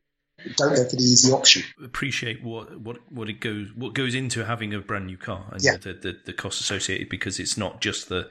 Don't 0.56 0.76
go 0.76 0.84
for 0.90 0.96
the 0.96 1.04
easy 1.04 1.32
option. 1.32 1.64
Appreciate 1.84 2.44
what 2.44 2.80
what 2.82 2.98
what 3.12 3.30
it 3.30 3.40
goes 3.40 3.68
what 3.76 3.94
goes 3.94 4.16
into 4.16 4.44
having 4.46 4.74
a 4.74 4.80
brand 4.80 5.06
new 5.06 5.18
car 5.18 5.46
and 5.52 5.64
yeah. 5.64 5.78
the, 5.78 5.94
the 5.94 6.18
the 6.26 6.34
costs 6.34 6.60
associated 6.60 7.10
because 7.10 7.40
it's 7.40 7.58
not 7.58 7.80
just 7.80 8.10
the 8.10 8.30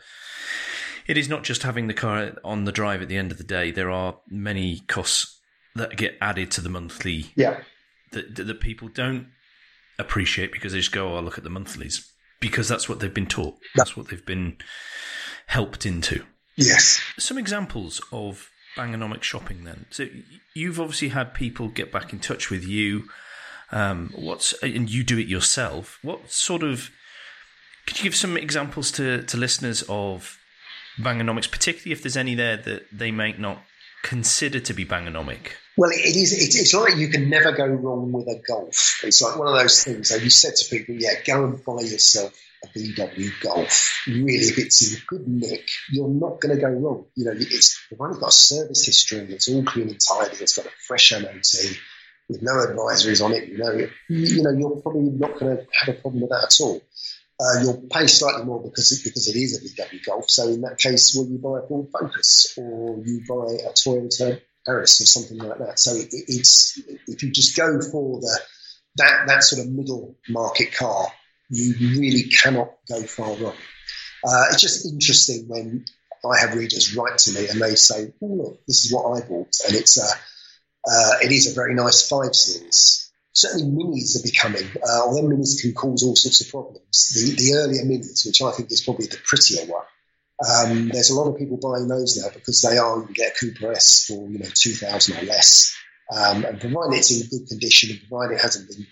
it 1.07 1.17
is 1.17 1.29
not 1.29 1.45
just 1.45 1.63
having 1.63 1.87
the 1.87 1.95
car 1.95 2.33
on 2.45 2.65
the 2.65 2.73
drive 2.73 3.03
at 3.03 3.09
the 3.09 3.17
end 3.17 3.33
of 3.33 3.39
the 3.39 3.45
day. 3.45 3.71
There 3.71 3.91
are 3.91 4.17
many 4.29 4.81
costs 4.89 5.41
that 5.75 5.97
get 5.97 6.17
added 6.21 6.51
to 6.53 6.61
the 6.61 6.69
monthly. 6.69 7.33
Yeah. 7.37 7.63
That, 8.13 8.35
that, 8.37 8.45
that 8.45 8.61
people 8.61 8.89
don't 8.89 9.29
appreciate 9.99 10.53
because 10.53 10.73
they 10.73 10.79
just 10.79 10.93
go, 10.93 11.17
"Oh, 11.17 11.21
look 11.21 11.39
at 11.39 11.45
the 11.45 11.51
monthlies," 11.51 12.11
because 12.41 12.69
that's 12.69 12.89
what 12.89 13.01
they've 13.01 13.13
been 13.13 13.27
taught. 13.27 13.59
That's 13.75 13.97
what 13.97 14.09
they've 14.09 14.25
been 14.25 14.57
helped 15.47 15.87
into. 15.87 16.25
Yes. 16.57 17.01
Some 17.19 17.39
examples 17.39 18.01
of 18.13 18.51
Bangernomic 18.77 19.23
shopping 19.23 19.65
then. 19.65 19.87
So 19.91 20.07
you've 20.55 20.81
obviously 20.81 21.09
had 21.09 21.35
people 21.35 21.69
get 21.69 21.93
back 21.93 22.13
in 22.13 22.19
touch 22.19 22.51
with 22.51 22.65
you. 22.65 23.09
Um, 23.73 24.13
what's 24.17 24.53
and 24.63 24.91
you 24.91 25.05
do 25.05 25.19
it 25.19 25.29
yourself. 25.29 25.99
What 26.03 26.31
sort 26.31 26.63
of 26.63 26.91
could 27.87 27.99
you 27.99 28.05
give 28.05 28.17
some 28.17 28.37
examples 28.37 28.91
to, 28.93 29.23
to 29.23 29.37
listeners 29.37 29.85
of 29.89 30.39
Bangernomics, 30.99 31.51
particularly 31.51 31.93
if 31.93 32.03
there's 32.03 32.17
any 32.17 32.35
there 32.35 32.57
that 32.57 32.87
they 32.93 33.11
might 33.11 33.39
not 33.39 33.63
consider 34.03 34.61
to 34.61 34.75
be 34.75 34.85
Bangernomic? 34.85 35.53
Well, 35.77 35.91
it 35.91 36.17
is. 36.17 36.33
It's, 36.33 36.75
like 36.75 36.97
you 36.97 37.09
can 37.09 37.31
never 37.31 37.53
go 37.53 37.67
wrong 37.67 38.13
with 38.13 38.27
a 38.27 38.41
Golf. 38.47 39.01
It's 39.05 39.23
like 39.23 39.39
one 39.39 39.49
of 39.49 39.55
those 39.55 39.85
things. 39.85 40.11
Like 40.11 40.23
you 40.23 40.31
said 40.31 40.55
to 40.57 40.69
people, 40.69 40.95
"Yeah, 40.99 41.15
go 41.25 41.45
and 41.45 41.65
buy 41.65 41.81
yourself 41.83 42.35
a 42.65 42.69
VW 42.69 43.31
Golf, 43.41 44.03
really, 44.07 44.35
if 44.35 44.59
it's 44.59 44.95
in 44.95 45.01
good 45.07 45.27
nick, 45.27 45.67
you're 45.91 46.09
not 46.09 46.41
going 46.41 46.55
to 46.55 46.61
go 46.61 46.69
wrong. 46.69 47.07
You 47.15 47.27
know, 47.27 47.33
it's 47.35 47.87
the 47.89 47.97
one 47.97 48.19
got 48.19 48.33
service 48.33 48.85
history, 48.85 49.21
it's 49.33 49.49
all 49.49 49.65
clean 49.65 49.89
and 49.89 50.01
tidy, 50.01 50.37
it's 50.41 50.57
got 50.57 50.67
a 50.67 50.71
fresh 50.87 51.13
MOT 51.13 51.79
with 52.29 52.43
no 52.43 52.53
advisories 52.53 53.25
on 53.25 53.33
it. 53.33 53.49
You 53.49 53.59
know, 53.59 53.89
you 54.09 54.43
know, 54.43 54.51
you're 54.51 54.81
probably 54.83 55.11
not 55.11 55.39
going 55.39 55.57
to 55.57 55.67
have 55.73 55.97
a 55.97 56.01
problem 56.01 56.23
with 56.23 56.31
that 56.31 56.45
at 56.45 56.65
all. 56.65 56.83
Uh, 57.41 57.63
you'll 57.63 57.87
pay 57.91 58.07
slightly 58.07 58.45
more 58.45 58.63
because 58.63 58.93
it, 58.93 59.03
because 59.03 59.27
it 59.29 59.37
is 59.39 59.57
a 59.57 59.83
VW 59.83 60.05
Golf. 60.05 60.29
So 60.29 60.49
in 60.49 60.61
that 60.61 60.79
case, 60.79 61.15
will 61.15 61.27
you 61.27 61.39
buy 61.39 61.61
a 61.65 61.67
Ford 61.67 61.89
Focus 61.91 62.55
or 62.59 62.99
you 63.03 63.23
buy 63.27 63.55
a 63.65 63.73
Toyota 63.73 64.41
Yaris 64.69 65.01
or 65.01 65.07
something 65.07 65.39
like 65.39 65.59
that? 65.59 65.79
So 65.79 65.95
it, 65.95 66.09
it's 66.11 66.79
if 67.07 67.23
you 67.23 67.31
just 67.31 67.57
go 67.57 67.81
for 67.81 68.21
the 68.21 68.41
that 68.97 69.27
that 69.29 69.43
sort 69.43 69.65
of 69.65 69.73
middle 69.73 70.17
market 70.29 70.75
car, 70.75 71.07
you 71.49 71.75
really 71.99 72.25
cannot 72.25 72.73
go 72.87 73.03
far 73.05 73.35
wrong. 73.37 73.57
Uh, 74.23 74.45
it's 74.51 74.61
just 74.61 74.87
interesting 74.93 75.49
when 75.49 75.87
I 76.31 76.39
have 76.41 76.55
readers 76.55 76.95
write 76.95 77.19
to 77.19 77.33
me 77.33 77.49
and 77.49 77.61
they 77.61 77.75
say, 77.75 78.13
"Oh 78.23 78.27
look, 78.27 78.67
this 78.67 78.85
is 78.85 78.93
what 78.93 79.17
I 79.17 79.27
bought," 79.27 79.55
and 79.67 79.75
it's 79.75 79.97
a 79.99 80.09
uh, 80.87 81.13
it 81.23 81.33
is 81.33 81.51
a 81.51 81.55
very 81.55 81.75
nice 81.75 82.07
five 82.07 82.35
series. 82.35 83.10
Certainly, 83.33 83.71
minis 83.71 84.19
are 84.19 84.23
becoming, 84.23 84.69
uh, 84.83 85.03
although 85.03 85.29
minis 85.29 85.61
can 85.61 85.73
cause 85.73 86.03
all 86.03 86.17
sorts 86.17 86.41
of 86.41 86.51
problems. 86.51 87.13
The, 87.15 87.37
the 87.37 87.55
earlier 87.55 87.85
minis, 87.85 88.27
which 88.27 88.43
I 88.43 88.51
think 88.53 88.71
is 88.73 88.83
probably 88.83 89.07
the 89.07 89.19
prettier 89.25 89.67
one, 89.67 89.85
um, 90.49 90.89
there's 90.89 91.11
a 91.11 91.15
lot 91.15 91.29
of 91.31 91.39
people 91.39 91.59
buying 91.59 91.87
those 91.87 92.17
now 92.17 92.31
because 92.33 92.63
they 92.63 92.79
are 92.79 92.99
you 92.99 93.05
can 93.05 93.13
get 93.13 93.33
a 93.33 93.39
Cooper 93.39 93.73
S 93.73 94.07
for 94.07 94.29
you 94.29 94.39
know 94.39 94.49
two 94.55 94.73
thousand 94.73 95.19
or 95.19 95.27
less, 95.27 95.77
um, 96.13 96.45
and 96.45 96.61
provided 96.61 96.97
it's 96.97 97.13
in 97.13 97.29
good 97.29 97.49
condition 97.49 97.91
and 97.91 98.01
provided 98.09 98.35
it 98.35 98.43
hasn't 98.43 98.69
been 98.69 98.87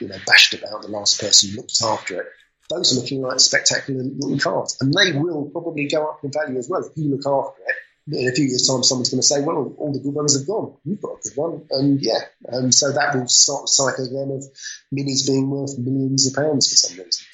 you 0.00 0.08
know, 0.08 0.16
bashed 0.26 0.54
about 0.54 0.82
the 0.82 0.88
last 0.88 1.20
person 1.20 1.54
looked 1.56 1.80
after 1.82 2.20
it. 2.20 2.26
Those 2.70 2.96
are 2.96 3.00
looking 3.00 3.20
like 3.22 3.40
spectacular 3.40 4.02
looking 4.02 4.38
cars, 4.38 4.76
and 4.80 4.92
they 4.92 5.12
will 5.12 5.50
probably 5.50 5.88
go 5.88 6.06
up 6.06 6.20
in 6.24 6.32
value 6.32 6.58
as 6.58 6.68
well 6.68 6.84
if 6.84 6.92
you 6.96 7.10
look 7.10 7.26
after 7.26 7.62
it. 7.62 7.76
In 8.10 8.28
a 8.28 8.32
few 8.32 8.46
years' 8.46 8.66
time, 8.66 8.82
someone's 8.82 9.10
going 9.10 9.20
to 9.20 9.26
say, 9.26 9.42
"Well, 9.42 9.74
all 9.78 9.92
the 9.92 10.00
good 10.00 10.14
ones 10.14 10.36
have 10.36 10.46
gone. 10.46 10.74
You've 10.84 11.00
got 11.00 11.18
a 11.18 11.28
good 11.28 11.36
one," 11.36 11.66
and 11.70 12.02
yeah, 12.02 12.18
and 12.46 12.74
so 12.74 12.90
that 12.90 13.14
will 13.14 13.28
start 13.28 13.62
the 13.62 13.68
cycle 13.68 14.06
again 14.06 14.32
of 14.32 14.44
minis 14.92 15.24
being 15.24 15.48
worth 15.48 15.78
millions 15.78 16.26
of 16.26 16.34
pounds 16.34 16.68
for 16.68 16.74
some 16.74 16.98
reason. 16.98 17.26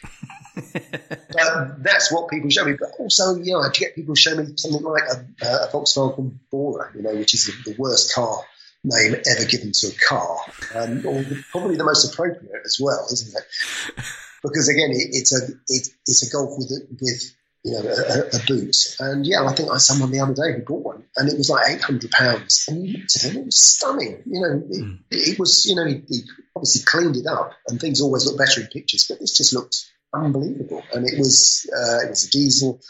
but 1.33 1.83
that's 1.83 2.13
what 2.13 2.29
people 2.29 2.51
show 2.51 2.67
me. 2.67 2.75
But 2.79 2.91
also, 2.99 3.37
you 3.37 3.53
know, 3.53 3.61
I 3.61 3.71
get 3.71 3.95
people 3.95 4.15
show 4.15 4.37
me 4.37 4.45
something 4.57 4.83
like 4.83 5.05
a, 5.05 5.47
a 5.47 5.69
Volkswagen 5.69 6.39
Bora, 6.51 6.91
you 6.95 7.03
know, 7.03 7.15
which 7.15 7.33
is 7.33 7.47
the, 7.47 7.71
the 7.71 7.77
worst 7.79 8.15
car 8.15 8.45
name 8.85 9.15
ever 9.27 9.45
given 9.47 9.73
to 9.73 9.87
a 9.87 10.07
car, 10.07 10.39
um, 10.75 11.07
or 11.07 11.25
probably 11.51 11.77
the 11.77 11.85
most 11.85 12.13
appropriate 12.13 12.63
as 12.67 12.79
well, 12.79 13.07
isn't 13.11 13.37
it? 13.37 14.05
Because 14.41 14.69
again, 14.69 14.91
it, 14.93 15.09
it's 15.11 15.35
a 15.35 15.53
it, 15.67 15.89
it's 16.07 16.23
a 16.23 16.31
golf 16.31 16.57
with 16.59 16.71
with 17.01 17.35
you 17.65 17.73
know 17.73 17.81
a, 17.81 18.37
a, 18.37 18.41
boot, 18.47 18.77
and 19.01 19.27
yeah, 19.27 19.45
I 19.45 19.53
think 19.53 19.71
I 19.71 19.79
saw 19.79 19.95
someone 19.95 20.13
the 20.13 20.21
other 20.21 20.35
day 20.35 20.55
who 20.55 20.63
bought 20.63 20.85
one, 20.85 21.05
and 21.17 21.29
it 21.29 21.37
was 21.37 21.51
like 21.51 21.69
eight 21.69 21.83
hundred 21.83 22.11
pounds, 22.11 22.67
and 22.69 22.87
you 22.87 22.99
looked 22.99 23.17
at 23.17 23.25
it, 23.25 23.37
it 23.37 23.45
was 23.45 23.61
stunning. 23.61 24.23
You 24.27 24.41
know, 24.41 24.63
it, 24.71 24.83
mm. 24.83 24.99
it 25.11 25.39
was 25.39 25.67
you 25.67 25.75
know 25.75 25.87
he, 25.87 26.03
he, 26.09 26.23
obviously 26.55 26.85
cleaned 26.85 27.17
it 27.17 27.27
up, 27.27 27.53
and 27.67 27.81
things 27.81 28.01
always 28.01 28.27
look 28.27 28.39
better 28.39 28.61
in 28.61 28.69
pictures, 28.69 29.07
but 29.09 29.19
this 29.21 29.37
just 29.37 29.53
looked 29.53 29.91
unbelievable, 30.15 30.83
and 30.95 31.07
it 31.07 31.19
was 31.19 31.69
uh, 31.77 32.07
it 32.07 32.11
was 32.11 32.27
a 32.27 32.31
diesel. 32.31 32.81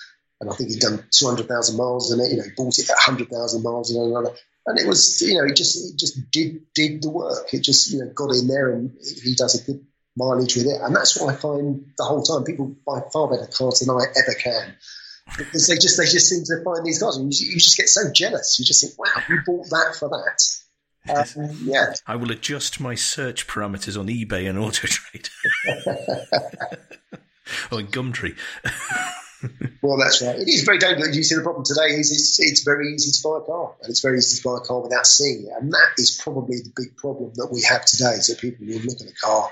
And 0.40 0.48
I 0.48 0.54
think 0.54 0.70
he'd 0.70 0.78
done 0.78 1.02
200,000 1.10 1.76
miles 1.76 2.12
in 2.12 2.20
it. 2.20 2.30
You 2.30 2.36
know, 2.36 2.44
he 2.44 2.50
bought 2.56 2.78
it 2.78 2.88
at 2.88 2.94
100,000 2.94 3.60
miles 3.60 3.90
in 3.90 4.00
another 4.00 4.30
and 4.68 4.78
it 4.78 4.86
was 4.86 5.20
you 5.22 5.34
know 5.34 5.44
it 5.44 5.56
just 5.56 5.92
it 5.92 5.98
just 5.98 6.30
did 6.30 6.60
did 6.74 7.02
the 7.02 7.10
work. 7.10 7.52
It 7.52 7.62
just 7.62 7.90
you 7.90 8.00
know 8.00 8.12
got 8.14 8.34
in 8.34 8.46
there 8.46 8.72
and 8.72 8.92
he 9.24 9.34
does 9.34 9.60
a 9.60 9.64
good 9.64 9.84
mileage 10.18 10.56
with 10.56 10.66
it, 10.66 10.80
and 10.82 10.94
that's 10.94 11.18
what 11.18 11.32
I 11.32 11.36
find 11.36 11.92
the 11.96 12.04
whole 12.04 12.22
time. 12.22 12.44
People 12.44 12.74
buy 12.84 13.00
far 13.12 13.28
better 13.28 13.46
cars 13.46 13.80
than 13.80 13.90
I 13.90 14.04
ever 14.16 14.34
can 14.34 14.74
because 15.36 15.66
they 15.66 15.74
just 15.74 15.96
they 15.96 16.04
just 16.04 16.28
seem 16.28 16.44
to 16.44 16.62
find 16.64 16.84
these 16.84 16.98
cars, 16.98 17.16
and 17.16 17.32
you, 17.32 17.48
you 17.48 17.58
just 17.58 17.76
get 17.76 17.88
so 17.88 18.12
jealous. 18.12 18.58
You 18.58 18.64
just 18.64 18.84
think, 18.84 18.98
wow, 18.98 19.22
you 19.28 19.40
bought 19.46 19.70
that 19.70 19.96
for 19.98 20.08
that. 20.08 20.42
Um, 21.08 21.58
yeah, 21.62 21.94
I 22.06 22.16
will 22.16 22.30
adjust 22.30 22.80
my 22.80 22.94
search 22.94 23.46
parameters 23.46 23.98
on 23.98 24.08
eBay 24.08 24.48
and 24.48 24.58
Auto 24.58 24.86
Trade 24.86 25.28
or 27.72 27.78
Gumtree. 27.80 28.36
Well, 29.82 29.96
that's 29.96 30.20
right. 30.22 30.36
It 30.36 30.48
is 30.48 30.64
very 30.64 30.78
dangerous. 30.78 31.16
You 31.16 31.22
see, 31.22 31.36
the 31.36 31.42
problem 31.42 31.64
today 31.64 31.94
is 31.94 32.10
it's, 32.10 32.40
it's 32.40 32.62
very 32.62 32.92
easy 32.92 33.12
to 33.12 33.20
buy 33.22 33.38
a 33.38 33.46
car, 33.46 33.74
and 33.80 33.90
it's 33.90 34.00
very 34.00 34.18
easy 34.18 34.42
to 34.42 34.48
buy 34.48 34.58
a 34.58 34.60
car 34.60 34.80
without 34.80 35.06
seeing 35.06 35.46
it. 35.46 35.52
And 35.58 35.72
that 35.72 35.90
is 35.96 36.20
probably 36.22 36.58
the 36.58 36.72
big 36.74 36.96
problem 36.96 37.32
that 37.36 37.48
we 37.52 37.62
have 37.62 37.84
today. 37.84 38.16
So 38.20 38.34
people 38.34 38.66
will 38.66 38.80
look 38.80 39.00
at 39.00 39.06
a 39.06 39.14
car 39.14 39.50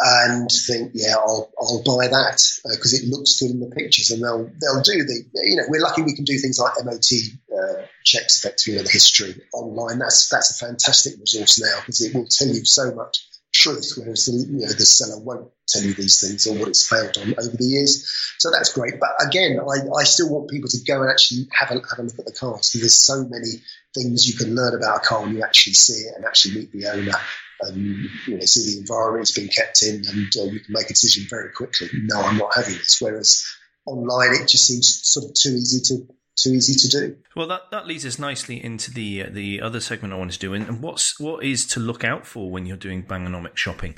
and 0.00 0.50
think, 0.50 0.92
yeah, 0.94 1.14
I'll, 1.16 1.52
I'll 1.60 1.82
buy 1.84 2.08
that 2.08 2.42
because 2.64 2.94
uh, 2.94 2.98
it 3.02 3.08
looks 3.08 3.38
good 3.40 3.50
in 3.50 3.60
the 3.60 3.70
pictures, 3.74 4.10
and 4.10 4.22
they'll 4.22 4.50
they'll 4.60 4.82
do 4.82 5.04
the 5.04 5.24
you 5.44 5.56
know 5.56 5.64
we're 5.68 5.82
lucky 5.82 6.02
we 6.02 6.16
can 6.16 6.24
do 6.24 6.38
things 6.38 6.58
like 6.58 6.72
MOT 6.84 7.12
uh, 7.52 7.82
checks 8.04 8.38
effectively 8.38 8.78
of 8.80 8.86
the 8.86 8.90
history 8.90 9.40
online. 9.52 9.98
That's 9.98 10.28
that's 10.28 10.50
a 10.60 10.66
fantastic 10.66 11.14
resource 11.20 11.60
now 11.60 11.76
because 11.80 12.00
it 12.00 12.14
will 12.14 12.26
tell 12.26 12.48
you 12.48 12.64
so 12.64 12.94
much 12.94 13.26
truth, 13.52 13.92
whereas 13.96 14.26
the, 14.26 14.32
you 14.32 14.66
know, 14.66 14.72
the 14.72 14.86
seller 14.86 15.22
won't 15.22 15.50
tell 15.68 15.82
you 15.82 15.94
these 15.94 16.20
things 16.20 16.46
or 16.46 16.58
what 16.58 16.68
it's 16.68 16.88
failed 16.88 17.16
on 17.18 17.34
over 17.38 17.56
the 17.56 17.64
years. 17.64 18.08
So 18.38 18.50
that's 18.50 18.72
great. 18.72 18.94
But 18.98 19.10
again, 19.26 19.58
I, 19.60 20.00
I 20.00 20.04
still 20.04 20.30
want 20.30 20.50
people 20.50 20.68
to 20.70 20.78
go 20.86 21.02
and 21.02 21.10
actually 21.10 21.46
have 21.52 21.70
a, 21.70 21.74
have 21.74 21.98
a 21.98 22.02
look 22.02 22.18
at 22.18 22.26
the 22.26 22.32
cars 22.32 22.70
because 22.70 22.80
there's 22.80 23.04
so 23.04 23.24
many 23.28 23.62
things 23.94 24.26
you 24.26 24.36
can 24.36 24.54
learn 24.54 24.74
about 24.74 24.98
a 24.98 25.00
car 25.00 25.22
when 25.22 25.34
you 25.34 25.42
actually 25.42 25.74
see 25.74 26.08
it 26.08 26.14
and 26.16 26.24
actually 26.24 26.60
meet 26.60 26.72
the 26.72 26.86
owner 26.86 27.12
and 27.60 28.08
you 28.26 28.36
know, 28.36 28.44
see 28.44 28.74
the 28.74 28.80
environment 28.80 29.22
it's 29.22 29.38
been 29.38 29.48
kept 29.48 29.82
in 29.82 29.96
and 29.96 30.32
uh, 30.36 30.44
you 30.44 30.60
can 30.60 30.72
make 30.72 30.86
a 30.86 30.94
decision 30.94 31.26
very 31.28 31.52
quickly. 31.52 31.88
No, 32.04 32.20
I'm 32.20 32.38
not 32.38 32.54
having 32.54 32.74
this. 32.74 32.98
Whereas 33.00 33.46
online, 33.86 34.32
it 34.32 34.48
just 34.48 34.66
seems 34.66 35.06
sort 35.06 35.26
of 35.26 35.34
too 35.34 35.50
easy 35.50 35.80
to 35.94 36.12
too 36.36 36.50
easy 36.50 36.74
to 36.74 36.88
do. 36.88 37.16
Well, 37.36 37.46
that, 37.48 37.70
that 37.70 37.86
leads 37.86 38.06
us 38.06 38.18
nicely 38.18 38.62
into 38.62 38.90
the 38.90 39.24
uh, 39.24 39.30
the 39.30 39.60
other 39.60 39.80
segment 39.80 40.14
I 40.14 40.16
want 40.16 40.32
to 40.32 40.38
do, 40.38 40.54
and, 40.54 40.82
what's 40.82 41.18
what 41.20 41.44
is 41.44 41.66
to 41.68 41.80
look 41.80 42.04
out 42.04 42.26
for 42.26 42.50
when 42.50 42.66
you're 42.66 42.76
doing 42.76 43.02
Bangernomic 43.02 43.56
shopping. 43.56 43.94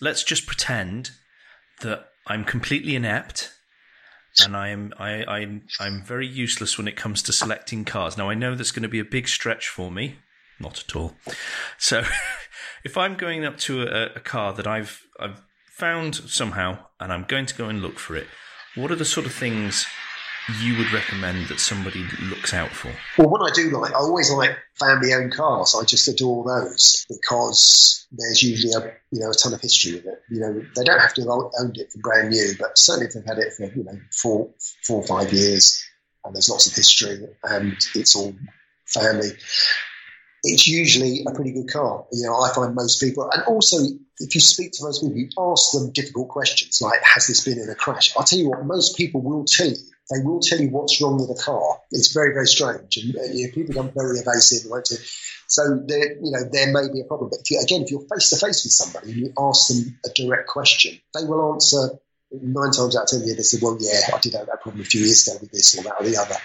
Let's 0.00 0.24
just 0.24 0.46
pretend 0.46 1.10
that 1.80 2.08
I'm 2.26 2.44
completely 2.44 2.94
inept 2.94 3.52
and 4.40 4.56
I 4.56 4.68
am 4.68 4.92
I, 4.98 5.24
I'm 5.24 5.62
I'm 5.80 6.02
very 6.02 6.26
useless 6.26 6.78
when 6.78 6.88
it 6.88 6.96
comes 6.96 7.22
to 7.22 7.32
selecting 7.32 7.84
cars. 7.84 8.16
Now 8.16 8.30
I 8.30 8.34
know 8.34 8.54
that's 8.54 8.70
going 8.70 8.82
to 8.82 8.88
be 8.88 9.00
a 9.00 9.04
big 9.04 9.28
stretch 9.28 9.68
for 9.68 9.90
me, 9.90 10.16
not 10.58 10.82
at 10.86 10.96
all. 10.96 11.14
So 11.78 12.04
if 12.84 12.96
I'm 12.96 13.16
going 13.16 13.44
up 13.44 13.58
to 13.58 13.82
a, 13.82 14.06
a 14.16 14.20
car 14.20 14.52
that 14.54 14.66
I've 14.66 15.02
I've 15.20 15.42
found 15.66 16.14
somehow 16.14 16.78
and 17.00 17.12
I'm 17.12 17.24
going 17.24 17.46
to 17.46 17.54
go 17.54 17.68
and 17.68 17.82
look 17.82 17.98
for 17.98 18.16
it, 18.16 18.26
what 18.74 18.90
are 18.90 18.96
the 18.96 19.04
sort 19.04 19.26
of 19.26 19.32
things 19.32 19.86
you 20.60 20.76
would 20.76 20.92
recommend 20.92 21.46
that 21.48 21.60
somebody 21.60 22.04
looks 22.22 22.52
out 22.52 22.70
for? 22.70 22.92
Well, 23.18 23.28
what 23.28 23.50
I 23.50 23.54
do 23.54 23.70
like, 23.70 23.92
I 23.92 23.96
always 23.96 24.30
like 24.32 24.56
family-owned 24.78 25.32
cars. 25.32 25.76
I 25.80 25.84
just 25.84 26.08
adore 26.08 26.44
those 26.44 27.06
because 27.08 28.06
there's 28.12 28.42
usually 28.42 28.72
a 28.72 28.92
you 29.10 29.20
know 29.20 29.30
a 29.30 29.34
ton 29.34 29.54
of 29.54 29.60
history 29.60 29.94
with 29.94 30.06
it. 30.06 30.22
You 30.30 30.40
know, 30.40 30.62
they 30.76 30.84
don't 30.84 31.00
have 31.00 31.14
to 31.14 31.22
have 31.22 31.30
owned 31.30 31.78
it 31.78 31.92
for 31.92 31.98
brand 32.00 32.30
new, 32.30 32.52
but 32.58 32.76
certainly 32.76 33.06
if 33.06 33.14
they've 33.14 33.24
had 33.24 33.38
it 33.38 33.52
for 33.52 33.64
you 33.64 33.84
know 33.84 33.98
four, 34.10 34.50
four 34.84 35.02
or 35.02 35.06
five 35.06 35.32
years, 35.32 35.82
and 36.24 36.34
there's 36.34 36.50
lots 36.50 36.66
of 36.66 36.74
history, 36.74 37.20
and 37.44 37.76
it's 37.94 38.16
all 38.16 38.34
family. 38.86 39.30
It's 40.44 40.66
usually 40.66 41.24
a 41.24 41.32
pretty 41.32 41.52
good 41.52 41.70
car. 41.70 42.04
You 42.10 42.26
know, 42.26 42.34
I 42.34 42.52
find 42.52 42.74
most 42.74 43.00
people, 43.00 43.30
and 43.30 43.44
also 43.44 43.76
if 44.18 44.34
you 44.34 44.40
speak 44.40 44.72
to 44.72 44.84
most 44.84 45.00
people, 45.00 45.16
you 45.16 45.28
ask 45.38 45.72
them 45.72 45.92
difficult 45.92 46.28
questions 46.30 46.80
like, 46.82 47.00
"Has 47.02 47.28
this 47.28 47.44
been 47.44 47.60
in 47.60 47.70
a 47.70 47.76
crash?" 47.76 48.12
I'll 48.16 48.24
tell 48.24 48.40
you 48.40 48.50
what, 48.50 48.66
most 48.66 48.96
people 48.96 49.20
will 49.20 49.44
tell 49.44 49.68
you 49.68 49.76
they 50.10 50.22
will 50.24 50.40
tell 50.40 50.60
you 50.60 50.68
what's 50.70 51.00
wrong 51.00 51.16
with 51.16 51.28
the 51.28 51.42
car. 51.42 51.78
It's 51.90 52.12
very, 52.12 52.34
very 52.34 52.46
strange, 52.46 52.96
and 52.96 53.16
uh, 53.16 53.22
you 53.32 53.46
know, 53.46 53.52
people 53.54 53.68
become 53.68 53.90
very 53.94 54.18
evasive. 54.18 54.64
You? 54.64 54.82
So 55.46 55.80
there, 55.86 56.14
you 56.14 56.32
know, 56.32 56.44
there 56.50 56.72
may 56.72 56.92
be 56.92 57.00
a 57.00 57.04
problem. 57.04 57.30
But 57.30 57.40
if 57.40 57.50
you, 57.50 57.60
again, 57.60 57.82
if 57.82 57.90
you're 57.90 58.04
face 58.12 58.30
to 58.30 58.36
face 58.36 58.64
with 58.64 58.72
somebody 58.72 59.12
and 59.12 59.20
you 59.20 59.32
ask 59.38 59.68
them 59.68 59.98
a 60.04 60.10
direct 60.10 60.48
question, 60.48 60.98
they 61.14 61.24
will 61.24 61.54
answer 61.54 61.98
nine 62.32 62.72
times 62.72 62.96
out 62.96 63.04
of 63.04 63.08
ten. 63.08 63.20
They 63.20 63.42
say, 63.42 63.58
"Well, 63.62 63.78
yeah, 63.80 64.00
I 64.12 64.18
did 64.18 64.34
have 64.34 64.46
that 64.46 64.60
problem 64.60 64.82
a 64.82 64.84
few 64.84 65.02
years 65.02 65.28
ago 65.28 65.38
with 65.40 65.52
this 65.52 65.78
or 65.78 65.82
that 65.84 66.00
or 66.00 66.04
the 66.04 66.16
other." 66.16 66.36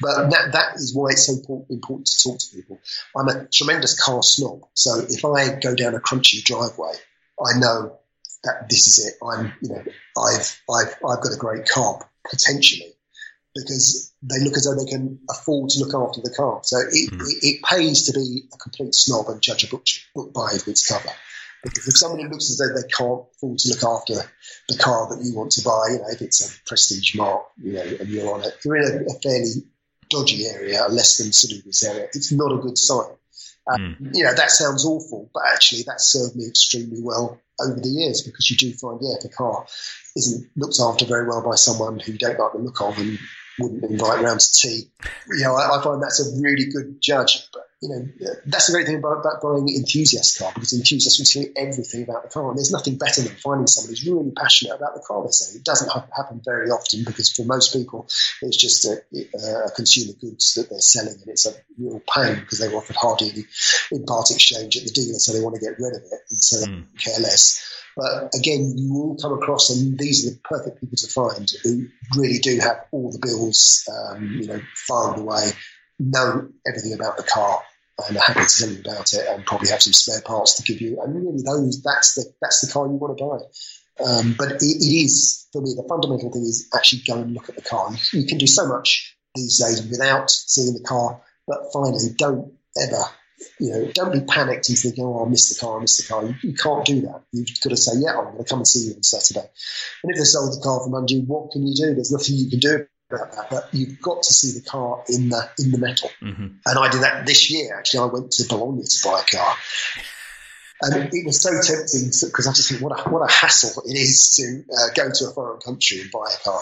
But 0.00 0.30
that, 0.30 0.52
that 0.52 0.74
is 0.76 0.94
why 0.94 1.10
it's 1.10 1.26
so 1.26 1.34
important 1.70 2.06
to 2.06 2.28
talk 2.28 2.38
to 2.38 2.56
people. 2.56 2.80
I'm 3.16 3.28
a 3.28 3.46
tremendous 3.52 4.00
car 4.00 4.22
snob, 4.22 4.62
so 4.74 5.00
if 5.08 5.24
I 5.24 5.60
go 5.60 5.74
down 5.74 5.94
a 5.94 6.00
crunchy 6.00 6.42
driveway, 6.42 6.94
I 7.38 7.58
know 7.58 7.98
that 8.44 8.68
this 8.68 8.88
is 8.88 9.06
it. 9.06 9.14
I'm, 9.24 9.52
you 9.60 9.68
know, 9.68 9.84
I've 10.18 10.60
I've 10.68 10.94
I've 11.06 11.22
got 11.22 11.34
a 11.34 11.38
great 11.38 11.68
car 11.68 12.08
potentially 12.28 12.94
because 13.54 14.12
they 14.22 14.40
look 14.40 14.56
as 14.56 14.64
though 14.64 14.74
they 14.74 14.90
can 14.90 15.18
afford 15.28 15.70
to 15.70 15.80
look 15.80 15.94
after 15.94 16.20
the 16.22 16.34
car. 16.34 16.60
So 16.62 16.78
it, 16.78 17.10
mm. 17.10 17.20
it, 17.20 17.38
it, 17.42 17.62
pays 17.62 18.06
to 18.06 18.12
be 18.12 18.42
a 18.52 18.56
complete 18.56 18.94
snob 18.94 19.28
and 19.28 19.42
judge 19.42 19.64
a 19.64 19.68
book, 19.68 19.84
book 20.14 20.32
by 20.32 20.48
its 20.66 20.86
cover. 20.86 21.10
Because 21.62 21.86
if 21.86 21.96
somebody 21.96 22.24
looks 22.24 22.50
as 22.50 22.58
though 22.58 22.74
they 22.74 22.88
can't 22.88 23.22
afford 23.36 23.58
to 23.58 23.68
look 23.68 23.84
after 23.84 24.14
the 24.68 24.78
car 24.78 25.08
that 25.14 25.24
you 25.24 25.36
want 25.36 25.52
to 25.52 25.62
buy, 25.62 25.88
you 25.92 25.98
know, 25.98 26.08
if 26.10 26.20
it's 26.20 26.40
a 26.40 26.62
prestige 26.66 27.14
mark, 27.14 27.44
you 27.62 27.74
know, 27.74 27.82
and 27.82 28.08
you're 28.08 28.34
on 28.34 28.42
it, 28.42 28.56
you're 28.64 28.76
in 28.76 28.84
a, 28.84 29.10
a 29.10 29.20
fairly 29.20 29.50
dodgy 30.10 30.46
area, 30.46 30.84
a 30.86 30.88
less 30.88 31.18
than 31.18 31.32
salubrious 31.32 31.84
area, 31.84 32.06
it's 32.14 32.32
not 32.32 32.52
a 32.52 32.58
good 32.58 32.76
sign. 32.76 33.12
Um, 33.72 33.96
mm. 34.00 34.10
You 34.12 34.24
know, 34.24 34.34
that 34.34 34.50
sounds 34.50 34.84
awful, 34.84 35.30
but 35.32 35.44
actually 35.52 35.82
that 35.84 36.00
served 36.00 36.34
me 36.34 36.46
extremely 36.46 37.00
well 37.00 37.40
over 37.60 37.78
the 37.78 37.88
years 37.88 38.22
because 38.22 38.50
you 38.50 38.56
do 38.56 38.72
find, 38.72 38.98
yeah, 39.00 39.14
if 39.18 39.24
a 39.24 39.28
car 39.28 39.66
isn't 40.16 40.50
looked 40.56 40.80
after 40.80 41.04
very 41.04 41.28
well 41.28 41.42
by 41.42 41.54
someone 41.54 42.00
who 42.00 42.12
you 42.12 42.18
don't 42.18 42.38
like 42.38 42.52
the 42.52 42.58
look 42.58 42.80
of 42.80 42.98
and 42.98 43.18
wouldn't 43.58 43.84
invite 43.84 44.22
round 44.22 44.40
to 44.40 44.52
tea. 44.52 44.90
You 45.28 45.44
know, 45.44 45.54
I, 45.54 45.78
I, 45.78 45.82
find 45.82 46.02
that's 46.02 46.20
a 46.20 46.40
really 46.40 46.66
good 46.66 47.00
judge. 47.00 47.48
But, 47.52 47.68
you 47.82 47.88
know, 47.88 48.08
that's 48.46 48.68
the 48.68 48.72
great 48.72 48.86
thing 48.86 48.98
about, 48.98 49.18
about 49.18 49.42
buying 49.42 49.68
an 49.68 49.74
enthusiast 49.74 50.38
car 50.38 50.52
because 50.54 50.72
enthusiasts 50.72 51.18
will 51.18 51.26
tell 51.26 51.42
you 51.42 51.52
everything 51.56 52.04
about 52.04 52.22
the 52.22 52.28
car. 52.28 52.48
And 52.48 52.56
there's 52.56 52.70
nothing 52.70 52.96
better 52.96 53.22
than 53.22 53.34
finding 53.34 53.66
someone 53.66 53.90
who's 53.90 54.06
really 54.06 54.30
passionate 54.30 54.76
about 54.76 54.94
the 54.94 55.02
car 55.02 55.22
they're 55.22 55.32
selling. 55.32 55.58
It 55.58 55.64
doesn't 55.64 55.90
happen 55.90 56.40
very 56.44 56.70
often 56.70 57.02
because 57.02 57.32
for 57.32 57.44
most 57.44 57.74
people, 57.74 58.06
it's 58.40 58.56
just 58.56 58.86
a, 58.86 59.02
a 59.66 59.70
consumer 59.74 60.12
goods 60.20 60.54
that 60.54 60.70
they're 60.70 60.78
selling 60.78 61.14
and 61.14 61.28
it's 61.28 61.46
a 61.46 61.54
real 61.76 62.00
pain 62.14 62.38
because 62.38 62.60
they 62.60 62.68
were 62.68 62.76
offered 62.76 62.94
hardly 62.94 63.30
any 63.30 63.44
in 63.90 64.06
part 64.06 64.30
exchange 64.30 64.76
at 64.76 64.84
the 64.84 64.90
dealer, 64.90 65.18
so 65.18 65.32
they 65.32 65.42
want 65.42 65.56
to 65.56 65.60
get 65.60 65.80
rid 65.80 65.96
of 65.96 66.02
it 66.02 66.20
and 66.30 66.38
so 66.38 66.64
mm. 66.64 66.86
they 66.86 67.02
care 67.02 67.18
less. 67.18 67.68
But 67.96 68.30
again, 68.34 68.74
you 68.78 68.94
will 68.94 69.16
come 69.20 69.34
across, 69.34 69.70
and 69.70 69.98
these 69.98 70.26
are 70.26 70.30
the 70.30 70.40
perfect 70.44 70.80
people 70.80 70.96
to 70.96 71.08
find 71.08 71.50
who 71.62 71.88
really 72.16 72.38
do 72.38 72.58
have 72.60 72.86
all 72.90 73.10
the 73.10 73.18
bills, 73.18 73.86
um, 73.92 74.38
you 74.40 74.46
know, 74.46 74.60
filed 74.74 75.18
away, 75.18 75.50
know 75.98 76.48
everything 76.66 76.94
about 76.94 77.18
the 77.18 77.22
car, 77.22 77.62
and 77.98 78.16
are 78.16 78.20
happy 78.20 78.46
to 78.46 78.58
tell 78.58 78.70
you 78.70 78.80
about 78.80 79.12
it, 79.12 79.26
and 79.28 79.46
probably 79.46 79.68
have 79.68 79.82
some 79.82 79.92
spare 79.92 80.20
parts 80.22 80.54
to 80.54 80.62
give 80.62 80.80
you. 80.80 81.00
And 81.02 81.14
really, 81.14 81.42
those 81.42 81.82
that's 81.82 82.14
the 82.14 82.32
that's 82.40 82.60
the 82.60 82.72
car 82.72 82.86
you 82.86 82.92
want 82.92 83.18
to 83.18 83.24
buy. 83.24 84.04
Um, 84.04 84.34
but 84.38 84.52
it, 84.52 84.62
it 84.62 85.04
is 85.04 85.46
for 85.52 85.60
me 85.60 85.74
the 85.76 85.86
fundamental 85.88 86.32
thing 86.32 86.42
is 86.42 86.68
actually 86.74 87.02
go 87.06 87.18
and 87.20 87.34
look 87.34 87.48
at 87.48 87.56
the 87.56 87.62
car. 87.62 87.92
You, 88.12 88.26
can 88.26 88.38
do 88.38 88.46
so 88.46 88.66
much 88.66 89.16
these 89.34 89.58
days 89.58 89.86
without 89.88 90.30
seeing 90.30 90.74
the 90.74 90.82
car, 90.82 91.22
but 91.46 91.72
finally, 91.72 92.08
don't 92.16 92.52
ever 92.80 93.04
you 93.58 93.70
know, 93.70 93.90
don't 93.92 94.12
be 94.12 94.20
panicked 94.20 94.68
and 94.68 94.78
thinking, 94.78 95.04
oh, 95.04 95.24
I 95.24 95.28
missed 95.28 95.52
the 95.52 95.60
car, 95.60 95.78
I 95.78 95.80
missed 95.80 96.06
the 96.06 96.12
car. 96.12 96.24
You, 96.24 96.34
you, 96.42 96.54
can't 96.54 96.84
do 96.84 97.00
that. 97.02 97.22
You've 97.32 97.48
got 97.60 97.70
to 97.70 97.76
say, 97.76 97.92
yeah, 97.96 98.16
I'm 98.16 98.24
going 98.24 98.38
to 98.38 98.44
come 98.44 98.60
and 98.60 98.68
see 98.68 98.88
you 98.88 98.94
on 98.94 99.02
Saturday. 99.02 99.46
And 100.02 100.12
if 100.12 100.18
they 100.18 100.24
sold 100.24 100.56
the 100.56 100.62
car 100.62 100.82
from 100.82 100.94
under 100.94 101.12
you, 101.12 101.22
what 101.22 101.50
can 101.50 101.66
you 101.66 101.74
do? 101.74 101.94
There's 101.94 102.12
nothing 102.12 102.36
you 102.36 102.50
can 102.50 102.60
do 102.60 102.86
about 103.14 103.32
that. 103.32 103.50
But 103.50 103.68
you've 103.72 104.00
got 104.00 104.22
to 104.22 104.32
see 104.32 104.58
the 104.58 104.64
car 104.64 105.02
in 105.08 105.28
the 105.28 105.48
in 105.58 105.70
the 105.70 105.78
metal. 105.78 106.10
Mm-hmm. 106.20 106.46
And 106.66 106.78
I 106.78 106.90
did 106.90 107.02
that 107.02 107.26
this 107.26 107.50
year. 107.50 107.76
Actually, 107.78 108.00
I 108.00 108.12
went 108.12 108.30
to 108.32 108.48
Bologna 108.48 108.82
to 108.82 108.98
buy 109.04 109.20
a 109.20 109.36
car. 109.36 109.56
And 110.84 111.14
it 111.14 111.24
was 111.24 111.40
so 111.40 111.50
tempting 111.50 112.10
because 112.10 112.48
I 112.48 112.52
just 112.52 112.68
think 112.68 112.82
what 112.82 112.98
a, 112.98 113.08
what 113.08 113.20
a 113.20 113.32
hassle 113.32 113.84
it 113.86 113.96
is 113.96 114.34
to 114.34 114.64
uh, 114.74 114.88
go 114.96 115.10
to 115.14 115.24
a 115.26 115.32
foreign 115.32 115.60
country 115.60 116.00
and 116.00 116.10
buy 116.10 116.26
a 116.26 116.42
car, 116.42 116.60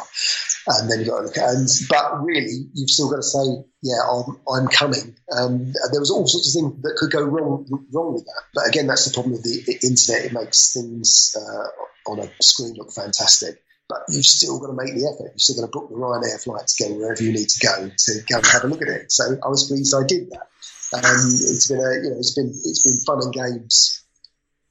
and 0.66 0.90
then 0.90 0.98
you've 0.98 1.08
got 1.08 1.20
to 1.20 1.24
look 1.24 1.38
at. 1.38 1.48
And 1.48 1.66
but 1.88 2.22
really, 2.22 2.68
you've 2.74 2.90
still 2.90 3.08
got 3.08 3.16
to 3.16 3.22
say, 3.22 3.64
yeah, 3.82 3.96
I'm, 4.12 4.38
I'm 4.46 4.68
coming. 4.68 5.16
Um, 5.34 5.72
there 5.90 6.00
was 6.00 6.10
all 6.10 6.26
sorts 6.26 6.48
of 6.48 6.60
things 6.60 6.82
that 6.82 6.96
could 6.98 7.10
go 7.10 7.22
wrong 7.22 7.66
wrong 7.94 8.12
with 8.12 8.26
that. 8.26 8.42
But 8.52 8.68
again, 8.68 8.86
that's 8.86 9.06
the 9.06 9.14
problem 9.14 9.32
with 9.32 9.42
the, 9.42 9.62
the 9.64 9.86
internet. 9.86 10.26
It 10.26 10.34
makes 10.34 10.74
things 10.74 11.34
uh, 11.34 12.10
on 12.10 12.18
a 12.18 12.28
screen 12.42 12.74
look 12.74 12.92
fantastic. 12.92 13.62
But 13.90 14.06
you've 14.08 14.24
still 14.24 14.60
got 14.60 14.68
to 14.68 14.72
make 14.72 14.94
the 14.94 15.10
effort. 15.10 15.32
You've 15.34 15.42
still 15.42 15.56
got 15.56 15.66
to 15.66 15.72
book 15.72 15.90
the 15.90 15.96
Ryanair 15.96 16.42
flight 16.42 16.68
to 16.68 16.84
go 16.84 16.94
wherever 16.94 17.22
you 17.22 17.32
need 17.32 17.48
to 17.48 17.66
go 17.66 17.90
to 17.90 18.12
go 18.30 18.36
and 18.36 18.46
have 18.46 18.64
a 18.64 18.68
look 18.68 18.82
at 18.82 18.88
it. 18.88 19.10
So 19.10 19.36
I 19.44 19.48
was 19.48 19.66
pleased 19.66 19.94
I 19.94 20.06
did 20.06 20.30
that. 20.30 20.46
Um, 20.94 21.26
it's 21.26 21.68
been 21.68 21.78
a, 21.78 21.90
you 22.02 22.10
know, 22.10 22.18
it's 22.18 22.34
been 22.34 22.48
it's 22.48 22.84
been 22.86 23.00
fun 23.00 23.18
and 23.22 23.34
games 23.34 24.04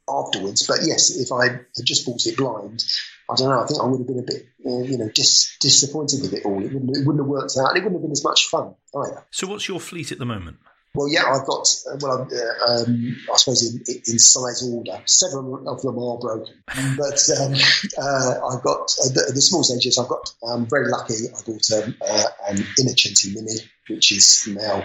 afterwards. 0.10 0.66
But 0.68 0.80
yes, 0.84 1.20
if 1.20 1.32
I 1.32 1.50
had 1.50 1.66
just 1.84 2.06
bought 2.06 2.26
it 2.26 2.38
blind, 2.38 2.84
I 3.30 3.36
don't 3.36 3.50
know. 3.50 3.62
I 3.62 3.66
think 3.68 3.82
I 3.82 3.86
would 3.86 4.00
have 4.00 4.08
been 4.08 4.20
a 4.20 4.24
bit, 4.24 4.48
uh, 4.66 4.84
you 4.84 4.98
know, 4.98 5.10
dis- 5.14 5.58
disappointed 5.60 6.22
with 6.22 6.34
it 6.34 6.46
all. 6.46 6.64
It 6.64 6.74
wouldn't, 6.74 6.98
it 6.98 7.06
wouldn't 7.06 7.24
have 7.24 7.30
worked 7.30 7.54
out, 7.60 7.76
it 7.78 7.84
wouldn't 7.84 7.94
have 7.94 8.02
been 8.02 8.12
as 8.12 8.24
much 8.24 8.48
fun 8.48 8.74
either. 8.96 9.26
So, 9.32 9.48
what's 9.48 9.68
your 9.68 9.80
fleet 9.80 10.12
at 10.12 10.20
the 10.20 10.26
moment? 10.26 10.58
Well, 10.96 11.08
yeah, 11.08 11.24
I've 11.26 11.46
got. 11.46 11.68
Uh, 11.88 11.98
well, 12.02 12.28
uh, 12.32 12.72
um, 12.72 13.16
I 13.32 13.38
suppose 13.38 13.62
in, 13.64 13.84
in, 14.08 14.18
size 14.18 14.68
order, 14.68 15.00
several 15.06 15.68
of 15.68 15.82
them 15.82 16.00
are 16.00 16.18
broken, 16.18 16.56
but 16.98 17.22
um, 17.40 17.54
uh, 18.02 18.34
I've 18.50 18.64
got 18.64 18.92
uh, 19.06 19.10
the, 19.14 19.32
the, 19.36 19.42
small 19.42 19.64
stages. 19.64 20.00
I've 20.00 20.08
got. 20.08 20.34
I'm 20.48 20.66
very 20.66 20.90
lucky. 20.90 21.14
I 21.28 21.42
bought 21.46 21.72
um, 21.84 21.96
uh, 22.02 22.24
an 22.50 22.58
Innocenti 22.80 23.36
Mini, 23.36 23.60
which 23.88 24.12
is 24.12 24.48
now 24.48 24.80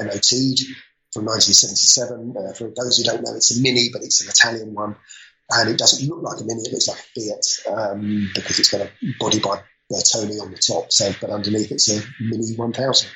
MOT'd 0.00 0.60
from 1.12 1.26
1977. 1.26 2.34
Uh, 2.36 2.52
for 2.54 2.72
those 2.74 2.96
who 2.96 3.04
don't 3.04 3.22
know, 3.22 3.34
it's 3.34 3.56
a 3.56 3.60
Mini, 3.60 3.90
but 3.92 4.02
it's 4.02 4.22
an 4.22 4.30
Italian 4.30 4.72
one. 4.72 4.96
And 5.50 5.68
it 5.68 5.78
doesn't 5.78 6.08
look 6.08 6.22
like 6.22 6.40
a 6.40 6.44
Mini, 6.44 6.62
it 6.62 6.72
looks 6.72 6.88
like 6.88 6.98
a 6.98 7.20
Fiat 7.20 7.76
um, 7.76 8.30
because 8.34 8.58
it's 8.58 8.70
got 8.70 8.80
a 8.80 8.90
body 9.18 9.40
by 9.40 9.60
Tony 10.10 10.38
on 10.38 10.52
the 10.52 10.58
top. 10.58 10.90
So, 10.90 11.12
but 11.20 11.28
underneath 11.28 11.70
it's 11.70 11.90
a 11.90 12.00
Mini 12.18 12.54
1000, 12.54 13.10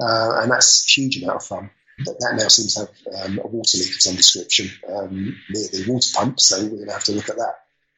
uh, 0.00 0.40
and 0.42 0.52
that's 0.52 0.84
a 0.84 1.00
huge 1.00 1.20
amount 1.22 1.36
of 1.36 1.44
fun. 1.44 1.70
That, 2.04 2.16
that 2.20 2.36
now 2.36 2.48
seems 2.48 2.74
to 2.74 2.80
have 2.80 3.24
um, 3.24 3.38
a 3.42 3.46
water 3.46 3.78
leak 3.78 3.88
of 3.88 4.00
some 4.02 4.14
description 4.14 4.70
um, 4.88 5.36
near 5.50 5.68
the 5.72 5.84
water 5.88 6.08
pump, 6.14 6.40
so 6.40 6.62
we're 6.62 6.70
going 6.70 6.86
to 6.86 6.92
have 6.92 7.04
to 7.04 7.12
look 7.12 7.28
at 7.28 7.36
that 7.36 7.54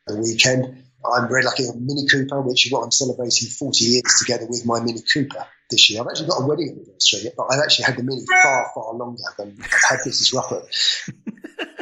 the 0.06 0.16
weekend. 0.16 0.84
I'm 1.04 1.28
very 1.28 1.42
lucky 1.42 1.64
on 1.64 1.86
Mini 1.86 2.06
Cooper, 2.06 2.40
which 2.42 2.66
is 2.66 2.72
what 2.72 2.82
I'm 2.82 2.90
celebrating 2.90 3.48
40 3.48 3.84
years 3.84 4.14
together 4.18 4.46
with 4.46 4.66
my 4.66 4.80
Mini 4.80 5.00
Cooper 5.12 5.46
this 5.70 5.88
year. 5.88 6.02
I've 6.02 6.08
actually 6.08 6.28
got 6.28 6.42
a 6.42 6.46
wedding 6.46 6.70
anniversary, 6.70 7.30
but 7.36 7.46
I've 7.50 7.60
actually 7.62 7.86
had 7.86 7.96
the 7.96 8.02
Mini 8.02 8.22
far, 8.42 8.70
far 8.74 8.94
longer 8.94 9.22
than 9.38 9.56
I've 9.62 9.70
had 9.88 10.00
Mrs. 10.00 10.34
Ruppert. 10.34 10.66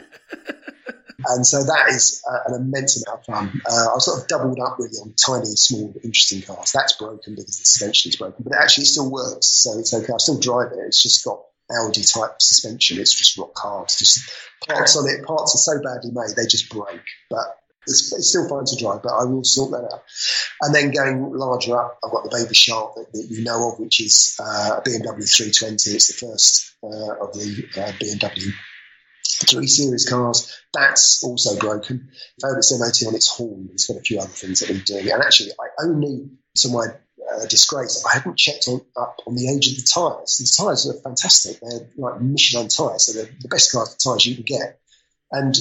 and 1.26 1.44
so 1.44 1.64
that 1.64 1.88
is 1.88 2.22
uh, 2.30 2.38
an 2.46 2.62
immense 2.62 3.02
amount 3.02 3.20
of 3.20 3.26
fun. 3.26 3.60
Uh, 3.68 3.94
I've 3.94 4.02
sort 4.02 4.22
of 4.22 4.28
doubled 4.28 4.60
up 4.60 4.78
really 4.78 4.98
on 4.98 5.14
tiny, 5.14 5.46
small, 5.46 5.92
interesting 6.04 6.42
cars. 6.42 6.70
That's 6.72 6.92
broken 6.92 7.34
because 7.34 7.58
the 7.58 7.64
suspension 7.64 8.10
is 8.10 8.16
broken, 8.16 8.44
but 8.44 8.52
it 8.52 8.62
actually 8.62 8.84
still 8.84 9.10
works, 9.10 9.48
so 9.48 9.78
it's 9.80 9.92
okay. 9.94 10.12
I 10.12 10.18
still 10.18 10.38
drive 10.38 10.70
it. 10.72 10.78
It's 10.86 11.02
just 11.02 11.24
got 11.24 11.40
Audi 11.70 12.02
type 12.02 12.40
suspension. 12.40 12.98
It's 12.98 13.14
just 13.14 13.36
rock 13.36 13.56
hard. 13.56 13.88
Just 13.88 14.30
parts 14.66 14.96
on 14.96 15.08
it, 15.08 15.24
parts 15.24 15.54
are 15.54 15.58
so 15.58 15.82
badly 15.82 16.10
made 16.12 16.36
they 16.36 16.46
just 16.46 16.70
break. 16.70 17.00
But 17.30 17.58
it's, 17.86 18.12
it's, 18.12 18.28
still 18.28 18.48
fine 18.48 18.64
to 18.64 18.76
drive, 18.76 19.02
but 19.02 19.12
I 19.12 19.24
will 19.24 19.44
sort 19.44 19.72
that 19.72 19.92
out. 19.92 20.02
And 20.62 20.74
then 20.74 20.90
going 20.90 21.32
larger 21.32 21.78
up, 21.78 21.98
I've 22.04 22.10
got 22.10 22.24
the 22.24 22.36
Baby 22.36 22.54
Shark 22.54 22.94
that, 22.94 23.12
that 23.12 23.26
you 23.30 23.44
know 23.44 23.72
of, 23.72 23.80
which 23.80 24.00
is 24.00 24.36
uh, 24.40 24.76
a 24.78 24.82
BMW 24.82 25.36
320. 25.36 25.90
It's 25.90 26.08
the 26.08 26.26
first 26.26 26.76
uh, 26.82 27.24
of 27.24 27.32
the 27.32 27.64
uh, 27.76 27.92
BMW 27.92 28.52
3 29.46 29.66
Series 29.66 30.08
cars. 30.08 30.60
That's 30.74 31.22
also 31.24 31.58
broken. 31.58 32.10
Failed 32.40 32.58
its 32.58 32.78
MOT 32.78 33.08
on 33.08 33.14
its 33.14 33.28
horn. 33.28 33.68
It's 33.72 33.86
got 33.86 33.98
a 33.98 34.02
few 34.02 34.18
other 34.18 34.28
things 34.28 34.60
that 34.60 34.70
we're 34.70 34.80
doing. 34.80 35.10
And 35.12 35.22
actually, 35.22 35.50
I 35.58 35.84
only, 35.84 36.30
to 36.56 36.68
my 36.68 36.86
disgrace, 37.48 38.04
I 38.04 38.18
hadn't 38.18 38.38
checked 38.38 38.68
on, 38.68 38.80
up 38.96 39.20
on 39.26 39.34
the 39.34 39.48
age 39.48 39.68
of 39.68 39.76
the 39.76 39.82
tyres. 39.82 40.38
The 40.38 40.62
tyres 40.62 40.88
are 40.88 41.00
fantastic. 41.02 41.60
They're 41.60 41.88
like 41.96 42.20
Michelin 42.20 42.68
tyres, 42.68 43.06
so 43.06 43.12
they're 43.12 43.30
the 43.40 43.48
best 43.48 43.72
class 43.72 43.92
of 43.92 43.98
tyres 43.98 44.26
you 44.26 44.34
can 44.34 44.44
get. 44.44 44.80
And 45.30 45.54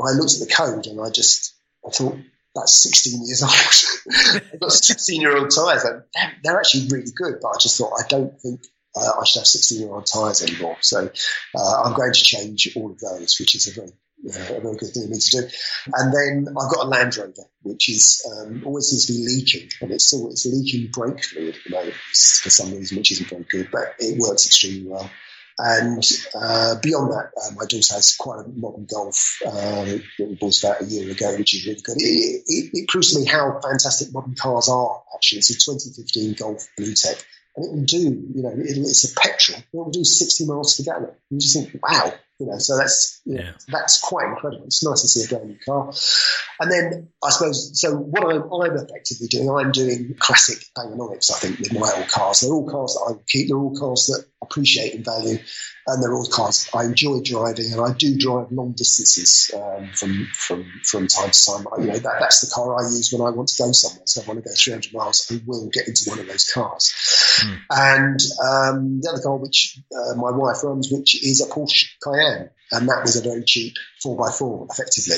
I 0.00 0.12
looked 0.12 0.34
at 0.34 0.40
the 0.40 0.54
code 0.54 0.86
and 0.86 1.00
I 1.00 1.10
just 1.10 1.54
I 1.86 1.90
thought, 1.90 2.16
that's 2.54 2.82
16 2.82 3.26
years 3.26 3.42
old. 3.42 4.42
I've 4.52 4.60
got 4.60 4.72
16 4.72 5.20
year 5.20 5.36
old 5.36 5.50
tyres. 5.50 5.82
They're, 5.82 6.06
they're, 6.42 6.58
actually 6.58 6.88
really 6.88 7.10
good, 7.14 7.38
but 7.42 7.48
I 7.48 7.58
just 7.58 7.76
thought, 7.76 7.92
I 7.98 8.06
don't 8.08 8.40
think 8.40 8.60
uh, 8.96 9.20
I 9.20 9.24
should 9.24 9.40
have 9.40 9.46
16 9.46 9.80
year 9.80 9.90
old 9.90 10.06
tyres 10.06 10.42
anymore. 10.42 10.76
So 10.80 11.10
uh, 11.56 11.82
I'm 11.82 11.94
going 11.94 12.12
to 12.12 12.22
change 12.22 12.68
all 12.76 12.92
of 12.92 13.00
those, 13.00 13.38
which 13.40 13.54
is 13.54 13.66
a 13.66 13.72
very 13.72 13.92
a 14.26 14.60
very 14.60 14.76
good 14.76 14.90
thing 14.90 15.04
for 15.04 15.10
me 15.10 15.18
to 15.18 15.30
do. 15.30 15.48
And 15.92 16.12
then 16.12 16.48
I've 16.48 16.72
got 16.72 16.86
a 16.86 16.88
Land 16.88 17.16
Rover, 17.16 17.44
which 17.62 17.88
is 17.88 18.24
um, 18.30 18.62
always 18.64 18.88
seems 18.88 19.06
to 19.06 19.12
be 19.12 19.26
leaking, 19.26 19.70
and 19.80 19.90
it's 19.90 20.06
still 20.06 20.30
it's 20.30 20.46
leaking 20.46 20.90
brake 20.90 21.24
fluid 21.24 21.56
at 21.56 21.60
the 21.64 21.70
moment 21.70 21.94
for 21.94 22.50
some 22.50 22.72
reason, 22.74 22.98
which 22.98 23.12
isn't 23.12 23.30
very 23.30 23.44
good, 23.44 23.68
but 23.70 23.94
it 23.98 24.18
works 24.18 24.46
extremely 24.46 24.88
well. 24.88 25.10
And 25.56 26.02
uh, 26.34 26.80
beyond 26.80 27.12
that, 27.12 27.30
uh, 27.40 27.54
my 27.54 27.64
daughter 27.66 27.94
has 27.94 28.16
quite 28.16 28.44
a 28.44 28.48
modern 28.48 28.86
Golf 28.86 29.38
uh, 29.46 29.84
that 29.84 30.02
we 30.18 30.34
bought 30.34 30.58
about 30.58 30.82
a 30.82 30.84
year 30.84 31.08
ago, 31.10 31.36
which 31.36 31.54
is 31.54 31.64
really 31.64 31.80
good. 31.80 31.96
It, 31.98 32.42
it, 32.46 32.70
it, 32.72 32.88
proves 32.88 33.12
to 33.12 33.20
me 33.20 33.24
how 33.24 33.60
fantastic 33.60 34.12
modern 34.12 34.34
cars 34.34 34.68
are, 34.68 35.02
actually. 35.14 35.38
It's 35.38 35.50
a 35.50 35.54
2015 35.54 36.34
Golf 36.34 36.68
Blue 36.76 36.92
Tech, 36.94 37.24
and 37.56 37.66
it 37.66 37.72
will 37.72 37.84
do, 37.84 37.98
you 37.98 38.42
know, 38.42 38.50
it, 38.50 38.78
it's 38.78 39.12
a 39.12 39.14
petrol. 39.14 39.58
It 39.58 39.76
will 39.76 39.90
do 39.90 40.02
60 40.02 40.44
miles 40.46 40.76
per 40.76 40.82
gallon. 40.82 41.14
You 41.30 41.38
just 41.38 41.56
think, 41.56 41.80
wow, 41.80 42.12
you 42.40 42.46
know, 42.46 42.58
so 42.58 42.76
that's 42.76 43.20
you 43.24 43.36
know, 43.36 43.42
yeah. 43.44 43.52
that's 43.68 44.00
quite 44.00 44.26
incredible. 44.26 44.64
It's 44.66 44.84
nice 44.84 45.02
to 45.02 45.08
see 45.08 45.24
a 45.24 45.28
brand 45.28 45.50
new 45.50 45.58
car. 45.64 45.92
And 46.60 46.70
then 46.70 47.08
I 47.22 47.30
suppose 47.30 47.80
so. 47.80 47.94
What 47.94 48.24
I'm, 48.24 48.42
I'm 48.52 48.76
effectively 48.76 49.28
doing, 49.28 49.50
I'm 49.50 49.70
doing 49.70 50.14
classic 50.18 50.64
Bangernomics. 50.76 51.30
I 51.30 51.38
think 51.38 51.60
with 51.60 51.72
my 51.72 51.92
old 51.96 52.08
cars, 52.08 52.40
they're 52.40 52.52
all 52.52 52.68
cars 52.68 52.94
that 52.94 53.14
I 53.14 53.22
keep. 53.28 53.48
They're 53.48 53.56
all 53.56 53.78
cars 53.78 54.06
that 54.06 54.24
appreciate 54.42 54.94
in 54.94 55.04
value, 55.04 55.38
and 55.86 56.02
they're 56.02 56.14
all 56.14 56.26
cars 56.26 56.68
I 56.74 56.84
enjoy 56.84 57.20
driving, 57.22 57.72
and 57.72 57.80
I 57.80 57.92
do 57.92 58.16
drive 58.18 58.50
long 58.50 58.72
distances 58.72 59.50
um, 59.54 59.90
from 59.94 60.28
from 60.32 60.64
from 60.84 61.06
time 61.06 61.30
to 61.30 61.44
time. 61.44 61.66
You 61.78 61.86
know, 61.86 61.98
that, 61.98 62.16
that's 62.20 62.40
the 62.40 62.52
car 62.52 62.76
I 62.78 62.82
use 62.82 63.12
when 63.12 63.26
I 63.26 63.30
want 63.30 63.48
to 63.48 63.62
go 63.62 63.72
somewhere. 63.72 64.06
So 64.06 64.20
if 64.20 64.28
I 64.28 64.32
want 64.32 64.44
to 64.44 64.48
go 64.48 64.54
300 64.54 64.92
miles, 64.92 65.30
I 65.30 65.40
will 65.46 65.68
get 65.70 65.88
into 65.88 66.10
one 66.10 66.18
of 66.18 66.26
those 66.26 66.50
cars. 66.50 66.92
Mm. 67.42 67.60
And 67.70 68.20
um, 68.42 69.00
the 69.00 69.10
other 69.12 69.22
car, 69.22 69.36
which 69.36 69.80
uh, 69.92 70.14
my 70.16 70.30
wife 70.30 70.62
runs, 70.62 70.90
which 70.90 71.22
is 71.22 71.40
a 71.40 71.52
Porsche 71.52 71.86
Cayenne, 72.02 72.23
and 72.70 72.88
that 72.88 73.02
was 73.02 73.16
a 73.16 73.22
very 73.22 73.44
cheap 73.44 73.74
four 74.02 74.26
x 74.26 74.38
four, 74.38 74.66
effectively. 74.70 75.16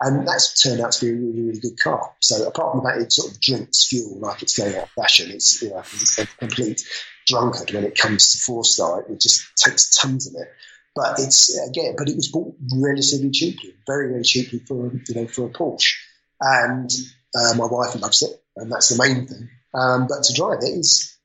And 0.00 0.28
that's 0.28 0.62
turned 0.62 0.80
out 0.80 0.92
to 0.92 1.06
be 1.06 1.10
a 1.10 1.14
really, 1.14 1.42
really 1.42 1.60
good 1.60 1.78
car. 1.82 2.12
So 2.20 2.46
apart 2.46 2.74
from 2.74 2.84
that, 2.84 3.00
it 3.00 3.12
sort 3.12 3.32
of 3.32 3.40
drinks 3.40 3.86
fuel 3.86 4.18
like 4.20 4.42
it's 4.42 4.58
going 4.58 4.74
out 4.76 4.84
of 4.84 4.90
fashion. 4.90 5.30
It's 5.30 5.62
you 5.62 5.70
know 5.70 5.82
a 6.18 6.26
complete 6.38 6.82
drunkard 7.26 7.70
when 7.72 7.84
it 7.84 7.98
comes 7.98 8.32
to 8.32 8.38
four 8.38 8.64
star. 8.64 9.06
It 9.08 9.20
just 9.20 9.46
takes 9.56 9.96
tons 9.96 10.26
of 10.26 10.34
it. 10.40 10.48
But 10.94 11.18
it's 11.18 11.56
again, 11.68 11.94
but 11.96 12.08
it 12.08 12.16
was 12.16 12.28
bought 12.28 12.54
relatively 12.74 13.30
cheaply, 13.30 13.74
very, 13.86 14.08
very 14.10 14.22
cheaply 14.22 14.60
for 14.60 14.92
you 14.92 15.14
know 15.14 15.26
for 15.26 15.46
a 15.46 15.50
Porsche. 15.50 15.94
And 16.40 16.90
uh, 17.34 17.54
my 17.56 17.66
wife 17.66 18.00
loves 18.00 18.22
it, 18.22 18.42
and 18.56 18.70
that's 18.70 18.88
the 18.88 19.02
main 19.02 19.26
thing. 19.26 19.48
Um, 19.74 20.06
but 20.08 20.24
to 20.24 20.34
drive 20.34 20.58
it 20.62 20.78
is 20.78 21.16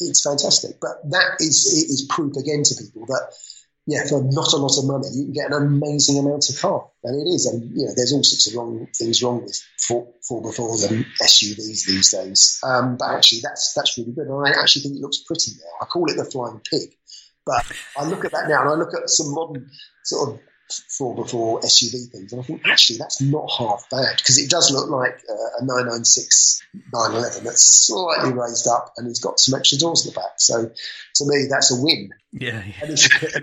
it's 0.00 0.22
fantastic. 0.22 0.80
But 0.80 1.10
that 1.10 1.36
is 1.38 1.66
is 1.66 2.06
proof 2.08 2.36
again 2.36 2.62
to 2.64 2.74
people 2.74 3.06
that 3.06 3.32
yeah, 3.86 4.04
for 4.08 4.22
not 4.22 4.52
a 4.52 4.56
lot 4.56 4.78
of 4.78 4.86
money, 4.86 5.08
you 5.12 5.24
can 5.24 5.32
get 5.32 5.52
an 5.52 5.66
amazing 5.66 6.18
amount 6.18 6.48
of 6.48 6.60
car, 6.60 6.88
and 7.02 7.26
it 7.26 7.30
is. 7.30 7.46
And 7.46 7.76
you 7.76 7.86
know, 7.86 7.92
there's 7.96 8.12
all 8.12 8.22
sorts 8.22 8.46
of 8.48 8.54
wrong 8.54 8.86
things 8.94 9.22
wrong 9.22 9.42
with 9.42 9.60
four, 9.78 10.06
before 10.42 10.70
and 10.88 11.06
SUVs 11.22 11.86
these 11.86 12.12
days. 12.12 12.60
Um, 12.62 12.96
but 12.96 13.10
actually, 13.10 13.40
that's 13.42 13.72
that's 13.74 13.96
really 13.98 14.12
good, 14.12 14.28
and 14.28 14.46
I 14.46 14.60
actually 14.60 14.82
think 14.82 14.96
it 14.96 15.00
looks 15.00 15.22
pretty 15.26 15.52
now. 15.58 15.84
I 15.84 15.86
call 15.86 16.10
it 16.10 16.16
the 16.16 16.24
flying 16.24 16.60
pig, 16.70 16.94
but 17.46 17.64
I 17.96 18.04
look 18.04 18.24
at 18.24 18.32
that 18.32 18.48
now, 18.48 18.60
and 18.60 18.70
I 18.70 18.74
look 18.74 18.94
at 18.94 19.08
some 19.08 19.34
modern 19.34 19.70
sort 20.04 20.30
of 20.30 20.40
four 20.88 21.14
before 21.14 21.60
SUV 21.60 22.10
things, 22.10 22.32
and 22.32 22.40
I 22.40 22.44
think 22.44 22.62
actually 22.66 22.98
that's 22.98 23.20
not 23.20 23.50
half 23.50 23.88
bad 23.90 24.16
because 24.16 24.38
it 24.38 24.50
does 24.50 24.70
look 24.70 24.88
like 24.88 25.20
uh, 25.28 25.62
a 25.62 25.64
996 25.64 26.62
911 26.92 27.44
that's 27.44 27.86
slightly 27.86 28.32
raised 28.32 28.68
up 28.68 28.92
and 28.96 29.08
it's 29.08 29.20
got 29.20 29.40
some 29.40 29.58
extra 29.58 29.78
doors 29.78 30.06
in 30.06 30.12
the 30.12 30.20
back. 30.20 30.38
So 30.38 30.64
to 30.66 31.24
me, 31.26 31.46
that's 31.50 31.72
a 31.72 31.82
win. 31.82 32.10
Yeah, 32.32 32.62
yeah. 32.64 32.80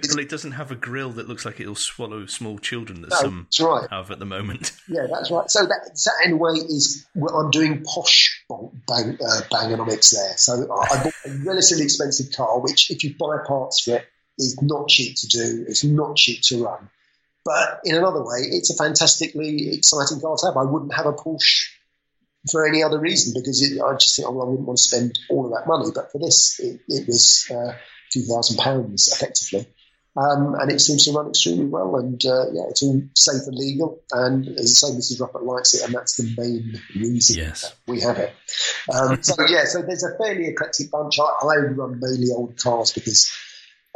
well, 0.09 0.19
it 0.19 0.29
doesn't 0.29 0.53
have 0.53 0.71
a 0.71 0.75
grill 0.75 1.11
that 1.11 1.27
looks 1.27 1.45
like 1.45 1.59
it'll 1.59 1.75
swallow 1.75 2.25
small 2.25 2.57
children 2.57 3.01
that 3.01 3.09
no, 3.09 3.17
some 3.17 3.47
right. 3.59 3.87
have 3.91 4.11
at 4.11 4.19
the 4.19 4.25
moment. 4.25 4.71
Yeah, 4.89 5.05
that's 5.11 5.29
right. 5.29 5.51
So 5.51 5.65
that, 5.65 5.99
that 6.05 6.25
in 6.25 6.31
a 6.31 6.37
way 6.37 6.53
is 6.53 7.05
I'm 7.17 7.51
doing 7.51 7.83
posh 7.83 8.41
bang, 8.49 9.17
uh, 9.21 9.41
Bangernomics 9.51 10.11
there. 10.11 10.37
So 10.37 10.63
I 10.63 11.03
bought 11.03 11.13
a 11.25 11.31
relatively 11.45 11.83
expensive 11.83 12.31
car, 12.33 12.61
which 12.61 12.89
if 12.89 13.03
you 13.03 13.13
buy 13.19 13.37
parts 13.45 13.81
for 13.81 13.97
it, 13.97 14.05
is 14.37 14.57
not 14.61 14.87
cheap 14.87 15.17
to 15.17 15.27
do. 15.27 15.65
It's 15.67 15.83
not 15.83 16.15
cheap 16.15 16.41
to 16.43 16.63
run. 16.63 16.89
But 17.47 17.79
in 17.85 17.95
another 17.95 18.21
way, 18.21 18.39
it's 18.41 18.71
a 18.71 18.75
fantastically 18.75 19.69
exciting 19.71 20.19
car 20.19 20.35
to 20.35 20.47
have. 20.47 20.57
I 20.57 20.69
wouldn't 20.69 20.93
have 20.93 21.05
a 21.05 21.13
Porsche 21.13 21.69
for 22.51 22.67
any 22.67 22.83
other 22.83 22.99
reason 22.99 23.39
because 23.39 23.61
it, 23.61 23.81
I 23.81 23.93
just 23.93 24.17
think, 24.17 24.27
oh, 24.27 24.41
I 24.41 24.43
wouldn't 24.43 24.67
want 24.67 24.75
to 24.75 24.83
spend 24.83 25.17
all 25.29 25.45
of 25.45 25.53
that 25.53 25.65
money. 25.65 25.89
But 25.95 26.11
for 26.11 26.19
this, 26.19 26.59
it, 26.59 26.81
it 26.89 27.07
was 27.07 27.47
uh, 27.49 27.69
a 27.69 27.75
few 28.11 28.23
thousand 28.23 28.57
pounds 28.57 29.07
effectively. 29.07 29.65
Um, 30.17 30.55
and 30.55 30.69
it 30.69 30.81
seems 30.81 31.05
to 31.05 31.13
run 31.13 31.29
extremely 31.29 31.67
well. 31.67 31.95
And 31.95 32.19
uh, 32.25 32.51
yeah, 32.51 32.63
it's 32.67 32.83
all 32.83 33.01
safe 33.15 33.43
and 33.47 33.55
legal. 33.55 34.01
And 34.11 34.45
as 34.45 34.83
I 34.83 34.89
say, 34.89 34.93
Mrs. 34.97 35.21
Ruppert 35.21 35.43
likes 35.43 35.73
it, 35.73 35.85
and 35.85 35.93
that's 35.93 36.17
the 36.17 36.33
main 36.37 36.81
reason 36.93 37.37
yes. 37.37 37.73
we 37.87 38.01
have 38.01 38.17
it. 38.17 38.33
Um, 38.93 39.23
so 39.23 39.35
yeah, 39.47 39.63
so 39.63 39.83
there's 39.83 40.03
a 40.03 40.17
fairly 40.17 40.47
eclectic 40.47 40.91
bunch. 40.91 41.17
I, 41.17 41.45
I 41.45 41.55
run 41.55 42.01
mainly 42.01 42.27
old 42.35 42.57
cars 42.57 42.91
because 42.91 43.31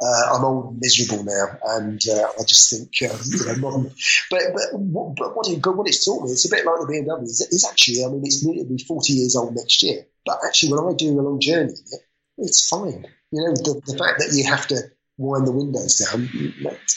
uh, 0.02 0.36
I'm 0.36 0.44
old 0.44 0.72
and 0.72 0.80
miserable 0.82 1.24
now, 1.24 1.58
and 1.78 2.02
uh, 2.10 2.28
I 2.40 2.44
just 2.44 2.72
think 2.72 3.12
um, 3.12 3.20
you 3.24 3.46
know 3.46 3.56
modern. 3.58 3.92
But 4.32 4.42
but 4.54 4.64
but 4.74 5.36
what 5.36 5.48
but 5.62 5.78
what 5.78 5.88
it's 5.88 6.04
taught 6.04 6.26
me, 6.26 6.32
it's 6.32 6.46
a 6.46 6.50
bit 6.50 6.66
like 6.66 6.80
the 6.80 6.88
BMW. 6.88 7.24
It's 7.24 7.70
actually, 7.70 8.04
I 8.04 8.10
mean, 8.10 8.22
it's 8.26 8.44
nearly 8.44 8.78
40 8.78 9.14
years 9.14 9.36
old 9.36 9.56
next 9.56 9.84
year. 9.84 10.08
But 10.26 10.40
actually, 10.46 10.74
when 10.74 10.94
I 10.94 10.98
do 10.98 11.20
a 11.20 11.22
long 11.22 11.40
journey 11.40 11.74
it, 11.74 12.02
it's 12.38 12.68
fine. 12.68 13.06
You 13.32 13.44
know, 13.44 13.54
the, 13.54 13.82
the 13.86 13.98
fact 13.98 14.20
that 14.20 14.34
you 14.34 14.46
have 14.46 14.68
to 14.68 14.82
wind 15.18 15.46
the 15.46 15.52
windows 15.52 16.00
down 16.00 16.28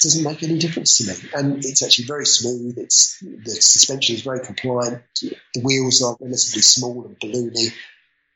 doesn't 0.03 0.25
make 0.25 0.43
any 0.43 0.59
difference 0.59 0.99
to 0.99 1.13
me. 1.13 1.31
And 1.35 1.65
it's 1.65 1.83
actually 1.83 2.07
very 2.07 2.27
smooth. 2.27 2.79
It's 2.79 3.21
the 3.21 3.51
suspension 3.51 4.17
is 4.17 4.23
very 4.23 4.41
compliant. 4.41 5.03
The 5.21 5.61
wheels 5.63 6.03
are 6.03 6.17
relatively 6.21 6.63
small 6.63 7.05
and 7.05 7.21
balloony, 7.21 7.73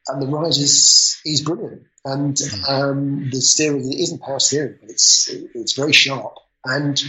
and 0.09 0.23
the 0.23 0.27
ride 0.27 0.49
is 0.49 1.21
is 1.25 1.43
brilliant. 1.43 1.83
And 2.05 2.37
mm. 2.37 2.69
um, 2.69 3.31
the 3.31 3.41
steering 3.41 3.93
it 3.93 4.01
isn't 4.01 4.23
power 4.23 4.41
steering, 4.41 4.79
but 4.81 4.91
it's 4.91 5.29
it's 5.31 5.75
very 5.75 5.93
sharp. 5.93 6.35
And 6.65 7.01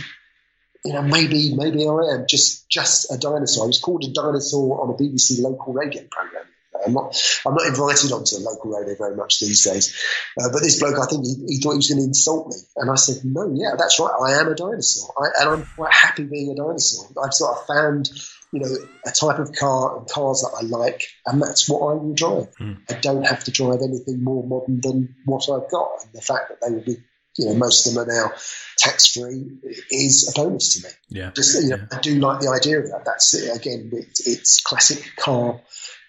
you 0.86 0.94
know, 0.94 1.02
maybe 1.02 1.56
maybe 1.56 1.88
I 1.88 2.16
am 2.16 2.26
just 2.28 2.70
just 2.70 3.12
a 3.12 3.18
dinosaur. 3.18 3.66
I 3.66 3.68
was 3.68 3.80
called 3.80 4.04
a 4.04 4.12
dinosaur 4.12 4.82
on 4.82 4.90
a 4.90 4.98
BBC 4.98 5.42
local 5.42 5.74
radio 5.74 6.04
program. 6.10 6.46
I'm 6.86 6.94
not 6.94 7.22
I'm 7.46 7.54
not 7.56 7.68
invited 7.68 8.12
onto 8.12 8.38
local 8.38 8.72
radio 8.72 8.96
very 8.96 9.16
much 9.16 9.40
these 9.40 9.64
days. 9.64 9.96
Uh, 10.40 10.50
but 10.52 10.62
this 10.62 10.80
bloke, 10.80 11.00
I 11.00 11.06
think 11.08 11.26
he, 11.26 11.36
he, 11.48 11.60
thought 11.60 11.72
he 11.72 11.78
was 11.78 11.90
going 11.90 12.02
to 12.02 12.08
insult 12.08 12.48
me, 12.48 12.56
and 12.78 12.90
I 12.90 12.96
said, 12.96 13.24
no, 13.26 13.52
yeah, 13.54 13.76
that's 13.78 14.00
right. 14.00 14.12
I 14.26 14.40
am 14.40 14.48
a 14.48 14.56
dinosaur, 14.56 15.14
I, 15.18 15.42
and 15.42 15.50
I'm 15.50 15.68
quite 15.76 15.94
happy 15.94 16.24
being 16.24 16.52
a 16.52 16.56
dinosaur. 16.56 17.10
I've 17.22 17.34
sort 17.34 17.58
of 17.58 17.66
found 17.66 18.10
you 18.52 18.60
know, 18.60 18.76
a 19.06 19.12
type 19.12 19.40
of 19.40 19.54
car 19.54 19.98
and 19.98 20.08
cars 20.10 20.42
that 20.42 20.58
I 20.58 20.66
like, 20.66 21.04
and 21.26 21.42
that's 21.42 21.70
what 21.70 21.80
I 21.80 21.94
will 21.94 22.14
drive. 22.14 22.56
Mm. 22.60 22.80
I 22.90 22.94
don't 23.00 23.26
have 23.28 23.44
to 23.44 23.52
drive 23.52 23.82
anything 23.84 24.24
more 24.24 24.46
modern 24.46 24.82
than 24.82 25.16
what 25.26 25.50
I've 25.50 25.70
got. 25.70 25.90
And 26.04 26.14
the 26.14 26.22
fact 26.22 26.50
that 26.50 26.58
they 26.62 26.74
will 26.74 26.84
be, 26.84 26.98
you 27.38 27.46
know, 27.46 27.54
most 27.54 27.86
of 27.86 27.94
them 27.94 28.04
are 28.04 28.12
now 28.12 28.32
tax 28.78 29.08
free 29.14 29.46
is 29.92 30.34
a 30.36 30.40
bonus 30.40 30.82
to 30.82 30.88
me. 30.88 30.94
Yeah. 31.10 31.32
Just, 31.36 31.62
you 31.64 31.70
know, 31.70 31.76
Yeah. 31.78 31.98
I 31.98 32.00
do 32.02 32.16
like 32.16 32.40
the 32.40 32.50
idea 32.50 32.80
of 32.80 32.86
that. 32.90 33.06
That's 33.06 33.34
it. 33.36 33.56
Again, 33.56 33.92
it's, 33.94 34.28
it's 34.28 34.60
classic 34.62 35.04
car 35.18 35.62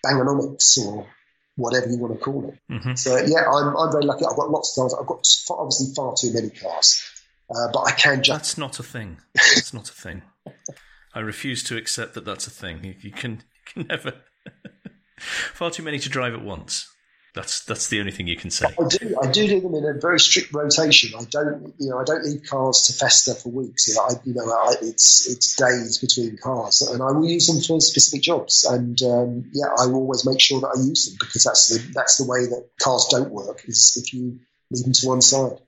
bangernomics 0.05 0.79
or 0.79 1.07
whatever 1.57 1.89
you 1.89 1.99
want 1.99 2.15
to 2.15 2.25
call 2.25 2.49
it. 2.49 2.59
hmm 2.73 2.95
So 2.95 3.17
yeah, 3.19 3.45
I'm, 3.51 3.77
I'm 3.77 3.93
very 3.93 4.05
lucky. 4.05 4.25
I've 4.25 4.37
got 4.37 4.51
lots 4.51 4.77
of 4.77 4.83
cars. 4.83 4.95
I've 4.99 5.07
got 5.07 5.27
far, 5.47 5.59
obviously 5.61 5.95
far 5.95 6.15
too 6.19 6.33
many 6.33 6.49
cars, 6.51 7.03
uh, 7.51 7.69
but 7.73 7.81
I 7.81 7.93
can 7.93 8.23
just 8.23 8.39
That's 8.39 8.59
not 8.59 8.79
a 8.81 8.83
thing. 8.83 9.19
That's 9.35 9.75
not 9.75 9.91
a 9.91 9.93
thing. 9.93 10.23
I 11.15 11.21
refuse 11.21 11.63
to 11.65 11.77
accept 11.77 12.15
that 12.15 12.25
that's 12.25 12.47
a 12.47 12.51
thing. 12.51 12.85
You, 12.85 12.95
you 13.01 13.11
can, 13.11 13.33
you 13.33 13.73
can 13.85 13.87
never. 13.89 14.15
Far 15.19 15.71
too 15.71 15.83
many 15.83 15.99
to 15.99 16.09
drive 16.09 16.35
at 16.35 16.43
once. 16.43 16.89
That's 17.33 17.65
that's 17.65 17.87
the 17.89 18.01
only 18.01 18.11
thing 18.11 18.27
you 18.27 18.37
can 18.37 18.51
say. 18.51 18.67
I 18.67 18.89
do. 18.89 19.17
I 19.23 19.31
do 19.31 19.47
do 19.47 19.61
them 19.61 19.75
in 19.77 19.85
a 19.85 20.01
very 20.01 20.19
strict 20.19 20.53
rotation. 20.53 21.13
I 21.17 21.23
don't, 21.31 21.75
you 21.79 21.91
know, 21.91 21.99
I 21.99 22.05
don't 22.05 22.25
leave 22.25 22.43
cars 22.43 22.87
to 22.89 22.93
fester 22.93 23.35
for 23.35 23.51
weeks. 23.51 23.87
You 23.87 23.95
know, 23.95 24.01
I, 24.03 24.13
you 24.25 24.35
know 24.35 24.51
I, 24.51 24.75
it's 24.83 25.31
it's 25.31 25.55
days 25.55 25.99
between 25.99 26.39
cars, 26.39 26.83
and 26.83 27.01
I 27.01 27.13
will 27.13 27.29
use 27.29 27.47
them 27.47 27.61
for 27.63 27.81
specific 27.81 28.23
jobs. 28.23 28.65
And 28.69 29.01
um, 29.03 29.51
yeah, 29.53 29.69
I 29.79 29.87
will 29.87 29.97
always 30.01 30.27
make 30.27 30.41
sure 30.41 30.61
that 30.61 30.75
I 30.77 30.81
use 30.81 31.07
them 31.07 31.19
because 31.21 31.45
that's 31.45 31.69
the 31.69 31.93
that's 31.93 32.17
the 32.17 32.25
way 32.25 32.47
that 32.47 32.69
cars 32.83 33.07
don't 33.11 33.31
work. 33.31 33.63
Is 33.69 33.97
if 34.05 34.13
you 34.13 34.41
leave 34.73 34.83
them 34.83 34.93
to 34.93 35.07
one 35.07 35.23
side, 35.23 35.61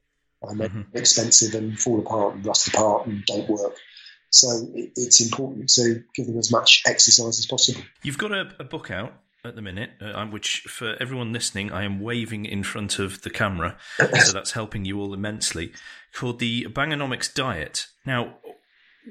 and 0.43 0.59
they're 0.61 0.69
Mhm. 0.69 0.87
expensive 0.97 1.55
and 1.55 1.79
fall 1.79 2.01
apart 2.01 2.35
and 2.35 2.45
rust 2.45 2.67
apart 2.69 3.07
and 3.07 3.25
don't 3.25 3.49
work. 3.49 3.77
So 4.33 4.69
it, 4.75 4.93
it's 4.97 5.21
important 5.23 5.69
to 5.75 6.03
give 6.15 6.27
them 6.27 6.39
as 6.39 6.51
much 6.51 6.83
exercise 6.87 7.39
as 7.39 7.47
possible. 7.47 7.83
You've 8.03 8.19
got 8.19 8.33
a, 8.33 8.51
a 8.59 8.65
book 8.65 8.91
out 8.91 9.13
at 9.45 9.57
the 9.57 9.63
minute, 9.63 9.91
uh, 10.01 10.25
which 10.27 10.61
for 10.69 10.97
everyone 11.01 11.33
listening, 11.33 11.73
I 11.73 11.85
am 11.85 12.01
waving 12.01 12.45
in 12.45 12.63
front 12.63 12.99
of 12.99 13.23
the 13.23 13.31
camera, 13.31 13.77
so 13.99 14.05
that's 14.33 14.53
helping 14.53 14.85
you 14.85 15.01
all 15.01 15.13
immensely. 15.15 15.73
Called 16.15 16.39
the 16.39 16.67
Bangernomics 16.67 17.33
Diet. 17.33 17.89
Now, 18.07 18.37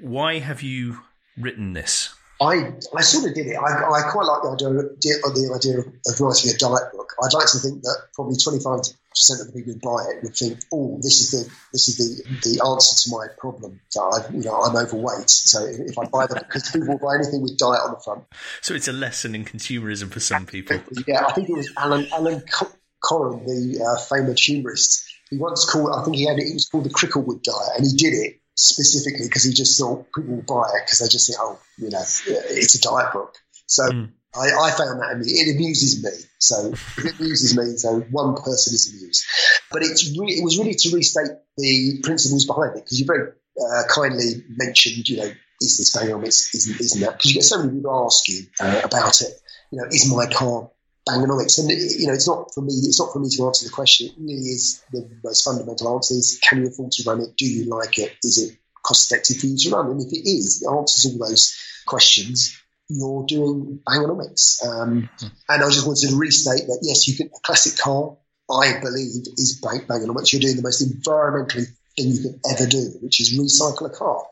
why 0.02 0.40
have 0.40 0.62
you 0.62 1.02
written 1.38 1.74
this? 1.74 2.14
I, 2.42 2.74
I 2.96 3.02
sort 3.02 3.30
of 3.30 3.36
did 3.36 3.48
it. 3.48 3.56
I, 3.56 3.68
I 3.68 4.10
quite 4.12 4.26
like 4.26 4.42
the 4.42 4.50
idea, 4.50 4.70
the 4.70 5.54
idea 5.56 5.80
of, 5.80 5.88
of 6.08 6.20
writing 6.20 6.50
a 6.50 6.58
diet 6.58 6.92
book. 6.92 7.14
I'd 7.24 7.34
like 7.34 7.48
to 7.52 7.60
think 7.60 7.84
that 7.84 7.98
probably 8.16 8.36
25% 8.36 8.96
of 9.30 9.48
the 9.48 9.54
people 9.54 9.74
who 9.74 9.80
buy 9.80 10.04
it 10.12 10.24
would 10.24 10.36
think, 10.36 10.60
oh, 10.74 10.98
this 11.02 11.20
is 11.22 11.32
the 11.32 11.52
this 11.74 11.90
is 11.90 11.98
the, 11.98 12.24
the 12.50 12.66
answer 12.66 13.10
to 13.10 13.16
my 13.16 13.28
problem. 13.38 13.82
That 13.94 14.02
I, 14.02 14.34
you 14.34 14.44
know, 14.44 14.62
I'm 14.62 14.76
overweight. 14.76 15.30
So 15.30 15.66
if, 15.66 15.98
I 15.98 16.06
buy 16.06 16.28
the 16.28 16.36
because 16.46 16.70
people 16.70 16.88
will 16.88 16.98
buy 17.00 17.16
anything 17.16 17.42
with 17.42 17.58
diet 17.58 17.82
on 17.84 17.92
the 17.92 18.00
front. 18.04 18.24
So 18.62 18.74
it's 18.74 18.88
a 18.88 18.94
lesson 18.94 19.36
in 19.36 19.46
consumerism 19.46 20.12
for 20.12 20.20
some 20.20 20.46
people. 20.46 20.80
Yeah, 21.08 21.26
I 21.26 21.34
think 21.34 21.50
it 21.50 21.54
was 21.56 21.72
Alan 21.78 22.08
Alan 22.14 22.42
Co- 22.42 22.72
Coren, 23.04 23.46
the 23.46 23.84
uh, 23.84 24.00
famous 24.00 24.44
humorist. 24.44 25.06
He 25.30 25.38
once 25.38 25.70
called, 25.70 25.92
I 25.96 26.04
think 26.04 26.18
he 26.18 26.26
had 26.26 26.38
it, 26.40 26.48
it 26.48 26.54
was 26.54 26.68
called 26.68 26.84
the 26.84 26.90
Cricklewood 26.90 27.42
diet, 27.44 27.78
and 27.78 27.86
he 27.86 27.96
did 27.96 28.14
it 28.14 28.42
specifically 28.56 29.28
because 29.28 29.44
he 29.44 29.54
just 29.54 29.80
thought 29.80 30.06
people 30.14 30.36
will 30.36 30.44
buy 30.44 30.68
it 30.76 30.86
because 30.86 31.00
they 31.00 31.08
just 31.08 31.28
think, 31.28 31.40
oh, 31.42 31.60
you 31.78 31.90
know, 31.90 32.02
it's 32.02 32.76
a 32.76 32.82
diet 32.82 33.14
book. 33.14 33.36
So 33.66 33.84
Mm. 33.90 34.12
I, 34.36 34.48
I 34.48 34.72
found 34.72 35.02
that 35.02 35.12
amu- 35.12 35.24
it 35.26 35.56
amuses 35.56 36.04
me. 36.04 36.12
So 36.40 36.74
it 36.98 37.20
amuses 37.20 37.58
me. 37.58 37.76
So 37.78 38.00
one 38.12 38.36
person 38.36 38.74
is 38.74 38.94
amused, 38.94 39.26
but 39.72 39.84
it's 39.84 40.18
re- 40.18 40.34
it 40.34 40.44
was 40.44 40.58
really 40.58 40.74
to 40.74 40.96
restate 40.96 41.38
the 41.58 42.00
principles 42.04 42.46
behind 42.46 42.78
it 42.78 42.84
because 42.84 43.00
you 43.00 43.06
very 43.06 43.32
uh, 43.60 43.84
kindly 43.94 44.44
mentioned, 44.50 45.08
you 45.08 45.18
know, 45.18 45.32
is 45.62 45.78
this 45.78 45.96
bang 45.96 46.14
on? 46.14 46.24
Isn't 46.24 46.80
isn't 46.80 47.02
that? 47.02 47.18
Because 47.18 47.32
you 47.32 47.36
get 47.36 47.44
so 47.44 47.60
many 47.60 47.78
people 47.78 48.06
ask 48.06 48.28
you 48.30 48.46
uh, 48.60 48.82
about 48.84 49.22
it. 49.22 49.34
You 49.72 49.80
know, 49.80 49.88
is 49.88 50.12
my 50.12 50.26
car 50.28 50.70
Bangernomics? 51.08 51.60
And 51.60 51.70
you 51.70 52.08
know, 52.08 52.14
it's 52.14 52.28
not 52.28 52.54
for 52.54 52.62
me. 52.62 52.74
It's 52.74 53.00
not 53.00 53.12
for 53.12 53.20
me 53.20 53.30
to 53.30 53.48
answer 53.48 53.66
the 53.66 53.72
question. 53.72 54.08
It 54.08 54.14
really 54.18 54.34
is 54.34 54.84
the 54.92 55.10
most 55.24 55.44
fundamental 55.44 55.96
answer: 55.96 56.14
is 56.14 56.40
can 56.42 56.62
you 56.62 56.68
afford 56.68 56.92
to 56.92 57.04
run 57.10 57.22
it? 57.22 57.36
Do 57.38 57.46
you 57.46 57.66
like 57.66 57.98
it? 58.00 58.14
Is 58.24 58.38
it 58.38 58.58
cost 58.84 59.12
effective 59.12 59.38
for 59.38 59.48
you 59.48 59.58
to 59.58 59.70
run? 59.72 59.92
And 59.92 60.02
if 60.02 60.14
it 60.14 60.30
is, 60.30 60.62
it 60.62 60.72
answers 60.72 61.12
all 61.12 61.28
those 61.28 61.58
questions. 61.86 62.61
You're 62.94 63.26
doing 63.26 63.80
Bangernomics. 63.88 64.66
Um, 64.66 65.10
and 65.22 65.64
I 65.64 65.70
just 65.70 65.88
wanted 65.88 66.10
to 66.10 66.18
restate 66.18 66.68
that 66.68 66.80
yes, 66.82 67.08
you 67.08 67.16
can. 67.18 67.28
A 67.28 67.40
classic 67.44 67.80
car, 67.80 68.18
I 68.50 68.80
believe, 68.82 69.24
is 69.38 69.60
bang, 69.62 69.82
Bangernomics. 69.88 70.34
You're 70.34 70.42
doing 70.42 70.58
the 70.58 70.62
most 70.62 70.82
environmentally 70.82 71.68
thing 71.98 72.12
you 72.12 72.22
could 72.22 72.40
ever 72.52 72.70
do, 72.70 72.98
which 73.02 73.22
is 73.22 73.38
recycle 73.38 73.88
a 73.88 73.90
car. 73.90 74.24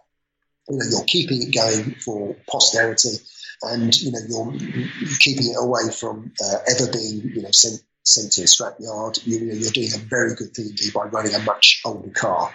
You 0.70 0.78
know, 0.78 0.86
you're 0.90 1.06
keeping 1.06 1.42
it 1.42 1.54
going 1.54 1.96
for 1.96 2.36
posterity 2.50 3.18
and 3.62 3.96
you 4.02 4.12
know 4.12 4.20
you're, 4.28 4.54
you're 4.54 5.18
keeping 5.20 5.50
it 5.50 5.58
away 5.58 5.92
from 5.92 6.32
uh, 6.44 6.58
ever 6.68 6.92
being 6.92 7.32
you 7.36 7.42
know 7.42 7.52
sent 7.52 7.82
sent 8.04 8.32
to 8.34 8.42
a 8.42 8.46
scrapyard. 8.46 9.26
You, 9.26 9.40
you're 9.40 9.72
doing 9.72 9.94
a 9.94 9.98
very 9.98 10.36
good 10.36 10.54
thing 10.54 10.68
indeed 10.70 10.94
by 10.94 11.06
running 11.06 11.36
a 11.36 11.40
much 11.40 11.82
older 11.86 12.10
car, 12.10 12.54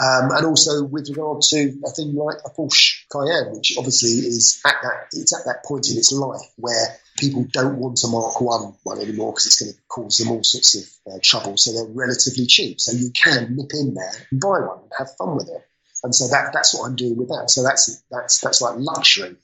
um, 0.00 0.30
and 0.30 0.46
also 0.46 0.84
with 0.84 1.08
regard 1.08 1.42
to 1.42 1.72
a 1.84 1.90
thing 1.90 2.14
like 2.14 2.36
a 2.44 2.50
Porsche 2.50 3.04
Cayenne, 3.10 3.54
which 3.54 3.76
obviously 3.78 4.10
is 4.10 4.60
at 4.64 4.74
that 4.82 5.08
it's 5.12 5.34
at 5.34 5.46
that 5.46 5.64
point 5.64 5.90
in 5.90 5.98
its 5.98 6.12
life 6.12 6.40
where 6.56 6.96
people 7.18 7.46
don't 7.52 7.78
want 7.78 8.02
a 8.04 8.08
Mark 8.08 8.40
One 8.40 8.74
one 8.82 9.00
anymore 9.00 9.32
because 9.32 9.46
it's 9.46 9.60
going 9.60 9.72
to 9.72 9.78
cause 9.88 10.18
them 10.18 10.30
all 10.30 10.44
sorts 10.44 10.74
of 10.76 11.14
uh, 11.14 11.18
trouble. 11.22 11.56
So 11.56 11.72
they're 11.72 11.92
relatively 11.92 12.46
cheap, 12.46 12.80
so 12.80 12.92
you 12.96 13.10
can 13.10 13.56
nip 13.56 13.70
in 13.74 13.94
there 13.94 14.12
and 14.30 14.40
buy 14.40 14.60
one 14.60 14.80
and 14.82 14.92
have 14.98 15.08
fun 15.16 15.36
with 15.36 15.48
it. 15.48 15.66
And 16.02 16.14
so 16.14 16.28
that 16.28 16.52
that's 16.52 16.74
what 16.74 16.86
I'm 16.86 16.96
doing 16.96 17.16
with 17.16 17.28
that. 17.28 17.50
So 17.50 17.62
that's 17.62 18.02
that's 18.10 18.40
that's 18.40 18.60
like 18.60 18.76
luxury 18.78 19.36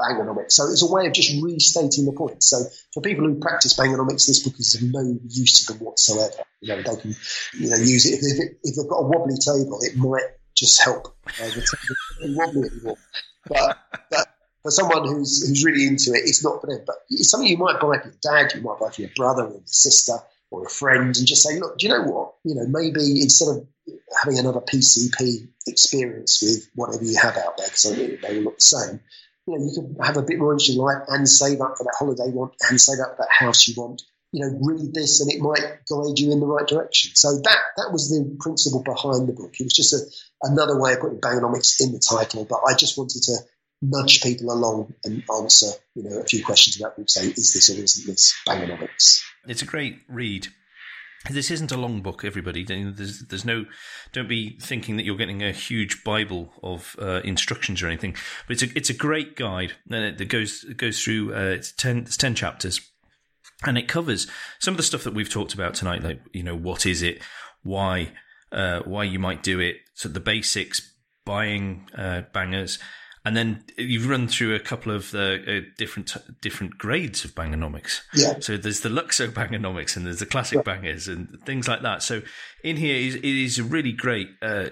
Bangernomics. 0.00 0.52
So 0.52 0.64
it's 0.70 0.82
a 0.82 0.92
way 0.92 1.06
of 1.06 1.12
just 1.12 1.42
restating 1.42 2.04
the 2.04 2.12
point. 2.12 2.42
So 2.42 2.58
for 2.92 3.00
people 3.00 3.24
who 3.24 3.38
practice 3.38 3.74
Bangernomics, 3.74 4.26
this 4.26 4.42
book 4.42 4.58
is 4.58 4.74
of 4.74 4.82
no 4.92 5.18
use 5.28 5.64
to 5.64 5.72
them 5.72 5.84
whatsoever. 5.84 6.44
You 6.60 6.68
know, 6.68 6.82
they 6.82 7.00
can, 7.00 7.14
you 7.58 7.70
know, 7.70 7.76
use 7.76 8.06
it. 8.06 8.14
If, 8.14 8.20
if, 8.22 8.56
if 8.62 8.76
they've 8.76 8.88
got 8.88 8.98
a 8.98 9.06
wobbly 9.06 9.36
table, 9.36 9.78
it 9.82 9.96
might 9.96 10.26
just 10.54 10.82
help 10.82 11.16
uh, 11.26 11.50
wobbly 12.22 12.68
anymore. 12.70 12.96
But, 13.46 13.78
but 14.10 14.26
for 14.62 14.70
someone 14.70 15.06
who's 15.06 15.46
who's 15.46 15.64
really 15.64 15.86
into 15.86 16.12
it, 16.12 16.22
it's 16.24 16.42
not 16.42 16.60
for 16.60 16.68
them. 16.68 16.82
But 16.86 16.96
it's 17.10 17.30
something 17.30 17.48
you 17.48 17.58
might 17.58 17.80
buy 17.80 17.98
for 17.98 18.08
your 18.08 18.14
dad, 18.22 18.54
you 18.54 18.62
might 18.62 18.80
buy 18.80 18.90
for 18.90 19.02
your 19.02 19.10
brother 19.14 19.44
or 19.44 19.52
your 19.52 19.62
sister 19.66 20.14
or 20.50 20.64
a 20.64 20.70
friend, 20.70 21.16
and 21.16 21.26
just 21.26 21.42
say, 21.42 21.58
look, 21.58 21.78
do 21.78 21.86
you 21.86 21.92
know 21.92 22.02
what? 22.02 22.34
You 22.44 22.54
know, 22.54 22.66
maybe 22.68 23.20
instead 23.20 23.48
of 23.48 23.66
having 24.22 24.38
another 24.38 24.60
PCP 24.60 25.48
experience 25.66 26.40
with 26.42 26.70
whatever 26.74 27.04
you 27.04 27.18
have 27.18 27.36
out 27.36 27.56
there, 27.58 27.66
because 27.66 27.82
they 27.82 28.36
all 28.36 28.42
look 28.42 28.58
the 28.58 28.64
same, 28.64 29.00
you 29.46 29.58
know, 29.58 29.64
you 29.64 29.72
can 29.74 30.04
have 30.04 30.16
a 30.16 30.22
bit 30.22 30.38
more 30.38 30.52
interesting 30.52 30.78
life 30.78 31.02
and 31.08 31.28
save 31.28 31.60
up 31.60 31.76
for 31.76 31.84
that 31.84 31.96
holiday 31.98 32.26
you 32.26 32.32
want 32.32 32.54
and 32.68 32.80
save 32.80 33.00
up 33.00 33.16
for 33.16 33.22
that 33.22 33.30
house 33.30 33.68
you 33.68 33.74
want. 33.76 34.02
You 34.32 34.40
know, 34.40 34.58
read 34.62 34.92
this 34.92 35.20
and 35.20 35.30
it 35.30 35.40
might 35.40 35.60
guide 35.60 36.18
you 36.18 36.32
in 36.32 36.40
the 36.40 36.46
right 36.46 36.66
direction. 36.66 37.12
So 37.14 37.36
that 37.44 37.58
that 37.76 37.90
was 37.92 38.08
the 38.08 38.36
principle 38.40 38.82
behind 38.82 39.28
the 39.28 39.32
book. 39.32 39.54
It 39.60 39.64
was 39.64 39.74
just 39.74 39.92
a, 39.92 40.50
another 40.50 40.80
way 40.80 40.94
of 40.94 41.00
putting 41.00 41.20
Bangernomics 41.20 41.80
in 41.80 41.92
the 41.92 42.00
title, 42.00 42.44
but 42.44 42.60
I 42.66 42.74
just 42.74 42.98
wanted 42.98 43.22
to 43.24 43.36
nudge 43.80 44.22
people 44.22 44.50
along 44.50 44.94
and 45.04 45.22
answer, 45.38 45.68
you 45.94 46.02
know, 46.02 46.18
a 46.18 46.24
few 46.24 46.44
questions 46.44 46.80
about 46.80 46.96
people 46.96 47.08
say, 47.08 47.26
is 47.26 47.52
this 47.52 47.70
or 47.70 47.80
isn't 47.80 48.06
this 48.06 48.34
Bangernomics? 48.48 49.22
It's 49.46 49.62
a 49.62 49.66
great 49.66 49.98
read. 50.08 50.48
This 51.30 51.50
isn't 51.50 51.72
a 51.72 51.78
long 51.78 52.02
book, 52.02 52.22
everybody. 52.22 52.64
There's, 52.64 53.20
there's 53.20 53.46
no, 53.46 53.64
don't 54.12 54.28
be 54.28 54.58
thinking 54.60 54.96
that 54.96 55.04
you're 55.04 55.16
getting 55.16 55.42
a 55.42 55.52
huge 55.52 56.04
Bible 56.04 56.52
of 56.62 56.96
uh, 57.00 57.20
instructions 57.24 57.82
or 57.82 57.86
anything. 57.86 58.14
But 58.46 58.62
it's 58.62 58.62
a, 58.62 58.76
it's 58.76 58.90
a 58.90 58.94
great 58.94 59.34
guide 59.34 59.72
uh, 59.90 60.12
that 60.16 60.28
goes 60.28 60.64
goes 60.76 61.02
through. 61.02 61.34
Uh, 61.34 61.54
it's 61.54 61.72
ten, 61.72 61.98
it's 61.98 62.18
ten 62.18 62.34
chapters, 62.34 62.80
and 63.64 63.78
it 63.78 63.88
covers 63.88 64.26
some 64.58 64.74
of 64.74 64.76
the 64.76 64.82
stuff 64.82 65.04
that 65.04 65.14
we've 65.14 65.30
talked 65.30 65.54
about 65.54 65.74
tonight. 65.74 66.02
Like 66.02 66.20
you 66.32 66.42
know, 66.42 66.56
what 66.56 66.84
is 66.84 67.00
it? 67.00 67.22
Why? 67.62 68.12
Uh, 68.52 68.80
why 68.80 69.04
you 69.04 69.18
might 69.18 69.42
do 69.42 69.60
it? 69.60 69.76
So 69.94 70.08
the 70.10 70.20
basics, 70.20 70.92
buying 71.24 71.88
uh, 71.96 72.22
bangers, 72.34 72.78
and 73.24 73.36
then 73.36 73.64
you've 73.78 74.08
run 74.08 74.28
through 74.28 74.54
a 74.54 74.60
couple 74.60 74.92
of 74.92 75.14
uh, 75.14 75.18
uh, 75.18 75.60
different 75.78 76.14
different 76.42 76.76
grades 76.76 77.24
of 77.24 77.34
bangernomics. 77.34 78.00
Yeah. 78.14 78.34
So 78.40 78.56
there's 78.56 78.80
the 78.80 78.90
Luxo 78.90 79.28
bangernomics 79.28 79.96
and 79.96 80.04
there's 80.06 80.18
the 80.18 80.26
classic 80.26 80.62
bangers 80.64 81.08
and 81.08 81.40
things 81.46 81.66
like 81.66 81.82
that. 81.82 82.02
So 82.02 82.22
in 82.62 82.76
here 82.76 82.96
is 82.96 83.14
it 83.16 83.24
is 83.24 83.58
a 83.58 83.64
really 83.64 83.92
great, 83.92 84.28
uh, 84.42 84.66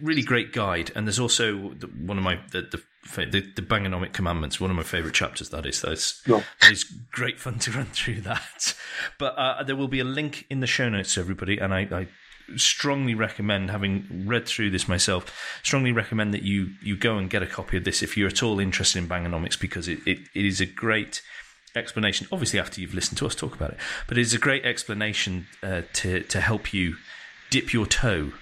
really 0.00 0.22
great 0.22 0.52
guide. 0.52 0.90
And 0.96 1.06
there's 1.06 1.20
also 1.20 1.56
one 1.56 2.18
of 2.18 2.24
my 2.24 2.40
the, 2.50 2.62
the 2.62 2.82
the, 3.16 3.40
the 3.56 3.62
Bangernomic 3.62 4.12
Commandments, 4.12 4.60
one 4.60 4.70
of 4.70 4.76
my 4.76 4.84
favourite 4.84 5.14
chapters. 5.14 5.48
That 5.50 5.66
is, 5.66 5.82
that's 5.82 6.22
Yeah. 6.26 6.42
it's 6.62 6.84
great 7.10 7.40
fun 7.40 7.58
to 7.60 7.72
run 7.72 7.86
through 7.92 8.20
that. 8.22 8.74
But 9.18 9.36
uh, 9.36 9.64
there 9.64 9.74
will 9.74 9.88
be 9.88 9.98
a 10.00 10.04
link 10.04 10.46
in 10.50 10.60
the 10.60 10.68
show 10.68 10.88
notes, 10.88 11.18
everybody, 11.18 11.58
and 11.58 11.74
I, 11.74 11.80
I 11.90 12.06
strongly 12.58 13.14
recommend, 13.14 13.70
having 13.70 14.24
read 14.26 14.46
through 14.46 14.70
this 14.70 14.88
myself, 14.88 15.60
strongly 15.62 15.92
recommend 15.92 16.34
that 16.34 16.42
you 16.42 16.70
you 16.82 16.96
go 16.96 17.18
and 17.18 17.30
get 17.30 17.42
a 17.42 17.46
copy 17.46 17.76
of 17.76 17.84
this 17.84 18.02
if 18.02 18.16
you're 18.16 18.28
at 18.28 18.42
all 18.42 18.58
interested 18.60 18.98
in 18.98 19.08
Bangernomics 19.08 19.58
because 19.58 19.88
it, 19.88 20.00
it, 20.06 20.18
it 20.34 20.44
is 20.44 20.60
a 20.60 20.66
great 20.66 21.22
explanation. 21.74 22.26
Obviously, 22.30 22.58
after 22.58 22.80
you've 22.80 22.94
listened 22.94 23.18
to 23.18 23.26
us 23.26 23.34
talk 23.34 23.54
about 23.54 23.70
it, 23.70 23.78
but 24.06 24.18
it's 24.18 24.34
a 24.34 24.38
great 24.38 24.64
explanation 24.64 25.46
uh, 25.62 25.82
to 25.94 26.20
to 26.20 26.40
help 26.40 26.72
you 26.72 26.96
dip 27.50 27.72
your 27.72 27.86
toe 27.86 28.32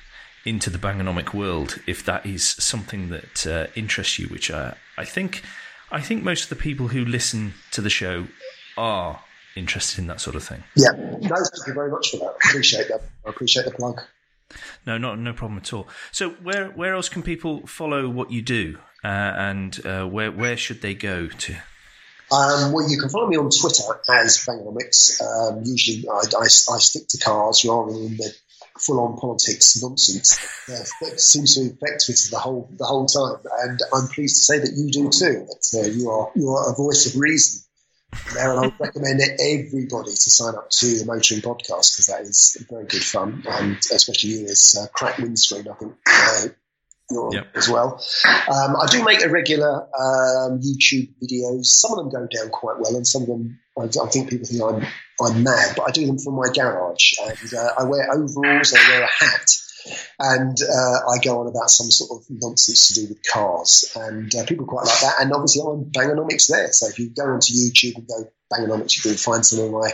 into 0.44 0.70
the 0.70 0.78
Bangernomic 0.78 1.34
world 1.34 1.78
if 1.86 2.04
that 2.04 2.24
is 2.24 2.44
something 2.44 3.10
that 3.10 3.46
uh, 3.46 3.66
interests 3.74 4.18
you, 4.18 4.26
which 4.28 4.50
uh, 4.50 4.74
I 4.96 5.04
think 5.04 5.42
I 5.90 6.00
think 6.00 6.22
most 6.22 6.44
of 6.44 6.48
the 6.50 6.62
people 6.62 6.88
who 6.88 7.04
listen 7.04 7.54
to 7.72 7.80
the 7.80 7.90
show 7.90 8.28
are 8.76 9.20
interested 9.56 9.98
in 9.98 10.06
that 10.08 10.20
sort 10.20 10.36
of 10.36 10.44
thing. 10.44 10.62
Yeah, 10.76 10.92
no, 10.92 11.18
thank 11.36 11.66
you 11.66 11.74
very 11.74 11.90
much 11.90 12.10
for 12.10 12.18
that. 12.18 12.34
I 12.44 12.48
appreciate 12.48 12.88
that. 12.88 13.02
I 13.26 13.30
appreciate 13.30 13.64
the 13.64 13.72
plug. 13.72 14.00
No, 14.86 14.98
not 14.98 15.18
no 15.18 15.32
problem 15.32 15.58
at 15.58 15.72
all. 15.72 15.86
So, 16.10 16.30
where 16.30 16.68
where 16.70 16.94
else 16.94 17.08
can 17.08 17.22
people 17.22 17.66
follow 17.66 18.08
what 18.08 18.30
you 18.30 18.42
do, 18.42 18.78
uh, 19.04 19.06
and 19.06 19.86
uh, 19.86 20.06
where 20.06 20.32
where 20.32 20.56
should 20.56 20.82
they 20.82 20.94
go 20.94 21.28
to? 21.28 21.54
Um, 22.32 22.72
well, 22.72 22.88
you 22.88 22.98
can 22.98 23.08
follow 23.08 23.26
me 23.26 23.36
on 23.36 23.50
Twitter 23.50 23.82
as 24.08 24.38
Bangernomics. 24.38 25.20
Um, 25.20 25.62
usually, 25.64 26.08
I, 26.08 26.22
I, 26.38 26.44
I, 26.44 26.78
stick 26.78 27.08
to 27.08 27.18
cars 27.18 27.64
rather 27.64 27.92
than 27.92 28.16
the 28.16 28.32
full-on 28.78 29.18
politics 29.18 29.82
nonsense 29.82 30.38
uh, 30.68 30.84
that 31.02 31.20
seems 31.20 31.56
to 31.56 31.62
affect 31.62 32.06
Twitter 32.06 32.30
the 32.30 32.38
whole 32.38 32.70
the 32.76 32.84
whole 32.84 33.06
time. 33.06 33.40
And 33.62 33.80
I'm 33.92 34.06
pleased 34.08 34.36
to 34.36 34.44
say 34.44 34.58
that 34.60 34.72
you 34.76 34.90
do 34.90 35.10
too. 35.10 35.46
That 35.46 35.82
uh, 35.82 35.88
you 35.88 36.10
are 36.10 36.30
you 36.36 36.50
are 36.50 36.72
a 36.72 36.76
voice 36.76 37.12
of 37.12 37.20
reason 37.20 37.62
there, 38.34 38.50
and 38.50 38.60
I 38.60 38.62
would 38.66 38.80
recommend 38.80 39.20
everybody 39.20 40.10
to 40.10 40.30
sign 40.30 40.54
up 40.54 40.70
to 40.70 40.86
the 40.86 41.04
Motoring 41.06 41.40
Podcast 41.40 41.94
because 41.94 42.06
that 42.08 42.22
is 42.22 42.64
very 42.70 42.84
good 42.84 43.02
fun, 43.02 43.42
and 43.48 43.76
especially 43.76 44.30
you 44.30 44.44
as 44.46 44.76
uh, 44.80 44.86
Crack 44.92 45.18
Windscreen. 45.18 45.68
I 45.68 45.74
think 45.74 45.94
uh, 46.06 46.46
you're 47.10 47.34
yep. 47.34 47.56
as 47.56 47.68
well. 47.68 48.02
Um, 48.48 48.76
I 48.76 48.86
do 48.90 49.04
make 49.04 49.22
irregular 49.22 49.82
um, 49.82 50.60
YouTube 50.60 51.10
videos. 51.22 51.66
Some 51.66 51.92
of 51.92 51.98
them 51.98 52.10
go 52.10 52.26
down 52.26 52.50
quite 52.50 52.78
well, 52.78 52.96
and 52.96 53.06
some 53.06 53.22
of 53.22 53.28
them 53.28 53.58
I, 53.78 53.84
I 53.84 54.08
think 54.08 54.30
people 54.30 54.46
think 54.46 54.62
I'm 54.62 54.86
I'm 55.20 55.42
mad, 55.42 55.74
but 55.76 55.88
I 55.88 55.90
do 55.90 56.06
them 56.06 56.18
from 56.18 56.34
my 56.34 56.48
garage, 56.52 57.12
and 57.22 57.54
uh, 57.54 57.72
I 57.78 57.84
wear 57.84 58.08
overalls, 58.12 58.74
I 58.74 58.88
wear 58.88 59.02
a 59.02 59.24
hat 59.24 59.46
and 60.18 60.56
uh, 60.62 61.10
I 61.10 61.18
go 61.22 61.40
on 61.40 61.46
about 61.46 61.70
some 61.70 61.90
sort 61.90 62.20
of 62.20 62.26
nonsense 62.28 62.88
to 62.88 62.94
do 62.94 63.08
with 63.08 63.22
cars, 63.22 63.90
and 63.96 64.34
uh, 64.34 64.44
people 64.44 64.66
quite 64.66 64.86
like 64.86 65.00
that. 65.00 65.16
And 65.20 65.32
obviously, 65.32 65.62
I'm 65.62 65.90
Bangernomics 65.90 66.48
there. 66.48 66.72
So 66.72 66.88
if 66.88 66.98
you 66.98 67.10
go 67.10 67.24
onto 67.24 67.54
YouTube 67.54 67.96
and 67.96 68.08
go 68.08 68.24
Bangernomics, 68.52 68.96
you 68.96 69.02
can 69.02 69.18
find 69.18 69.44
some 69.44 69.64
of 69.64 69.70
my 69.70 69.90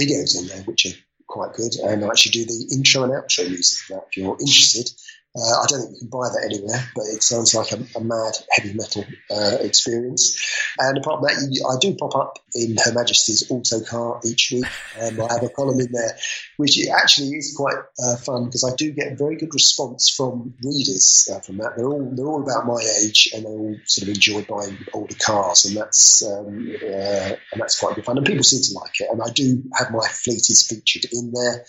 videos 0.00 0.38
on 0.38 0.46
there, 0.46 0.62
which 0.64 0.86
are 0.86 0.96
quite 1.26 1.54
good. 1.54 1.74
And 1.76 2.04
I 2.04 2.08
actually 2.08 2.32
do 2.32 2.44
the 2.44 2.74
intro 2.76 3.04
and 3.04 3.12
outro 3.12 3.48
music 3.48 3.78
for 3.78 3.94
that 3.94 4.06
if 4.10 4.16
you're 4.16 4.36
interested. 4.40 4.90
Uh, 5.36 5.62
I 5.62 5.66
don't 5.68 5.80
think 5.80 5.94
you 5.94 5.98
can 5.98 6.08
buy 6.08 6.28
that 6.28 6.44
anywhere, 6.44 6.78
but 6.94 7.06
it 7.06 7.20
sounds 7.20 7.54
like 7.54 7.72
a, 7.72 7.98
a 7.98 8.00
mad 8.00 8.34
heavy 8.50 8.72
metal 8.72 9.04
uh, 9.32 9.56
experience. 9.62 10.38
And 10.78 10.98
apart 10.98 11.20
from 11.20 11.28
that, 11.28 11.74
I 11.74 11.78
do 11.80 11.96
pop 11.96 12.14
up 12.14 12.38
in 12.54 12.76
Her 12.76 12.92
Majesty's 12.92 13.50
Autocar 13.50 14.20
each 14.24 14.52
week. 14.52 14.64
Um, 15.02 15.20
I 15.20 15.34
have 15.34 15.42
a 15.42 15.48
column 15.48 15.80
in 15.80 15.90
there, 15.90 16.16
which 16.56 16.78
actually 16.88 17.30
is 17.30 17.52
quite 17.56 17.74
uh, 17.98 18.14
fun 18.16 18.44
because 18.44 18.62
I 18.62 18.76
do 18.76 18.92
get 18.92 19.12
a 19.12 19.16
very 19.16 19.34
good 19.36 19.52
response 19.52 20.08
from 20.08 20.54
readers 20.62 21.28
uh, 21.32 21.40
from 21.40 21.56
that. 21.56 21.72
They're 21.76 21.88
all 21.88 22.12
they're 22.14 22.26
all 22.26 22.42
about 22.42 22.66
my 22.66 22.80
age 23.02 23.30
and 23.34 23.44
they 23.44 23.48
all 23.48 23.76
sort 23.86 24.08
of 24.08 24.14
enjoy 24.14 24.42
buying 24.42 24.78
older 24.92 25.16
cars, 25.16 25.64
and 25.64 25.76
that's 25.76 26.22
um, 26.24 26.72
uh, 26.80 27.34
and 27.52 27.60
that's 27.60 27.80
quite 27.80 27.96
good 27.96 28.04
fun. 28.04 28.18
And 28.18 28.26
people 28.26 28.44
seem 28.44 28.62
to 28.62 28.80
like 28.80 29.00
it. 29.00 29.08
And 29.10 29.20
I 29.20 29.30
do 29.30 29.64
have 29.74 29.90
my 29.90 30.06
fleet 30.06 30.48
is 30.48 30.64
featured 30.68 31.10
in 31.12 31.32
there. 31.32 31.66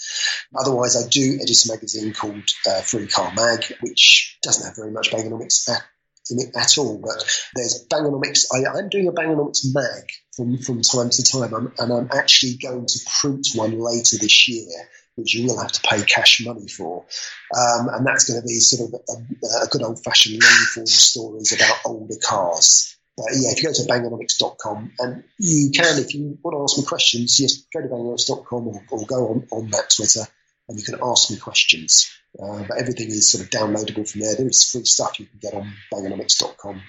Otherwise, 0.56 0.96
I 0.96 1.08
do 1.10 1.40
edit 1.42 1.66
a 1.66 1.74
magazine 1.74 2.14
called 2.14 2.48
uh, 2.70 2.82
Free 2.82 3.08
Car 3.08 3.34
Mag 3.36 3.55
mag, 3.56 3.78
which 3.82 4.38
doesn't 4.44 4.66
have 4.66 4.76
very 4.76 4.92
much 4.92 5.12
Bangernomics 5.12 5.70
in 6.30 6.40
it 6.40 6.56
at 6.56 6.78
all. 6.78 6.98
But 6.98 7.24
there's 7.56 7.86
Bangernomics. 7.92 8.46
I, 8.54 8.80
am 8.80 8.90
doing 8.90 9.08
a 9.08 9.12
Bangernomics 9.12 9.66
mag 9.74 10.10
from, 10.36 10.58
from 10.60 10.82
time 10.82 11.10
to 11.10 11.24
time, 11.24 11.54
I'm, 11.54 11.72
and 11.80 11.94
I'm 11.94 12.10
actually 12.12 12.56
going 12.56 12.86
to 12.86 13.00
print 13.20 13.48
one 13.56 13.80
later 13.80 14.18
this 14.20 14.48
year. 14.48 14.68
Which 15.16 15.34
you 15.34 15.48
will 15.48 15.58
have 15.62 15.72
to 15.72 15.82
pay 15.88 16.04
cash 16.04 16.46
money 16.46 16.68
for, 16.68 17.06
um, 17.58 17.88
and 17.88 18.06
that's 18.06 18.30
going 18.30 18.42
to 18.42 18.46
be 18.46 18.60
sort 18.60 18.90
of 18.90 19.00
a, 19.00 19.64
a 19.64 19.68
good 19.68 19.82
old-fashioned 19.82 20.44
long 20.44 20.66
form 20.74 20.86
stories 20.86 21.54
about 21.54 21.78
older 21.86 22.16
cars. 22.22 22.98
But 23.16 23.28
yeah, 23.32 23.52
if 23.52 23.64
you 23.64 23.70
go 23.70 23.74
to 23.74 23.82
bangernomics.com, 23.84 24.92
and 25.00 25.24
you 25.40 25.72
can, 25.74 26.00
if 26.00 26.14
you 26.14 26.38
want 26.44 26.58
to 26.58 26.64
ask 26.64 26.78
me 26.78 26.84
questions, 26.86 27.38
just 27.38 27.72
go 27.72 27.82
to 27.82 27.88
bangernomics.com 27.88 28.68
or, 28.68 28.84
or 28.92 29.06
go 29.06 29.28
on, 29.30 29.48
on 29.54 29.70
that 29.70 29.90
Twitter 29.90 30.28
and 30.68 30.78
you 30.78 30.84
can 30.84 31.00
ask 31.04 31.32
me 31.32 31.38
questions. 31.38 32.12
Uh, 32.42 32.64
but 32.68 32.78
everything 32.78 33.08
is 33.08 33.32
sort 33.32 33.44
of 33.44 33.50
downloadable 33.50 34.10
from 34.10 34.22
there. 34.22 34.36
There 34.36 34.48
is 34.48 34.70
free 34.72 34.86
stuff 34.86 35.20
you 35.20 35.26
can 35.26 35.40
get 35.40 35.54
on 35.54 35.74
bangernomics.com. 35.94 36.82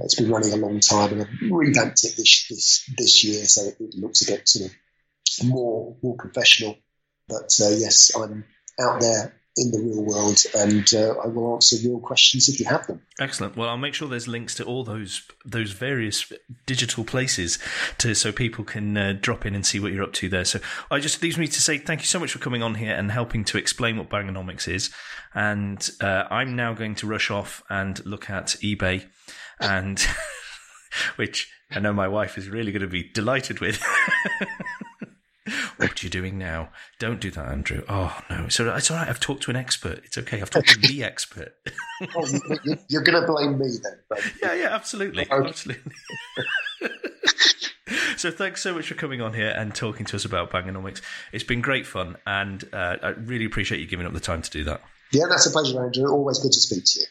It's 0.00 0.14
been 0.14 0.30
running 0.30 0.52
a 0.52 0.56
long 0.56 0.78
time, 0.80 1.12
and 1.12 1.22
I've 1.22 1.50
revamped 1.50 2.04
it 2.04 2.16
this 2.16 2.46
this 2.48 2.90
this 2.96 3.24
year, 3.24 3.44
so 3.46 3.64
it, 3.64 3.76
it 3.80 3.94
looks 3.96 4.22
a 4.22 4.32
bit 4.32 4.48
sort 4.48 4.70
of 4.70 5.46
more 5.46 5.96
more 6.02 6.16
professional. 6.16 6.78
But 7.28 7.50
uh, 7.60 7.70
yes, 7.70 8.12
I'm 8.16 8.44
out 8.80 9.00
there 9.00 9.34
in 9.58 9.70
the 9.70 9.80
real 9.80 10.04
world, 10.04 10.38
and 10.54 10.88
uh, 10.94 11.20
I 11.22 11.26
will 11.26 11.54
answer 11.54 11.76
your 11.76 12.00
questions 12.00 12.48
if 12.48 12.60
you 12.60 12.66
have 12.66 12.86
them. 12.86 13.02
Excellent. 13.18 13.56
Well, 13.56 13.68
I'll 13.68 13.76
make 13.76 13.94
sure 13.94 14.08
there's 14.08 14.28
links 14.28 14.54
to 14.56 14.64
all 14.64 14.84
those 14.84 15.22
those 15.44 15.72
various 15.72 16.32
digital 16.66 17.04
places 17.04 17.58
to 17.98 18.14
so 18.14 18.32
people 18.32 18.64
can 18.64 18.96
uh, 18.96 19.18
drop 19.20 19.44
in 19.44 19.54
and 19.54 19.66
see 19.66 19.80
what 19.80 19.92
you're 19.92 20.04
up 20.04 20.12
to 20.14 20.28
there. 20.28 20.44
So 20.44 20.60
I 20.90 21.00
just 21.00 21.22
leaves 21.22 21.38
me 21.38 21.48
to 21.48 21.60
say 21.60 21.78
thank 21.78 22.00
you 22.00 22.06
so 22.06 22.20
much 22.20 22.32
for 22.32 22.38
coming 22.38 22.62
on 22.62 22.76
here 22.76 22.94
and 22.94 23.10
helping 23.10 23.44
to 23.44 23.58
explain 23.58 23.98
what 23.98 24.08
Bangernomics 24.08 24.68
is. 24.68 24.90
And 25.34 25.88
uh, 26.00 26.24
I'm 26.30 26.56
now 26.56 26.72
going 26.74 26.94
to 26.96 27.06
rush 27.06 27.30
off 27.30 27.62
and 27.68 28.04
look 28.06 28.30
at 28.30 28.56
eBay, 28.62 29.06
and 29.60 30.04
which 31.16 31.50
I 31.70 31.80
know 31.80 31.92
my 31.92 32.08
wife 32.08 32.38
is 32.38 32.48
really 32.48 32.72
going 32.72 32.82
to 32.82 32.88
be 32.88 33.10
delighted 33.12 33.60
with. 33.60 33.82
what 35.76 36.02
are 36.02 36.06
you 36.06 36.10
doing 36.10 36.38
now? 36.38 36.70
Don't 36.98 37.20
do 37.20 37.30
that, 37.30 37.46
Andrew. 37.46 37.82
Oh 37.88 38.18
no, 38.30 38.44
it's 38.46 38.58
all 38.60 38.66
right. 38.66 38.78
It's 38.78 38.90
all 38.90 38.96
right. 38.96 39.08
I've 39.08 39.20
talked 39.20 39.42
to 39.44 39.50
an 39.50 39.56
expert. 39.56 40.00
It's 40.04 40.18
okay. 40.18 40.40
I've 40.40 40.50
talked 40.50 40.68
to 40.68 40.78
the 40.78 41.04
expert. 41.04 41.54
oh, 42.16 42.26
you, 42.88 42.98
are 42.98 43.02
going 43.02 43.20
to 43.20 43.26
blame 43.26 43.58
me 43.58 43.68
then? 43.82 44.22
Yeah, 44.42 44.54
yeah, 44.54 44.74
absolutely, 44.74 45.22
okay. 45.30 45.48
absolutely. 45.48 45.92
so 48.16 48.30
thanks 48.30 48.62
so 48.62 48.74
much 48.74 48.88
for 48.88 48.94
coming 48.94 49.20
on 49.20 49.34
here 49.34 49.52
and 49.56 49.74
talking 49.74 50.06
to 50.06 50.16
us 50.16 50.24
about 50.24 50.50
Bangernomics. 50.50 51.00
It's 51.32 51.44
been 51.44 51.60
great 51.60 51.86
fun, 51.86 52.16
and 52.26 52.64
uh, 52.72 52.96
I 53.02 53.08
really 53.10 53.44
appreciate 53.44 53.80
you 53.80 53.86
giving 53.86 54.06
up 54.06 54.12
the 54.12 54.20
time 54.20 54.42
to 54.42 54.50
do 54.50 54.64
that. 54.64 54.82
Yeah, 55.12 55.24
that's 55.28 55.46
a 55.46 55.50
pleasure, 55.50 55.82
Andrew. 55.84 56.08
Always 56.10 56.38
good 56.38 56.52
to 56.52 56.60
speak 56.60 56.84
to 56.84 57.00
you. 57.00 57.06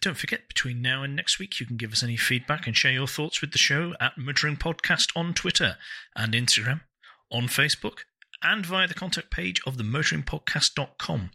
Don't 0.00 0.16
forget, 0.16 0.46
between 0.48 0.82
now 0.82 1.02
and 1.02 1.16
next 1.16 1.38
week, 1.38 1.58
you 1.58 1.66
can 1.66 1.76
give 1.76 1.92
us 1.92 2.02
any 2.02 2.16
feedback 2.16 2.66
and 2.66 2.76
share 2.76 2.92
your 2.92 3.08
thoughts 3.08 3.40
with 3.40 3.52
the 3.52 3.58
show 3.58 3.94
at 4.00 4.16
Motoring 4.16 4.56
Podcast 4.56 5.10
on 5.16 5.34
Twitter 5.34 5.76
and 6.14 6.32
Instagram 6.34 6.82
on 7.30 7.44
Facebook 7.44 8.00
and 8.42 8.64
via 8.66 8.86
the 8.86 8.94
contact 8.94 9.30
page 9.30 9.60
of 9.66 9.78
the 9.78 9.84
motoringpodcast.com, 9.84 11.30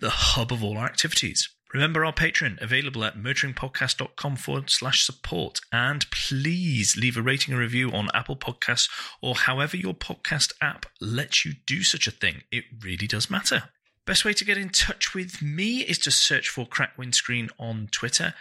the 0.00 0.10
hub 0.10 0.52
of 0.52 0.62
all 0.62 0.78
our 0.78 0.86
activities. 0.86 1.48
Remember 1.74 2.04
our 2.04 2.12
Patreon 2.12 2.62
available 2.62 3.02
at 3.02 3.18
motoringpodcast.com 3.18 4.36
forward 4.36 4.70
slash 4.70 5.04
support. 5.04 5.60
And 5.72 6.08
please 6.12 6.96
leave 6.96 7.16
a 7.16 7.22
rating 7.22 7.52
and 7.52 7.60
review 7.60 7.90
on 7.90 8.10
Apple 8.14 8.36
Podcasts 8.36 8.88
or 9.20 9.34
however 9.34 9.76
your 9.76 9.92
podcast 9.92 10.52
app 10.60 10.86
lets 11.00 11.44
you 11.44 11.54
do 11.66 11.82
such 11.82 12.06
a 12.06 12.12
thing. 12.12 12.42
It 12.52 12.64
really 12.80 13.08
does 13.08 13.28
matter. 13.28 13.64
Best 14.06 14.24
way 14.24 14.34
to 14.34 14.44
get 14.44 14.56
in 14.56 14.68
touch 14.68 15.14
with 15.14 15.42
me 15.42 15.80
is 15.80 15.98
to 16.00 16.12
search 16.12 16.48
for 16.48 16.64
Crack 16.64 16.96
Windscreen 16.96 17.48
on 17.58 17.88
Twitter. 17.90 18.34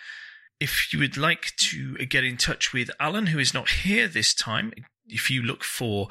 If 0.60 0.94
you 0.94 1.00
would 1.00 1.18
like 1.18 1.54
to 1.58 1.96
get 2.06 2.24
in 2.24 2.38
touch 2.38 2.72
with 2.72 2.92
Alan, 3.00 3.28
who 3.28 3.40
is 3.40 3.54
not 3.54 3.70
here 3.70 4.08
this 4.08 4.36
time, 4.36 4.74
if 5.08 5.30
you 5.30 5.42
look 5.42 5.64
for 5.64 6.08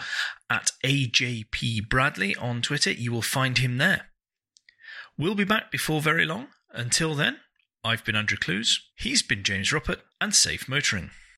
at 0.51 0.73
AJP 0.85 1.89
Bradley 1.89 2.35
on 2.37 2.63
Twitter, 2.63 2.91
you 2.91 3.13
will 3.13 3.23
find 3.23 3.59
him 3.59 3.79
there. 3.79 4.07
We'll 5.19 5.35
be 5.35 5.45
back 5.45 5.71
before 5.71 6.01
very 6.01 6.25
long. 6.25 6.49
Until 6.71 7.15
then, 7.15 7.39
I've 7.85 8.05
been 8.05 8.17
Andrew 8.17 8.39
Clues, 8.39 8.91
he's 8.97 9.23
been 9.23 9.43
James 9.43 9.71
Ruppert, 9.71 10.01
and 10.21 10.35
safe 10.35 10.69
motoring. 10.69 11.11